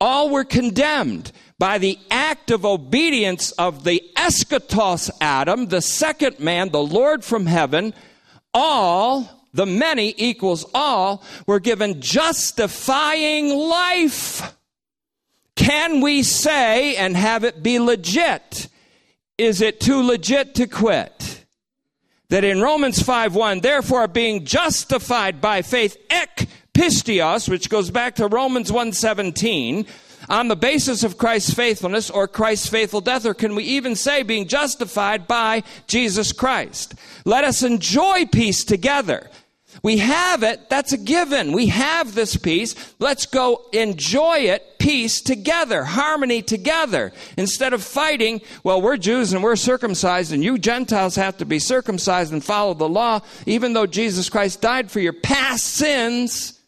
all 0.01 0.31
were 0.31 0.45
condemned. 0.45 1.31
By 1.59 1.79
the 1.79 1.99
act 2.11 2.51
of 2.51 2.65
obedience 2.65 3.53
of 3.53 3.85
the 3.85 4.03
eschatos 4.17 5.11
Adam, 5.21 5.67
the 5.67 5.81
second 5.81 6.41
man, 6.41 6.71
the 6.71 6.83
Lord 6.83 7.25
from 7.25 7.47
heaven, 7.47 7.95
all, 8.55 9.29
the 9.53 9.67
many 9.67 10.15
equals 10.17 10.65
all, 10.73 11.23
were 11.47 11.61
given 11.61 12.01
justifying 12.01 13.51
life. 13.51 14.57
Can 15.57 16.01
we 16.01 16.23
say 16.23 16.97
and 16.97 17.17
have 17.17 17.45
it 17.45 17.63
be 17.63 17.79
legit? 17.79 18.69
Is 19.37 19.61
it 19.61 19.81
too 19.81 20.03
legit 20.03 20.55
to 20.57 20.67
quit? 20.67 21.45
That 22.31 22.45
in 22.45 22.61
Romans 22.61 23.03
5 23.03 23.35
1, 23.35 23.61
therefore 23.61 24.09
being 24.09 24.45
justified 24.45 25.41
by 25.41 25.63
faith, 25.63 25.97
ek 26.11 26.49
pisteos, 26.73 27.49
which 27.49 27.71
goes 27.71 27.91
back 27.91 28.17
to 28.17 28.27
Romans 28.27 28.73
1 28.73 28.93
17, 28.93 29.87
on 30.29 30.49
the 30.49 30.57
basis 30.57 31.05
of 31.05 31.18
Christ's 31.18 31.55
faithfulness 31.55 32.11
or 32.11 32.29
Christ's 32.29 32.68
faithful 32.68 33.01
death, 33.01 33.27
or 33.27 33.35
can 33.35 33.55
we 33.55 33.64
even 33.64 33.97
say 33.97 34.22
being 34.22 34.49
justified 34.49 35.27
by 35.27 35.62
Jesus 35.87 36.33
Christ? 36.33 36.95
Let 37.25 37.45
us 37.45 37.62
enjoy 37.62 38.27
peace 38.27 38.64
together. 38.64 39.31
We 39.83 39.99
have 39.99 40.43
it, 40.43 40.70
that's 40.70 40.93
a 40.93 40.97
given. 40.97 41.53
We 41.53 41.66
have 41.66 42.14
this 42.14 42.37
peace. 42.37 42.75
Let's 43.01 43.27
go 43.27 43.66
enjoy 43.72 44.39
it, 44.39 44.79
peace 44.79 45.20
together, 45.20 45.85
harmony 45.85 46.43
together. 46.43 47.12
Instead 47.37 47.72
of 47.72 47.83
fighting, 47.83 48.41
well, 48.62 48.81
we're 48.81 48.97
Jews 48.97 49.33
and 49.33 49.43
we're 49.43 49.57
circumcised, 49.57 50.33
and 50.33 50.45
you 50.45 50.59
Gentiles 50.59 51.16
have 51.16 51.39
to 51.39 51.45
be 51.45 51.59
circumcised 51.59 52.33
and 52.33 52.45
follow 52.45 52.75
the 52.75 52.89
law, 52.89 53.20
even 53.47 53.72
though 53.72 53.87
Jesus 53.87 54.31
Christ 54.31 54.61
died 54.61 54.91
for 54.91 55.01
your 55.01 55.12
past 55.12 55.66
sins. 55.66 56.61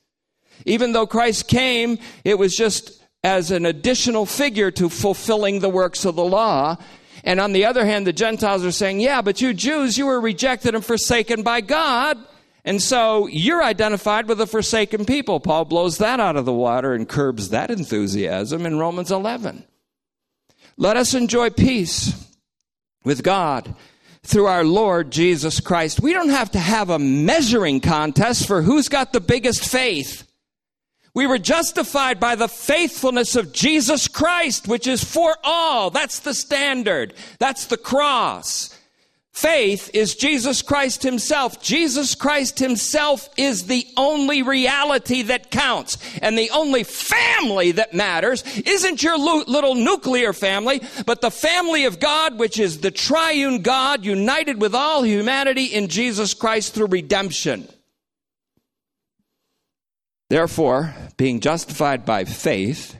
Even 0.64 0.92
though 0.92 1.06
Christ 1.06 1.46
came, 1.46 1.98
it 2.24 2.38
was 2.38 2.56
just 2.56 3.00
as 3.22 3.50
an 3.50 3.66
additional 3.66 4.26
figure 4.26 4.70
to 4.70 4.88
fulfilling 4.88 5.60
the 5.60 5.68
works 5.68 6.04
of 6.04 6.16
the 6.16 6.24
law. 6.24 6.76
And 7.24 7.40
on 7.40 7.52
the 7.52 7.64
other 7.64 7.84
hand, 7.84 8.06
the 8.06 8.12
Gentiles 8.12 8.64
are 8.64 8.70
saying, 8.70 9.00
yeah, 9.00 9.20
but 9.20 9.40
you 9.40 9.52
Jews, 9.52 9.98
you 9.98 10.06
were 10.06 10.20
rejected 10.20 10.74
and 10.74 10.84
forsaken 10.84 11.42
by 11.42 11.60
God. 11.60 12.18
And 12.64 12.82
so 12.82 13.26
you're 13.28 13.62
identified 13.62 14.28
with 14.28 14.38
the 14.38 14.46
forsaken 14.46 15.04
people. 15.04 15.40
Paul 15.40 15.64
blows 15.64 15.98
that 15.98 16.18
out 16.20 16.36
of 16.36 16.44
the 16.44 16.52
water 16.52 16.94
and 16.94 17.08
curbs 17.08 17.50
that 17.50 17.70
enthusiasm 17.70 18.66
in 18.66 18.78
Romans 18.78 19.10
11. 19.10 19.64
Let 20.76 20.96
us 20.96 21.14
enjoy 21.14 21.50
peace 21.50 22.26
with 23.04 23.22
God 23.22 23.74
through 24.24 24.46
our 24.46 24.64
Lord 24.64 25.12
Jesus 25.12 25.60
Christ. 25.60 26.00
We 26.00 26.12
don't 26.12 26.30
have 26.30 26.50
to 26.50 26.58
have 26.58 26.90
a 26.90 26.98
measuring 26.98 27.80
contest 27.80 28.46
for 28.46 28.62
who's 28.62 28.88
got 28.88 29.12
the 29.12 29.20
biggest 29.20 29.64
faith. 29.64 30.25
We 31.16 31.26
were 31.26 31.38
justified 31.38 32.20
by 32.20 32.34
the 32.34 32.46
faithfulness 32.46 33.36
of 33.36 33.54
Jesus 33.54 34.06
Christ, 34.06 34.68
which 34.68 34.86
is 34.86 35.02
for 35.02 35.34
all. 35.42 35.88
That's 35.88 36.18
the 36.18 36.34
standard. 36.34 37.14
That's 37.38 37.64
the 37.64 37.78
cross. 37.78 38.78
Faith 39.32 39.88
is 39.94 40.14
Jesus 40.14 40.60
Christ 40.60 41.02
Himself. 41.02 41.62
Jesus 41.62 42.14
Christ 42.14 42.58
Himself 42.58 43.30
is 43.38 43.64
the 43.64 43.86
only 43.96 44.42
reality 44.42 45.22
that 45.22 45.50
counts. 45.50 45.96
And 46.20 46.36
the 46.36 46.50
only 46.50 46.84
family 46.84 47.72
that 47.72 47.94
matters 47.94 48.44
isn't 48.66 49.02
your 49.02 49.16
little 49.18 49.74
nuclear 49.74 50.34
family, 50.34 50.82
but 51.06 51.22
the 51.22 51.30
family 51.30 51.86
of 51.86 51.98
God, 51.98 52.38
which 52.38 52.58
is 52.58 52.80
the 52.80 52.90
triune 52.90 53.62
God 53.62 54.04
united 54.04 54.60
with 54.60 54.74
all 54.74 55.02
humanity 55.02 55.64
in 55.64 55.88
Jesus 55.88 56.34
Christ 56.34 56.74
through 56.74 56.88
redemption. 56.88 57.68
Therefore, 60.28 60.94
being 61.16 61.40
justified 61.40 62.04
by 62.04 62.24
faith, 62.24 62.98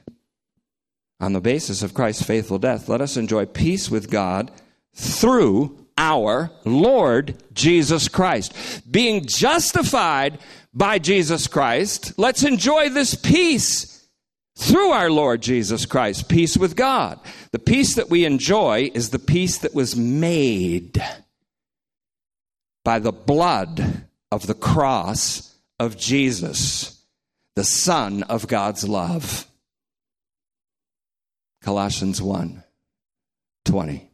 on 1.19 1.33
the 1.33 1.41
basis 1.41 1.83
of 1.83 1.95
Christ's 1.95 2.25
faithful 2.25 2.59
death, 2.59 2.89
let 2.89 3.01
us 3.01 3.17
enjoy 3.17 3.47
peace 3.47 3.91
with 3.91 4.11
God 4.11 4.51
through 4.95 5.87
our 5.97 6.51
Lord 6.65 7.43
Jesus 7.55 8.09
Christ. 8.09 8.53
Being 8.91 9.25
justified 9.25 10.39
by 10.75 10.99
Jesus 10.99 11.47
Christ, 11.47 12.19
let's 12.19 12.45
enjoy 12.45 12.91
this 12.91 13.15
peace 13.15 14.07
through 14.57 14.91
our 14.91 15.11
Lord 15.11 15.43
Jesus 15.43 15.87
Christ, 15.87 16.29
peace 16.29 16.57
with 16.57 16.77
God. 16.77 17.19
The 17.53 17.59
peace 17.59 17.95
that 17.95 18.11
we 18.11 18.25
enjoy 18.25 18.91
is 18.95 19.11
the 19.11 19.19
peace 19.19 19.59
that 19.59 19.75
was 19.75 19.97
made 19.97 21.03
by 22.85 22.99
the 22.99 23.13
blood 23.13 24.07
of 24.31 24.47
the 24.47 24.55
cross 24.55 25.55
of 25.79 25.97
Jesus 25.97 26.96
the 27.57 27.65
Son 27.65 28.23
of 28.25 28.47
God's 28.47 28.87
love. 28.87 29.47
Colossians 31.63 32.23
1 32.23 32.63
20. 33.65 34.11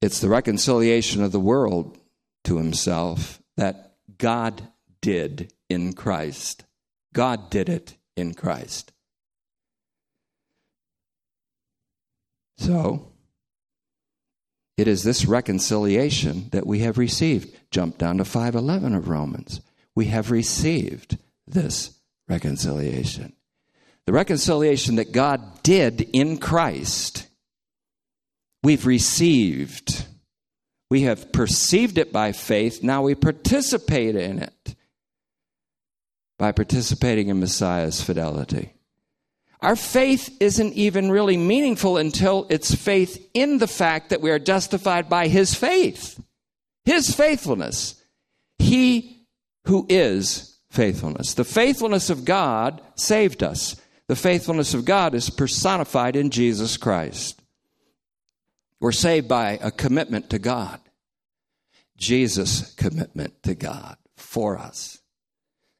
It's 0.00 0.18
the 0.18 0.28
reconciliation 0.28 1.22
of 1.22 1.30
the 1.30 1.38
world 1.38 1.96
to 2.44 2.56
himself 2.56 3.40
that 3.56 3.94
God 4.18 4.62
did 5.00 5.52
in 5.68 5.92
Christ. 5.92 6.64
God 7.12 7.50
did 7.50 7.68
it 7.68 7.96
in 8.16 8.34
Christ. 8.34 8.90
So, 12.56 13.12
it 14.76 14.88
is 14.88 15.04
this 15.04 15.26
reconciliation 15.26 16.48
that 16.50 16.66
we 16.66 16.80
have 16.80 16.98
received. 16.98 17.56
Jump 17.70 17.98
down 17.98 18.18
to 18.18 18.24
511 18.24 18.94
of 18.94 19.08
Romans. 19.08 19.60
We 19.94 20.06
have 20.06 20.30
received 20.30 21.18
this 21.52 21.98
reconciliation. 22.28 23.32
The 24.06 24.12
reconciliation 24.12 24.96
that 24.96 25.12
God 25.12 25.62
did 25.62 26.00
in 26.12 26.38
Christ, 26.38 27.28
we've 28.62 28.86
received. 28.86 30.06
We 30.90 31.02
have 31.02 31.32
perceived 31.32 31.98
it 31.98 32.12
by 32.12 32.32
faith. 32.32 32.82
Now 32.82 33.02
we 33.02 33.14
participate 33.14 34.16
in 34.16 34.40
it 34.40 34.74
by 36.38 36.52
participating 36.52 37.28
in 37.28 37.38
Messiah's 37.38 38.02
fidelity. 38.02 38.74
Our 39.60 39.76
faith 39.76 40.36
isn't 40.40 40.72
even 40.72 41.12
really 41.12 41.36
meaningful 41.36 41.96
until 41.96 42.48
it's 42.50 42.74
faith 42.74 43.30
in 43.32 43.58
the 43.58 43.68
fact 43.68 44.10
that 44.10 44.20
we 44.20 44.32
are 44.32 44.40
justified 44.40 45.08
by 45.08 45.28
His 45.28 45.54
faith, 45.54 46.20
His 46.84 47.14
faithfulness. 47.14 47.94
He 48.58 49.28
who 49.66 49.86
is 49.88 50.51
faithfulness. 50.72 51.34
The 51.34 51.44
faithfulness 51.44 52.08
of 52.08 52.24
God 52.24 52.80
saved 52.94 53.42
us. 53.42 53.76
The 54.08 54.16
faithfulness 54.16 54.72
of 54.72 54.86
God 54.86 55.14
is 55.14 55.28
personified 55.28 56.16
in 56.16 56.30
Jesus 56.30 56.78
Christ. 56.78 57.40
We're 58.80 58.92
saved 58.92 59.28
by 59.28 59.58
a 59.62 59.70
commitment 59.70 60.30
to 60.30 60.38
God. 60.38 60.80
Jesus' 61.96 62.74
commitment 62.74 63.42
to 63.42 63.54
God 63.54 63.96
for 64.16 64.58
us. 64.58 64.98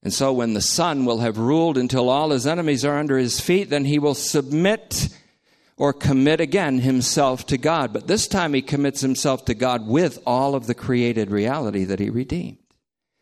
And 0.02 0.12
so 0.12 0.32
when 0.32 0.52
the 0.52 0.60
Son 0.60 1.06
will 1.06 1.20
have 1.20 1.38
ruled 1.38 1.78
until 1.78 2.10
all 2.10 2.30
his 2.30 2.46
enemies 2.46 2.84
are 2.84 2.98
under 2.98 3.16
his 3.16 3.40
feet, 3.40 3.70
then 3.70 3.86
he 3.86 3.98
will 3.98 4.14
submit 4.14 5.08
or 5.78 5.92
commit 5.92 6.40
again 6.40 6.80
himself 6.80 7.46
to 7.46 7.56
God. 7.56 7.94
But 7.94 8.08
this 8.08 8.28
time 8.28 8.52
he 8.52 8.62
commits 8.62 9.00
himself 9.00 9.46
to 9.46 9.54
God 9.54 9.86
with 9.86 10.18
all 10.26 10.54
of 10.54 10.66
the 10.66 10.74
created 10.74 11.30
reality 11.30 11.84
that 11.84 11.98
he 11.98 12.10
redeemed. 12.10 12.58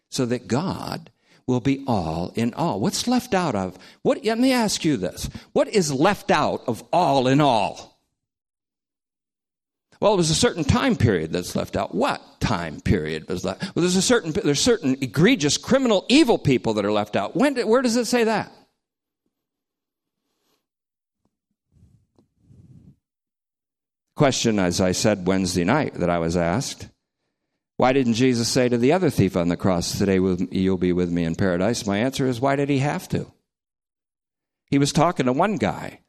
So 0.09 0.27
that 0.27 0.49
God 0.49 1.11
will 1.51 1.61
be 1.61 1.84
all 1.86 2.32
in 2.36 2.55
all. 2.55 2.80
What's 2.80 3.09
left 3.09 3.34
out 3.34 3.55
of? 3.55 3.76
What 4.03 4.24
let 4.24 4.38
me 4.38 4.53
ask 4.53 4.84
you 4.84 4.96
this. 4.96 5.28
What 5.53 5.68
is 5.68 5.92
left 5.92 6.30
out 6.30 6.62
of 6.66 6.82
all 6.92 7.26
in 7.26 7.40
all? 7.40 8.01
Well, 10.01 10.16
there's 10.16 10.30
a 10.30 10.34
certain 10.34 10.64
time 10.64 10.96
period 10.96 11.32
that's 11.32 11.55
left 11.55 11.76
out. 11.76 11.94
What 11.94 12.22
time 12.40 12.80
period 12.80 13.28
was 13.28 13.44
left? 13.44 13.62
Well, 13.74 13.82
there's 13.82 13.96
a 13.96 14.03
certain 14.03 14.32
there's 14.32 14.61
certain 14.61 14.96
egregious 15.03 15.59
criminal 15.59 16.07
evil 16.09 16.38
people 16.38 16.72
that 16.74 16.86
are 16.86 16.92
left 16.92 17.16
out. 17.16 17.36
When 17.36 17.57
where 17.68 17.82
does 17.82 17.96
it 17.96 18.07
say 18.07 18.24
that? 18.24 18.51
Question, 24.14 24.59
as 24.59 24.80
I 24.80 24.92
said 24.92 25.26
Wednesday 25.26 25.64
night, 25.64 25.94
that 25.94 26.11
I 26.11 26.18
was 26.18 26.36
asked 26.36 26.88
why 27.81 27.95
didn't 27.95 28.12
Jesus 28.12 28.47
say 28.47 28.68
to 28.68 28.76
the 28.76 28.93
other 28.93 29.09
thief 29.09 29.39
on 29.39 29.49
the 29.49 29.57
cross, 29.57 29.97
Today 29.97 30.16
you'll 30.16 30.76
be 30.76 30.93
with 30.93 31.11
me 31.11 31.24
in 31.24 31.35
paradise? 31.35 31.87
My 31.87 31.97
answer 31.97 32.26
is, 32.26 32.39
Why 32.39 32.55
did 32.55 32.68
he 32.68 32.81
have 32.81 33.09
to? 33.09 33.33
He 34.66 34.76
was 34.76 34.93
talking 34.93 35.24
to 35.24 35.33
one 35.33 35.57
guy. 35.57 36.01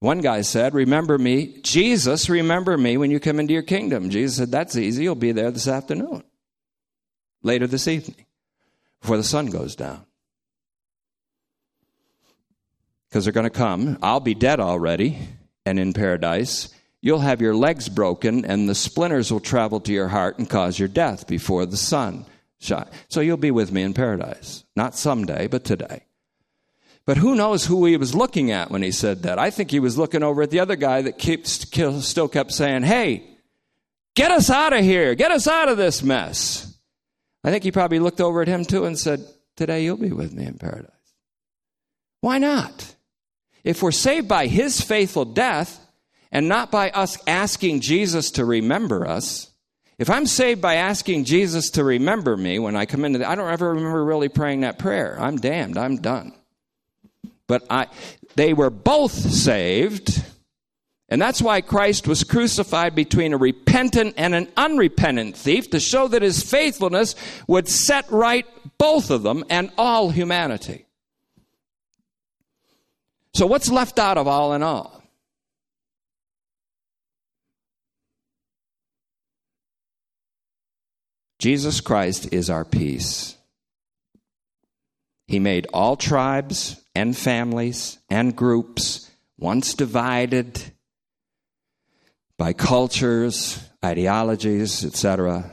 One 0.00 0.20
guy 0.20 0.40
said, 0.40 0.74
Remember 0.74 1.16
me, 1.18 1.60
Jesus, 1.62 2.28
remember 2.28 2.76
me 2.76 2.96
when 2.96 3.12
you 3.12 3.20
come 3.20 3.38
into 3.38 3.52
your 3.52 3.62
kingdom. 3.62 4.10
Jesus 4.10 4.36
said, 4.36 4.50
That's 4.50 4.74
easy. 4.74 5.04
You'll 5.04 5.14
be 5.14 5.30
there 5.30 5.52
this 5.52 5.68
afternoon, 5.68 6.24
later 7.44 7.68
this 7.68 7.86
evening, 7.86 8.26
before 9.00 9.16
the 9.16 9.22
sun 9.22 9.46
goes 9.46 9.76
down. 9.76 10.04
Because 13.08 13.26
they're 13.26 13.32
going 13.32 13.44
to 13.44 13.50
come. 13.50 13.96
I'll 14.02 14.18
be 14.18 14.34
dead 14.34 14.58
already 14.58 15.20
and 15.64 15.78
in 15.78 15.92
paradise 15.92 16.74
you'll 17.02 17.18
have 17.18 17.42
your 17.42 17.54
legs 17.54 17.88
broken 17.90 18.46
and 18.46 18.68
the 18.68 18.74
splinters 18.74 19.30
will 19.30 19.40
travel 19.40 19.80
to 19.80 19.92
your 19.92 20.08
heart 20.08 20.38
and 20.38 20.48
cause 20.48 20.78
your 20.78 20.88
death 20.88 21.26
before 21.26 21.66
the 21.66 21.76
sun 21.76 22.24
shine. 22.60 22.88
So 23.08 23.20
you'll 23.20 23.36
be 23.36 23.50
with 23.50 23.70
me 23.72 23.82
in 23.82 23.92
paradise. 23.92 24.64
Not 24.74 24.94
someday, 24.94 25.48
but 25.48 25.64
today. 25.64 26.04
But 27.04 27.16
who 27.16 27.34
knows 27.34 27.66
who 27.66 27.84
he 27.84 27.96
was 27.96 28.14
looking 28.14 28.52
at 28.52 28.70
when 28.70 28.82
he 28.82 28.92
said 28.92 29.24
that? 29.24 29.38
I 29.38 29.50
think 29.50 29.72
he 29.72 29.80
was 29.80 29.98
looking 29.98 30.22
over 30.22 30.42
at 30.42 30.50
the 30.50 30.60
other 30.60 30.76
guy 30.76 31.02
that 31.02 31.18
keeps, 31.18 31.68
still 32.06 32.28
kept 32.28 32.52
saying, 32.52 32.84
Hey, 32.84 33.24
get 34.14 34.30
us 34.30 34.48
out 34.50 34.72
of 34.72 34.84
here. 34.84 35.16
Get 35.16 35.32
us 35.32 35.48
out 35.48 35.68
of 35.68 35.76
this 35.76 36.02
mess. 36.02 36.78
I 37.42 37.50
think 37.50 37.64
he 37.64 37.72
probably 37.72 37.98
looked 37.98 38.20
over 38.20 38.40
at 38.40 38.46
him 38.46 38.64
too 38.64 38.84
and 38.84 38.96
said, 38.96 39.26
Today 39.56 39.82
you'll 39.82 39.96
be 39.96 40.12
with 40.12 40.32
me 40.32 40.46
in 40.46 40.58
paradise. 40.58 40.90
Why 42.20 42.38
not? 42.38 42.94
If 43.64 43.82
we're 43.82 43.90
saved 43.90 44.28
by 44.28 44.46
his 44.46 44.80
faithful 44.80 45.24
death, 45.24 45.81
and 46.32 46.48
not 46.48 46.70
by 46.70 46.90
us 46.90 47.18
asking 47.26 47.80
Jesus 47.80 48.32
to 48.32 48.44
remember 48.44 49.06
us. 49.06 49.50
If 49.98 50.08
I'm 50.10 50.26
saved 50.26 50.60
by 50.60 50.76
asking 50.76 51.26
Jesus 51.26 51.70
to 51.70 51.84
remember 51.84 52.36
me 52.36 52.58
when 52.58 52.74
I 52.74 52.86
come 52.86 53.04
into 53.04 53.20
the, 53.20 53.28
I 53.28 53.34
don't 53.34 53.52
ever 53.52 53.74
remember 53.74 54.04
really 54.04 54.30
praying 54.30 54.62
that 54.62 54.78
prayer. 54.78 55.16
I'm 55.20 55.36
damned. 55.36 55.76
I'm 55.76 55.98
done. 55.98 56.32
But 57.46 57.64
I, 57.68 57.86
they 58.34 58.54
were 58.54 58.70
both 58.70 59.12
saved. 59.12 60.24
And 61.10 61.20
that's 61.20 61.42
why 61.42 61.60
Christ 61.60 62.08
was 62.08 62.24
crucified 62.24 62.94
between 62.94 63.34
a 63.34 63.36
repentant 63.36 64.14
and 64.16 64.34
an 64.34 64.48
unrepentant 64.56 65.36
thief 65.36 65.68
to 65.70 65.78
show 65.78 66.08
that 66.08 66.22
his 66.22 66.42
faithfulness 66.42 67.14
would 67.46 67.68
set 67.68 68.10
right 68.10 68.46
both 68.78 69.10
of 69.10 69.22
them 69.22 69.44
and 69.50 69.70
all 69.76 70.08
humanity. 70.08 70.86
So, 73.34 73.46
what's 73.46 73.70
left 73.70 73.98
out 73.98 74.18
of 74.18 74.26
all 74.26 74.54
in 74.54 74.62
all? 74.62 74.91
Jesus 81.42 81.80
Christ 81.80 82.32
is 82.32 82.48
our 82.50 82.64
peace. 82.64 83.36
He 85.26 85.40
made 85.40 85.66
all 85.74 85.96
tribes 85.96 86.80
and 86.94 87.16
families 87.16 87.98
and 88.08 88.36
groups, 88.36 89.10
once 89.36 89.74
divided 89.74 90.62
by 92.38 92.52
cultures, 92.52 93.60
ideologies, 93.84 94.84
etc., 94.84 95.50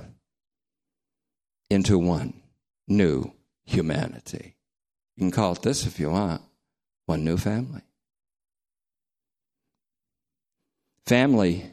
into 1.72 1.98
one 1.98 2.40
new 2.88 3.34
humanity. 3.66 4.58
You 5.16 5.22
can 5.22 5.32
call 5.32 5.54
it 5.54 5.64
this 5.64 5.88
if 5.88 6.00
you 6.00 6.12
want 6.12 6.44
one 7.08 7.24
new 7.24 7.38
family. 7.38 7.82
Family 11.08 11.72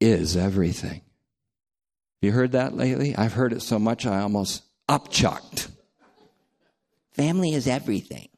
is 0.00 0.36
everything. 0.36 1.03
You 2.24 2.32
heard 2.32 2.52
that 2.52 2.74
lately? 2.74 3.14
I've 3.14 3.34
heard 3.34 3.52
it 3.52 3.60
so 3.60 3.78
much 3.78 4.06
I 4.06 4.22
almost 4.22 4.62
upchucked. 4.88 5.68
Family 7.12 7.52
is 7.52 7.68
everything. 7.68 8.30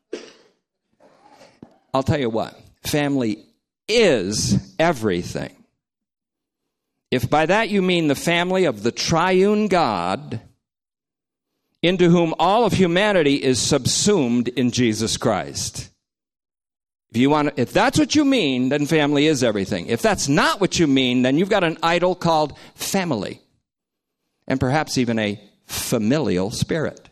I'll 1.95 2.03
tell 2.03 2.19
you 2.19 2.29
what, 2.29 2.61
family 2.83 3.47
is 3.87 4.75
everything. 4.81 5.55
If 7.13 7.31
by 7.31 7.47
that 7.47 7.69
you 7.69 7.81
mean 7.81 8.09
the 8.09 8.17
family 8.17 8.65
of 8.65 8.83
the 8.83 8.91
triune 8.91 9.69
God, 9.69 10.41
into 11.81 12.11
whom 12.11 12.35
all 12.41 12.65
of 12.65 12.73
humanity 12.73 13.37
is 13.37 13.61
subsumed 13.61 14.49
in 14.49 14.73
Jesus 14.73 15.17
Christ. 15.17 15.91
If 17.11 17.19
you 17.19 17.31
want 17.31 17.53
if 17.57 17.73
that's 17.73 18.01
what 18.01 18.17
you 18.17 18.25
mean, 18.25 18.69
then 18.69 18.87
family 18.87 19.29
is 19.29 19.45
everything. 19.45 19.87
If 19.87 20.03
that's 20.03 20.27
not 20.27 20.61
what 20.61 20.81
you 20.81 20.89
mean, 20.89 21.23
then 21.23 21.39
you've 21.39 21.49
got 21.49 21.63
an 21.63 21.79
idol 21.85 22.17
called 22.17 22.59
family. 22.75 23.43
And 24.47 24.61
perhaps 24.61 24.99
even 24.99 25.19
a 25.19 25.41
familial 25.67 26.51
spirit. 26.51 27.09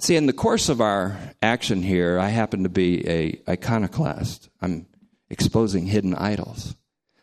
See, 0.00 0.16
in 0.16 0.26
the 0.26 0.34
course 0.34 0.68
of 0.68 0.82
our 0.82 1.18
action 1.40 1.82
here, 1.82 2.18
I 2.18 2.28
happen 2.28 2.64
to 2.64 2.68
be 2.68 3.08
a 3.08 3.40
iconoclast. 3.48 4.50
I'm 4.60 4.86
exposing 5.30 5.86
hidden 5.86 6.14
idols, 6.14 6.74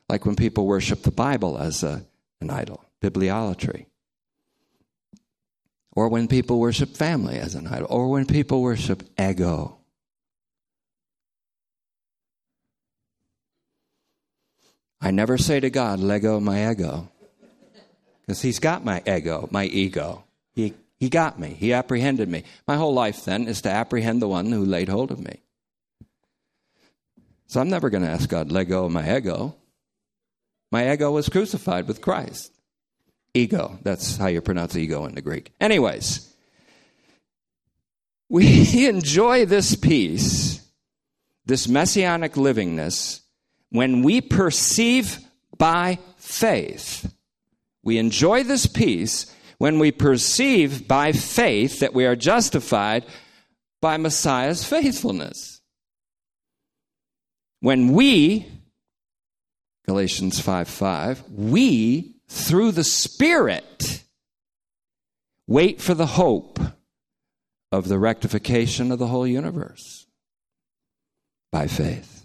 like 0.10 0.26
when 0.26 0.36
people 0.36 0.66
worship 0.66 1.04
the 1.04 1.12
Bible 1.12 1.60
as 1.60 1.84
a, 1.84 2.04
an 2.40 2.50
idol, 2.50 2.84
bibliolatry, 3.00 3.86
or 5.92 6.08
when 6.10 6.28
people 6.28 6.60
worship 6.60 6.96
family 6.96 7.38
as 7.38 7.54
an 7.54 7.68
idol, 7.68 7.88
or 7.90 8.10
when 8.10 8.26
people 8.26 8.64
worship 8.64 9.04
ego. 9.20 9.78
I 15.02 15.12
never 15.12 15.38
say 15.38 15.60
to 15.60 15.70
God, 15.70 16.00
Lego 16.00 16.40
my 16.40 16.72
ego, 16.72 17.10
because 18.22 18.42
He's 18.42 18.60
got 18.60 18.86
my 18.86 19.02
ego, 19.08 19.48
my 19.52 19.66
ego. 19.66 20.24
He 20.54 20.74
he 21.00 21.10
got 21.10 21.40
me. 21.40 21.50
He 21.50 21.74
apprehended 21.74 22.30
me. 22.30 22.44
My 22.68 22.76
whole 22.76 22.94
life 22.94 23.26
then 23.26 23.48
is 23.48 23.62
to 23.64 23.70
apprehend 23.70 24.22
the 24.22 24.28
one 24.28 24.52
who 24.52 24.64
laid 24.64 24.88
hold 24.88 25.10
of 25.10 25.20
me. 25.20 25.42
So 27.48 27.60
I'm 27.60 27.70
never 27.70 27.90
going 27.90 28.04
to 28.04 28.10
ask 28.10 28.30
God, 28.30 28.52
let 28.52 28.66
go 28.66 28.88
my 28.88 29.18
ego. 29.18 29.56
My 30.72 30.94
ego 30.94 31.12
was 31.12 31.28
crucified 31.28 31.88
with 31.88 32.02
Christ. 32.02 32.54
Ego. 33.34 33.80
That's 33.82 34.16
how 34.16 34.28
you 34.28 34.42
pronounce 34.42 34.76
ego 34.76 35.06
in 35.06 35.16
the 35.16 35.22
Greek. 35.22 35.52
Anyways, 35.60 36.32
we 38.30 38.86
enjoy 38.88 39.46
this 39.46 39.76
peace, 39.76 40.66
this 41.46 41.68
messianic 41.68 42.34
livingness, 42.34 43.22
when 43.72 44.04
we 44.04 44.22
perceive 44.22 45.18
by 45.58 46.00
faith. 46.18 47.14
We 47.84 47.98
enjoy 47.98 48.44
this 48.44 48.68
peace 48.68 49.34
when 49.58 49.80
we 49.80 49.92
perceive 49.92 50.88
by 50.88 51.12
faith 51.12 51.80
that 51.80 51.94
we 51.94 52.06
are 52.06 52.16
justified 52.16 53.06
by 53.82 53.98
Messiah's 53.98 54.64
faithfulness. 54.64 55.62
When 57.62 57.94
we, 57.94 58.48
Galatians 59.86 60.40
5 60.40 60.68
5, 60.68 61.24
we, 61.30 62.16
through 62.28 62.72
the 62.72 62.84
Spirit, 62.84 64.04
wait 65.48 65.82
for 65.82 65.94
the 65.94 66.08
hope 66.08 66.60
of 67.72 67.88
the 67.88 68.00
rectification 68.00 68.92
of 68.92 69.00
the 69.00 69.08
whole 69.08 69.28
universe 69.28 70.08
by 71.52 71.68
faith. 71.68 72.21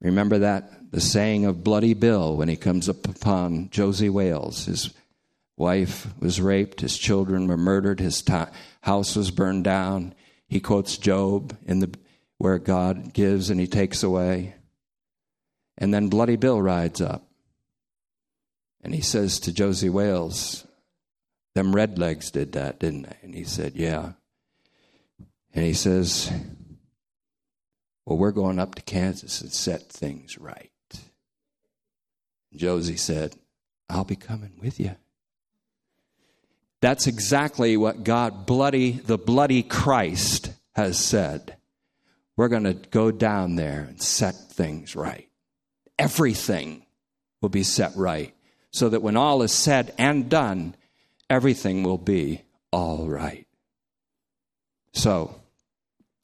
Remember 0.00 0.38
that 0.38 0.92
the 0.92 1.00
saying 1.00 1.44
of 1.44 1.64
Bloody 1.64 1.94
Bill 1.94 2.36
when 2.36 2.48
he 2.48 2.56
comes 2.56 2.88
up 2.88 3.08
upon 3.08 3.70
Josey 3.70 4.08
Wales, 4.08 4.66
his 4.66 4.90
wife 5.56 6.06
was 6.20 6.40
raped, 6.40 6.80
his 6.80 6.96
children 6.96 7.48
were 7.48 7.56
murdered, 7.56 8.00
his 8.00 8.22
house 8.82 9.16
was 9.16 9.30
burned 9.30 9.64
down. 9.64 10.14
He 10.46 10.60
quotes 10.60 10.96
Job 10.96 11.56
in 11.66 11.80
the 11.80 11.90
where 12.38 12.58
God 12.58 13.12
gives 13.12 13.50
and 13.50 13.58
he 13.58 13.66
takes 13.66 14.02
away. 14.02 14.54
And 15.76 15.92
then 15.92 16.08
Bloody 16.08 16.36
Bill 16.36 16.62
rides 16.62 17.00
up. 17.00 17.24
And 18.82 18.94
he 18.94 19.00
says 19.00 19.40
to 19.40 19.52
Josey 19.52 19.90
Wales, 19.90 20.64
Them 21.54 21.74
redlegs 21.74 22.30
did 22.30 22.52
that, 22.52 22.78
didn't 22.78 23.02
they? 23.02 23.16
And 23.22 23.34
he 23.34 23.44
said, 23.44 23.74
Yeah. 23.74 24.12
And 25.52 25.64
he 25.64 25.74
says, 25.74 26.32
Well, 28.08 28.16
we're 28.16 28.32
going 28.32 28.58
up 28.58 28.74
to 28.76 28.80
Kansas 28.80 29.42
and 29.42 29.52
set 29.52 29.90
things 29.90 30.38
right. 30.38 30.70
Josey 32.54 32.96
said, 32.96 33.36
I'll 33.90 34.04
be 34.04 34.16
coming 34.16 34.52
with 34.62 34.80
you. 34.80 34.96
That's 36.80 37.06
exactly 37.06 37.76
what 37.76 38.04
God, 38.04 38.46
bloody, 38.46 38.92
the 38.92 39.18
bloody 39.18 39.62
Christ, 39.62 40.52
has 40.74 40.98
said. 40.98 41.58
We're 42.34 42.48
going 42.48 42.64
to 42.64 42.72
go 42.72 43.10
down 43.10 43.56
there 43.56 43.84
and 43.86 44.00
set 44.00 44.36
things 44.36 44.96
right. 44.96 45.28
Everything 45.98 46.86
will 47.42 47.50
be 47.50 47.62
set 47.62 47.94
right 47.94 48.34
so 48.70 48.88
that 48.88 49.02
when 49.02 49.18
all 49.18 49.42
is 49.42 49.52
said 49.52 49.92
and 49.98 50.30
done, 50.30 50.74
everything 51.28 51.82
will 51.82 51.98
be 51.98 52.40
all 52.72 53.06
right. 53.06 53.46
So, 54.94 55.42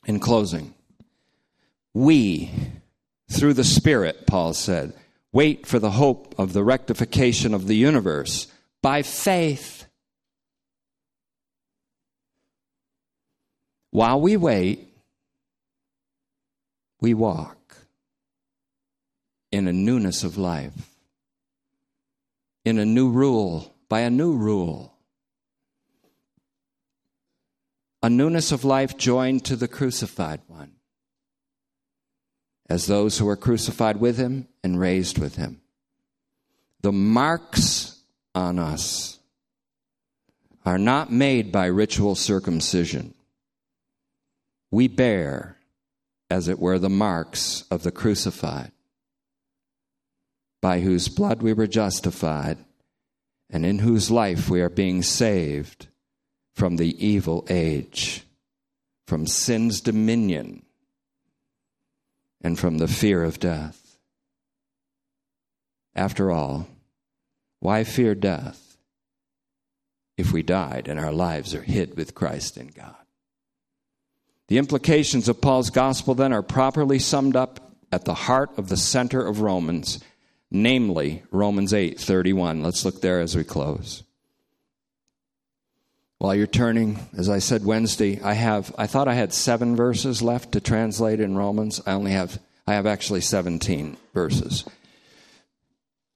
in 0.06 0.18
closing, 0.18 0.74
we, 1.94 2.50
through 3.30 3.54
the 3.54 3.64
Spirit, 3.64 4.26
Paul 4.26 4.52
said, 4.52 4.92
wait 5.32 5.66
for 5.66 5.78
the 5.78 5.92
hope 5.92 6.34
of 6.38 6.52
the 6.52 6.64
rectification 6.64 7.54
of 7.54 7.66
the 7.66 7.76
universe 7.76 8.48
by 8.82 9.02
faith. 9.02 9.86
While 13.90 14.20
we 14.20 14.36
wait, 14.36 14.88
we 17.00 17.14
walk 17.14 17.76
in 19.52 19.68
a 19.68 19.72
newness 19.72 20.24
of 20.24 20.36
life, 20.36 20.90
in 22.64 22.78
a 22.78 22.84
new 22.84 23.08
rule, 23.08 23.72
by 23.88 24.00
a 24.00 24.10
new 24.10 24.34
rule. 24.34 24.92
A 28.02 28.10
newness 28.10 28.50
of 28.50 28.64
life 28.64 28.96
joined 28.96 29.44
to 29.44 29.54
the 29.54 29.68
crucified 29.68 30.40
one, 30.48 30.72
as 32.68 32.86
those 32.86 33.18
who 33.18 33.26
were 33.26 33.36
crucified 33.36 33.98
with 33.98 34.16
him 34.16 34.48
and 34.62 34.80
raised 34.80 35.18
with 35.18 35.36
him. 35.36 35.60
The 36.80 36.92
marks 36.92 38.00
on 38.34 38.58
us 38.58 39.18
are 40.64 40.78
not 40.78 41.12
made 41.12 41.52
by 41.52 41.66
ritual 41.66 42.14
circumcision 42.14 43.14
we 44.74 44.88
bear, 44.88 45.56
as 46.28 46.48
it 46.48 46.58
were, 46.58 46.80
the 46.80 46.90
marks 46.90 47.62
of 47.70 47.84
the 47.84 47.92
crucified, 47.92 48.72
by 50.60 50.80
whose 50.80 51.06
blood 51.06 51.42
we 51.42 51.52
were 51.52 51.68
justified, 51.68 52.58
and 53.48 53.64
in 53.64 53.78
whose 53.78 54.10
life 54.10 54.50
we 54.50 54.60
are 54.60 54.68
being 54.68 55.00
saved 55.00 55.86
from 56.56 56.74
the 56.74 57.06
evil 57.06 57.46
age, 57.48 58.24
from 59.06 59.28
sin's 59.28 59.80
dominion, 59.80 60.64
and 62.44 62.58
from 62.58 62.76
the 62.76 62.86
fear 62.86 63.24
of 63.24 63.40
death. 63.40 63.96
After 65.96 66.30
all, 66.30 66.68
why 67.60 67.82
fear 67.84 68.14
death 68.14 68.76
if 70.18 70.30
we 70.30 70.42
died 70.42 70.86
and 70.86 71.00
our 71.00 71.12
lives 71.12 71.54
are 71.54 71.62
hid 71.62 71.96
with 71.96 72.14
Christ 72.14 72.58
in 72.58 72.68
God? 72.68 72.94
The 74.48 74.58
implications 74.58 75.28
of 75.28 75.40
Paul's 75.40 75.70
gospel 75.70 76.14
then 76.14 76.34
are 76.34 76.42
properly 76.42 76.98
summed 76.98 77.34
up 77.34 77.72
at 77.90 78.04
the 78.04 78.14
heart 78.14 78.50
of 78.58 78.68
the 78.68 78.76
center 78.76 79.26
of 79.26 79.40
Romans, 79.40 80.00
namely 80.50 81.22
Romans 81.30 81.72
8:31. 81.72 82.62
Let's 82.62 82.84
look 82.84 83.00
there 83.00 83.20
as 83.20 83.34
we 83.34 83.44
close. 83.44 84.03
While 86.24 86.36
you're 86.36 86.46
turning, 86.46 87.06
as 87.18 87.28
I 87.28 87.38
said 87.38 87.66
Wednesday, 87.66 88.18
I 88.22 88.32
have 88.32 88.74
I 88.78 88.86
thought 88.86 89.08
I 89.08 89.12
had 89.12 89.34
7 89.34 89.76
verses 89.76 90.22
left 90.22 90.52
to 90.52 90.60
translate 90.62 91.20
in 91.20 91.36
Romans. 91.36 91.82
I 91.84 91.92
only 91.92 92.12
have 92.12 92.40
I 92.66 92.72
have 92.72 92.86
actually 92.86 93.20
17 93.20 93.98
verses. 94.14 94.64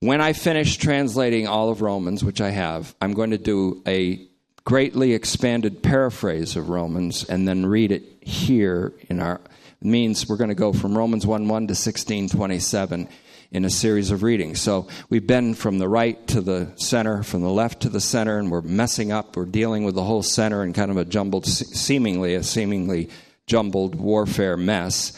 When 0.01 0.23
I 0.23 0.33
finish 0.33 0.79
translating 0.79 1.47
all 1.47 1.69
of 1.69 1.83
Romans, 1.83 2.25
which 2.25 2.41
I 2.41 2.49
have, 2.49 2.95
I'm 3.03 3.13
going 3.13 3.33
to 3.33 3.37
do 3.39 3.83
a 3.87 4.27
greatly 4.65 5.13
expanded 5.13 5.83
paraphrase 5.83 6.57
of 6.57 6.71
Romans 6.71 7.25
and 7.25 7.47
then 7.47 7.67
read 7.67 7.93
it 7.93 8.05
here 8.23 8.95
in 9.11 9.21
our 9.21 9.43
means 9.83 10.27
we're 10.27 10.39
going 10.39 10.49
to 10.49 10.55
go 10.55 10.73
from 10.73 10.97
Romans 10.97 11.27
1 11.27 11.49
1 11.49 11.67
to 11.67 11.75
16 11.75 12.31
27 12.31 13.09
in 13.51 13.65
a 13.65 13.71
series 13.71 14.11
of 14.11 14.23
readings. 14.23 14.61
So 14.61 14.89
we've 15.09 15.27
been 15.27 15.55
from 15.55 15.79
the 15.79 15.89
right 15.89 16.25
to 16.29 16.41
the 16.41 16.73
center, 16.77 17.23
from 17.23 17.41
the 17.41 17.51
left 17.51 17.83
to 17.83 17.89
the 17.89 18.01
center, 18.01 18.39
and 18.39 18.51
we're 18.51 18.61
messing 18.61 19.11
up. 19.11 19.37
We're 19.37 19.47
dealing 19.47 19.85
with 19.85 19.95
the 19.95 20.05
whole 20.05 20.23
center 20.23 20.63
in 20.63 20.73
kind 20.73 20.91
of 20.91 20.97
a 20.97 21.05
jumbled, 21.05 21.47
seemingly 21.47 22.35
a 22.35 22.43
seemingly 22.43 23.09
jumbled 23.47 23.95
warfare 23.95 24.57
mess. 24.57 25.13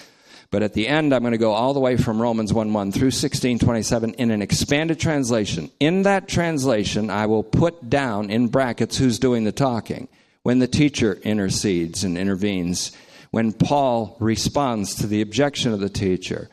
But 0.51 0.63
at 0.63 0.75
the 0.75 0.89
end, 0.89 1.13
I'm 1.13 1.23
going 1.23 1.33
to 1.33 1.39
go 1.39 1.53
all 1.53 1.75
the 1.75 1.81
way 1.81 1.97
from 1.97 2.21
Romans 2.21 2.53
1 2.53 2.73
1 2.73 2.93
through 2.93 3.07
1627 3.07 4.15
in 4.15 4.31
an 4.31 4.43
expanded 4.43 4.99
translation. 4.99 5.71
In 5.79 6.03
that 6.03 6.29
translation, 6.29 7.11
I 7.11 7.27
will 7.27 7.45
put 7.45 7.89
down 7.89 8.31
in 8.31 8.49
brackets 8.49 8.99
who's 8.99 9.19
doing 9.19 9.45
the 9.45 9.53
talking. 9.53 10.09
When 10.43 10.59
the 10.59 10.67
teacher 10.67 11.15
intercedes 11.23 12.03
and 12.03 12.17
intervenes, 12.17 12.93
when 13.31 13.53
Paul 13.53 14.17
responds 14.19 14.97
to 14.97 15.07
the 15.07 15.21
objection 15.21 15.73
of 15.73 15.81
the 15.81 15.89
teacher, 15.89 16.49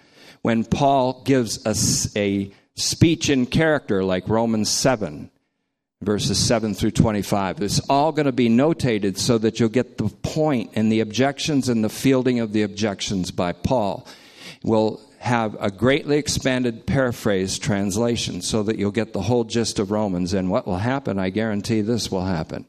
when 0.48 0.64
Paul 0.64 1.24
gives 1.26 1.66
us 1.66 2.16
a 2.16 2.50
speech 2.74 3.30
in 3.30 3.48
character 3.48 4.02
like 4.02 4.30
Romans 4.30 4.70
7, 4.70 5.30
verses 6.02 6.40
7 6.40 6.74
through 6.74 6.92
25. 6.92 7.62
It's 7.62 7.82
all 7.90 8.14
going 8.14 8.28
to 8.28 8.32
be 8.32 8.48
notated 8.48 9.18
so 9.18 9.38
that 9.40 9.60
you'll 9.60 9.68
get 9.68 9.98
the 9.98 10.08
point 10.08 10.72
and 10.76 10.90
the 10.90 11.02
objections 11.02 11.68
and 11.68 11.84
the 11.84 11.90
fielding 11.90 12.40
of 12.40 12.54
the 12.54 12.62
objections 12.62 13.30
by 13.30 13.52
Paul. 13.52 14.08
We'll 14.64 15.02
have 15.20 15.58
a 15.60 15.70
greatly 15.70 16.18
expanded 16.18 16.88
paraphrase 16.88 17.60
translation 17.60 18.42
so 18.42 18.64
that 18.64 18.78
you'll 18.78 18.92
get 18.92 19.12
the 19.12 19.24
whole 19.24 19.44
gist 19.44 19.80
of 19.80 19.92
Romans. 19.92 20.34
And 20.34 20.50
what 20.50 20.66
will 20.66 20.78
happen, 20.78 21.20
I 21.20 21.30
guarantee 21.30 21.82
this 21.82 22.10
will 22.10 22.24
happen. 22.24 22.66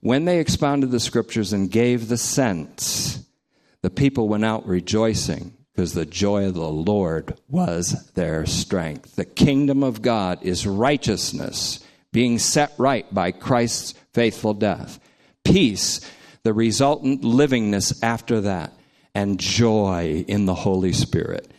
When 0.00 0.24
they 0.24 0.40
expounded 0.40 0.90
the 0.90 0.98
scriptures 0.98 1.52
and 1.52 1.70
gave 1.70 2.08
the 2.08 2.16
sense, 2.16 3.22
the 3.82 3.90
people 3.90 4.26
went 4.26 4.46
out 4.46 4.66
rejoicing 4.66 5.52
because 5.80 5.94
the 5.94 6.04
joy 6.04 6.44
of 6.44 6.52
the 6.52 6.68
Lord 6.68 7.38
was 7.48 8.12
their 8.12 8.44
strength. 8.44 9.16
The 9.16 9.24
kingdom 9.24 9.82
of 9.82 10.02
God 10.02 10.40
is 10.42 10.66
righteousness 10.66 11.80
being 12.12 12.38
set 12.38 12.74
right 12.76 13.06
by 13.14 13.32
Christ's 13.32 13.94
faithful 14.12 14.52
death. 14.52 15.00
Peace, 15.42 16.02
the 16.42 16.52
resultant 16.52 17.22
livingness 17.22 17.98
after 18.02 18.42
that, 18.42 18.74
and 19.14 19.40
joy 19.40 20.22
in 20.28 20.44
the 20.44 20.52
Holy 20.52 20.92
Spirit. 20.92 21.50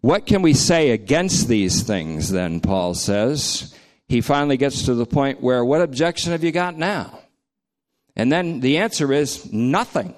What 0.00 0.26
can 0.26 0.42
we 0.42 0.54
say 0.54 0.90
against 0.90 1.46
these 1.46 1.84
things, 1.84 2.32
then, 2.32 2.58
Paul 2.58 2.94
says? 2.94 3.72
He 4.08 4.22
finally 4.22 4.56
gets 4.56 4.86
to 4.86 4.94
the 4.94 5.06
point 5.06 5.40
where, 5.40 5.64
what 5.64 5.82
objection 5.82 6.32
have 6.32 6.42
you 6.42 6.50
got 6.50 6.76
now? 6.76 7.20
And 8.16 8.32
then 8.32 8.58
the 8.58 8.78
answer 8.78 9.12
is 9.12 9.52
nothing. 9.52 10.16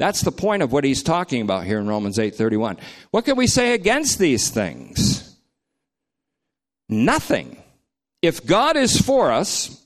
That's 0.00 0.22
the 0.22 0.32
point 0.32 0.62
of 0.62 0.72
what 0.72 0.84
he's 0.84 1.02
talking 1.02 1.42
about 1.42 1.66
here 1.66 1.78
in 1.78 1.86
Romans 1.86 2.16
8:31. 2.16 2.78
What 3.10 3.26
can 3.26 3.36
we 3.36 3.46
say 3.46 3.74
against 3.74 4.18
these 4.18 4.48
things? 4.48 5.36
Nothing. 6.88 7.62
If 8.22 8.46
God 8.46 8.78
is 8.78 8.98
for 8.98 9.30
us, 9.30 9.84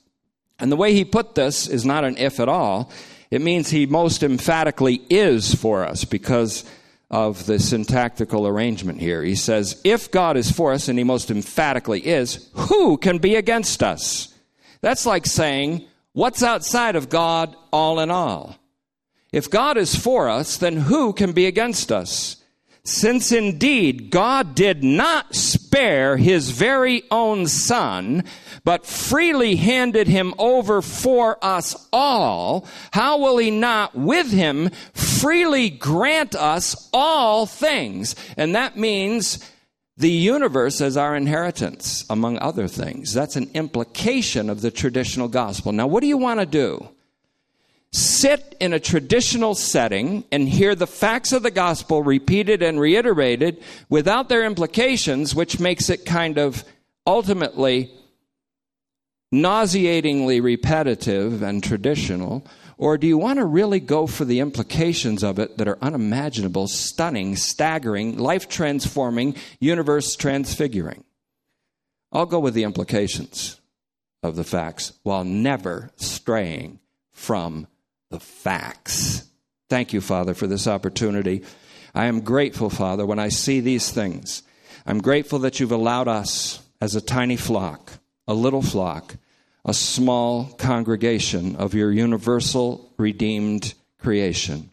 and 0.57 0.71
the 0.71 0.77
way 0.77 0.93
he 0.93 1.03
put 1.03 1.35
this 1.35 1.67
is 1.67 1.83
not 1.83 2.05
an 2.05 2.17
if 2.17 2.39
at 2.39 2.47
all, 2.47 2.91
it 3.29 3.41
means 3.41 3.69
he 3.69 3.85
most 3.85 4.23
emphatically 4.23 5.01
is 5.09 5.53
for 5.53 5.83
us 5.83 6.05
because 6.05 6.63
of 7.11 7.45
the 7.45 7.59
syntactical 7.59 8.47
arrangement 8.47 9.01
here. 9.01 9.21
He 9.21 9.35
says, 9.35 9.81
if 9.83 10.11
God 10.11 10.37
is 10.37 10.49
for 10.49 10.71
us, 10.71 10.87
and 10.87 10.97
he 10.97 11.03
most 11.03 11.29
emphatically 11.29 11.99
is, 11.99 12.49
who 12.53 12.97
can 12.97 13.17
be 13.17 13.35
against 13.35 13.83
us? 13.83 14.33
That's 14.79 15.05
like 15.05 15.25
saying, 15.25 15.85
what's 16.13 16.41
outside 16.41 16.95
of 16.95 17.09
God 17.09 17.53
all 17.73 17.99
in 17.99 18.09
all? 18.09 18.55
If 19.35 19.49
God 19.49 19.77
is 19.77 19.97
for 19.97 20.29
us, 20.29 20.55
then 20.55 20.77
who 20.77 21.11
can 21.11 21.33
be 21.33 21.45
against 21.45 21.91
us? 21.91 22.37
Since 22.85 23.33
indeed 23.33 24.09
God 24.09 24.55
did 24.55 24.81
not 24.81 25.35
spare 25.35 26.15
his 26.15 26.51
very 26.51 27.03
own 27.11 27.47
son, 27.47 28.23
but 28.63 28.85
freely 28.85 29.57
handed 29.57 30.07
him 30.07 30.33
over 30.37 30.81
for 30.81 31.37
us 31.43 31.75
all, 31.91 32.65
how 32.93 33.17
will 33.17 33.37
he 33.37 33.51
not 33.51 33.93
with 33.93 34.31
him 34.31 34.69
freely 34.93 35.69
grant 35.69 36.33
us 36.33 36.89
all 36.93 37.45
things? 37.45 38.15
And 38.37 38.55
that 38.55 38.77
means 38.77 39.51
the 39.97 40.09
universe 40.09 40.79
as 40.79 40.95
our 40.95 41.13
inheritance, 41.13 42.05
among 42.09 42.39
other 42.39 42.69
things. 42.69 43.13
That's 43.13 43.35
an 43.35 43.51
implication 43.53 44.49
of 44.49 44.61
the 44.61 44.71
traditional 44.71 45.27
gospel. 45.27 45.73
Now, 45.73 45.87
what 45.87 45.99
do 45.99 46.07
you 46.07 46.17
want 46.17 46.39
to 46.39 46.45
do? 46.45 46.87
Sit 47.95 48.55
in 48.59 48.73
a 48.73 48.79
traditional 48.79 49.55
setting 49.55 50.25
and 50.31 50.49
hear 50.49 50.75
the 50.75 50.87
facts 50.87 51.31
of 51.31 51.43
the 51.43 51.51
gospel 51.51 52.03
repeated 52.03 52.61
and 52.61 52.79
reiterated 52.79 53.63
without 53.89 54.27
their 54.27 54.43
implications, 54.43 55.33
which 55.33 55.59
makes 55.59 55.89
it 55.89 56.05
kind 56.05 56.37
of 56.37 56.65
ultimately 57.07 57.89
nauseatingly 59.31 60.41
repetitive 60.41 61.41
and 61.41 61.63
traditional? 61.63 62.45
Or 62.77 62.97
do 62.97 63.07
you 63.07 63.17
want 63.17 63.39
to 63.39 63.45
really 63.45 63.79
go 63.79 64.07
for 64.07 64.25
the 64.25 64.41
implications 64.41 65.23
of 65.23 65.39
it 65.39 65.57
that 65.57 65.67
are 65.67 65.77
unimaginable, 65.81 66.67
stunning, 66.67 67.37
staggering, 67.37 68.17
life 68.17 68.49
transforming, 68.49 69.35
universe 69.61 70.17
transfiguring? 70.17 71.05
I'll 72.11 72.25
go 72.25 72.39
with 72.39 72.53
the 72.53 72.63
implications 72.63 73.61
of 74.21 74.35
the 74.35 74.43
facts 74.43 74.93
while 75.03 75.23
never 75.23 75.91
straying 75.95 76.79
from 77.13 77.67
the 78.15 78.19
facts. 78.21 79.29
Thank 79.69 79.91
you, 79.91 79.99
Father, 79.99 80.33
for 80.33 80.47
this 80.47 80.67
opportunity. 80.67 81.43
I 81.93 82.05
am 82.05 82.21
grateful, 82.21 82.69
Father, 82.69 83.05
when 83.05 83.19
I 83.19 83.27
see 83.27 83.59
these 83.59 83.91
things. 83.91 84.41
I'm 84.85 85.01
grateful 85.01 85.39
that 85.39 85.59
you've 85.59 85.73
allowed 85.73 86.07
us 86.07 86.63
as 86.79 86.95
a 86.95 87.01
tiny 87.01 87.35
flock, 87.35 87.91
a 88.25 88.33
little 88.33 88.61
flock, 88.61 89.17
a 89.65 89.73
small 89.73 90.45
congregation 90.45 91.57
of 91.57 91.73
your 91.73 91.91
universal 91.91 92.93
redeemed 92.95 93.73
creation. 93.99 94.69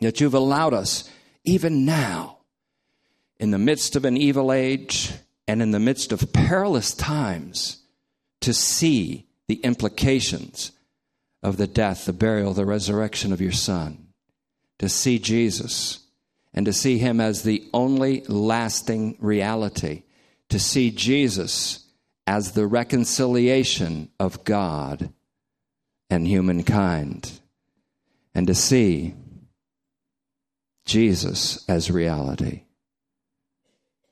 That 0.00 0.22
you've 0.22 0.32
allowed 0.32 0.72
us, 0.72 1.10
even 1.44 1.84
now, 1.84 2.38
in 3.38 3.50
the 3.50 3.58
midst 3.58 3.96
of 3.96 4.06
an 4.06 4.16
evil 4.16 4.50
age 4.50 5.12
and 5.46 5.60
in 5.60 5.72
the 5.72 5.78
midst 5.78 6.10
of 6.10 6.32
perilous 6.32 6.94
times, 6.94 7.82
to 8.40 8.54
see 8.54 9.26
the 9.46 9.56
implications 9.56 10.72
of 11.46 11.58
the 11.58 11.68
death, 11.68 12.06
the 12.06 12.12
burial, 12.12 12.52
the 12.52 12.66
resurrection 12.66 13.32
of 13.32 13.40
your 13.40 13.52
Son, 13.52 14.08
to 14.80 14.88
see 14.88 15.16
Jesus 15.20 16.00
and 16.52 16.66
to 16.66 16.72
see 16.72 16.98
Him 16.98 17.20
as 17.20 17.44
the 17.44 17.62
only 17.72 18.22
lasting 18.26 19.16
reality, 19.20 20.02
to 20.48 20.58
see 20.58 20.90
Jesus 20.90 21.86
as 22.26 22.52
the 22.52 22.66
reconciliation 22.66 24.10
of 24.18 24.42
God 24.42 25.12
and 26.10 26.26
humankind, 26.26 27.38
and 28.34 28.48
to 28.48 28.54
see 28.54 29.14
Jesus 30.84 31.64
as 31.68 31.92
reality. 31.92 32.65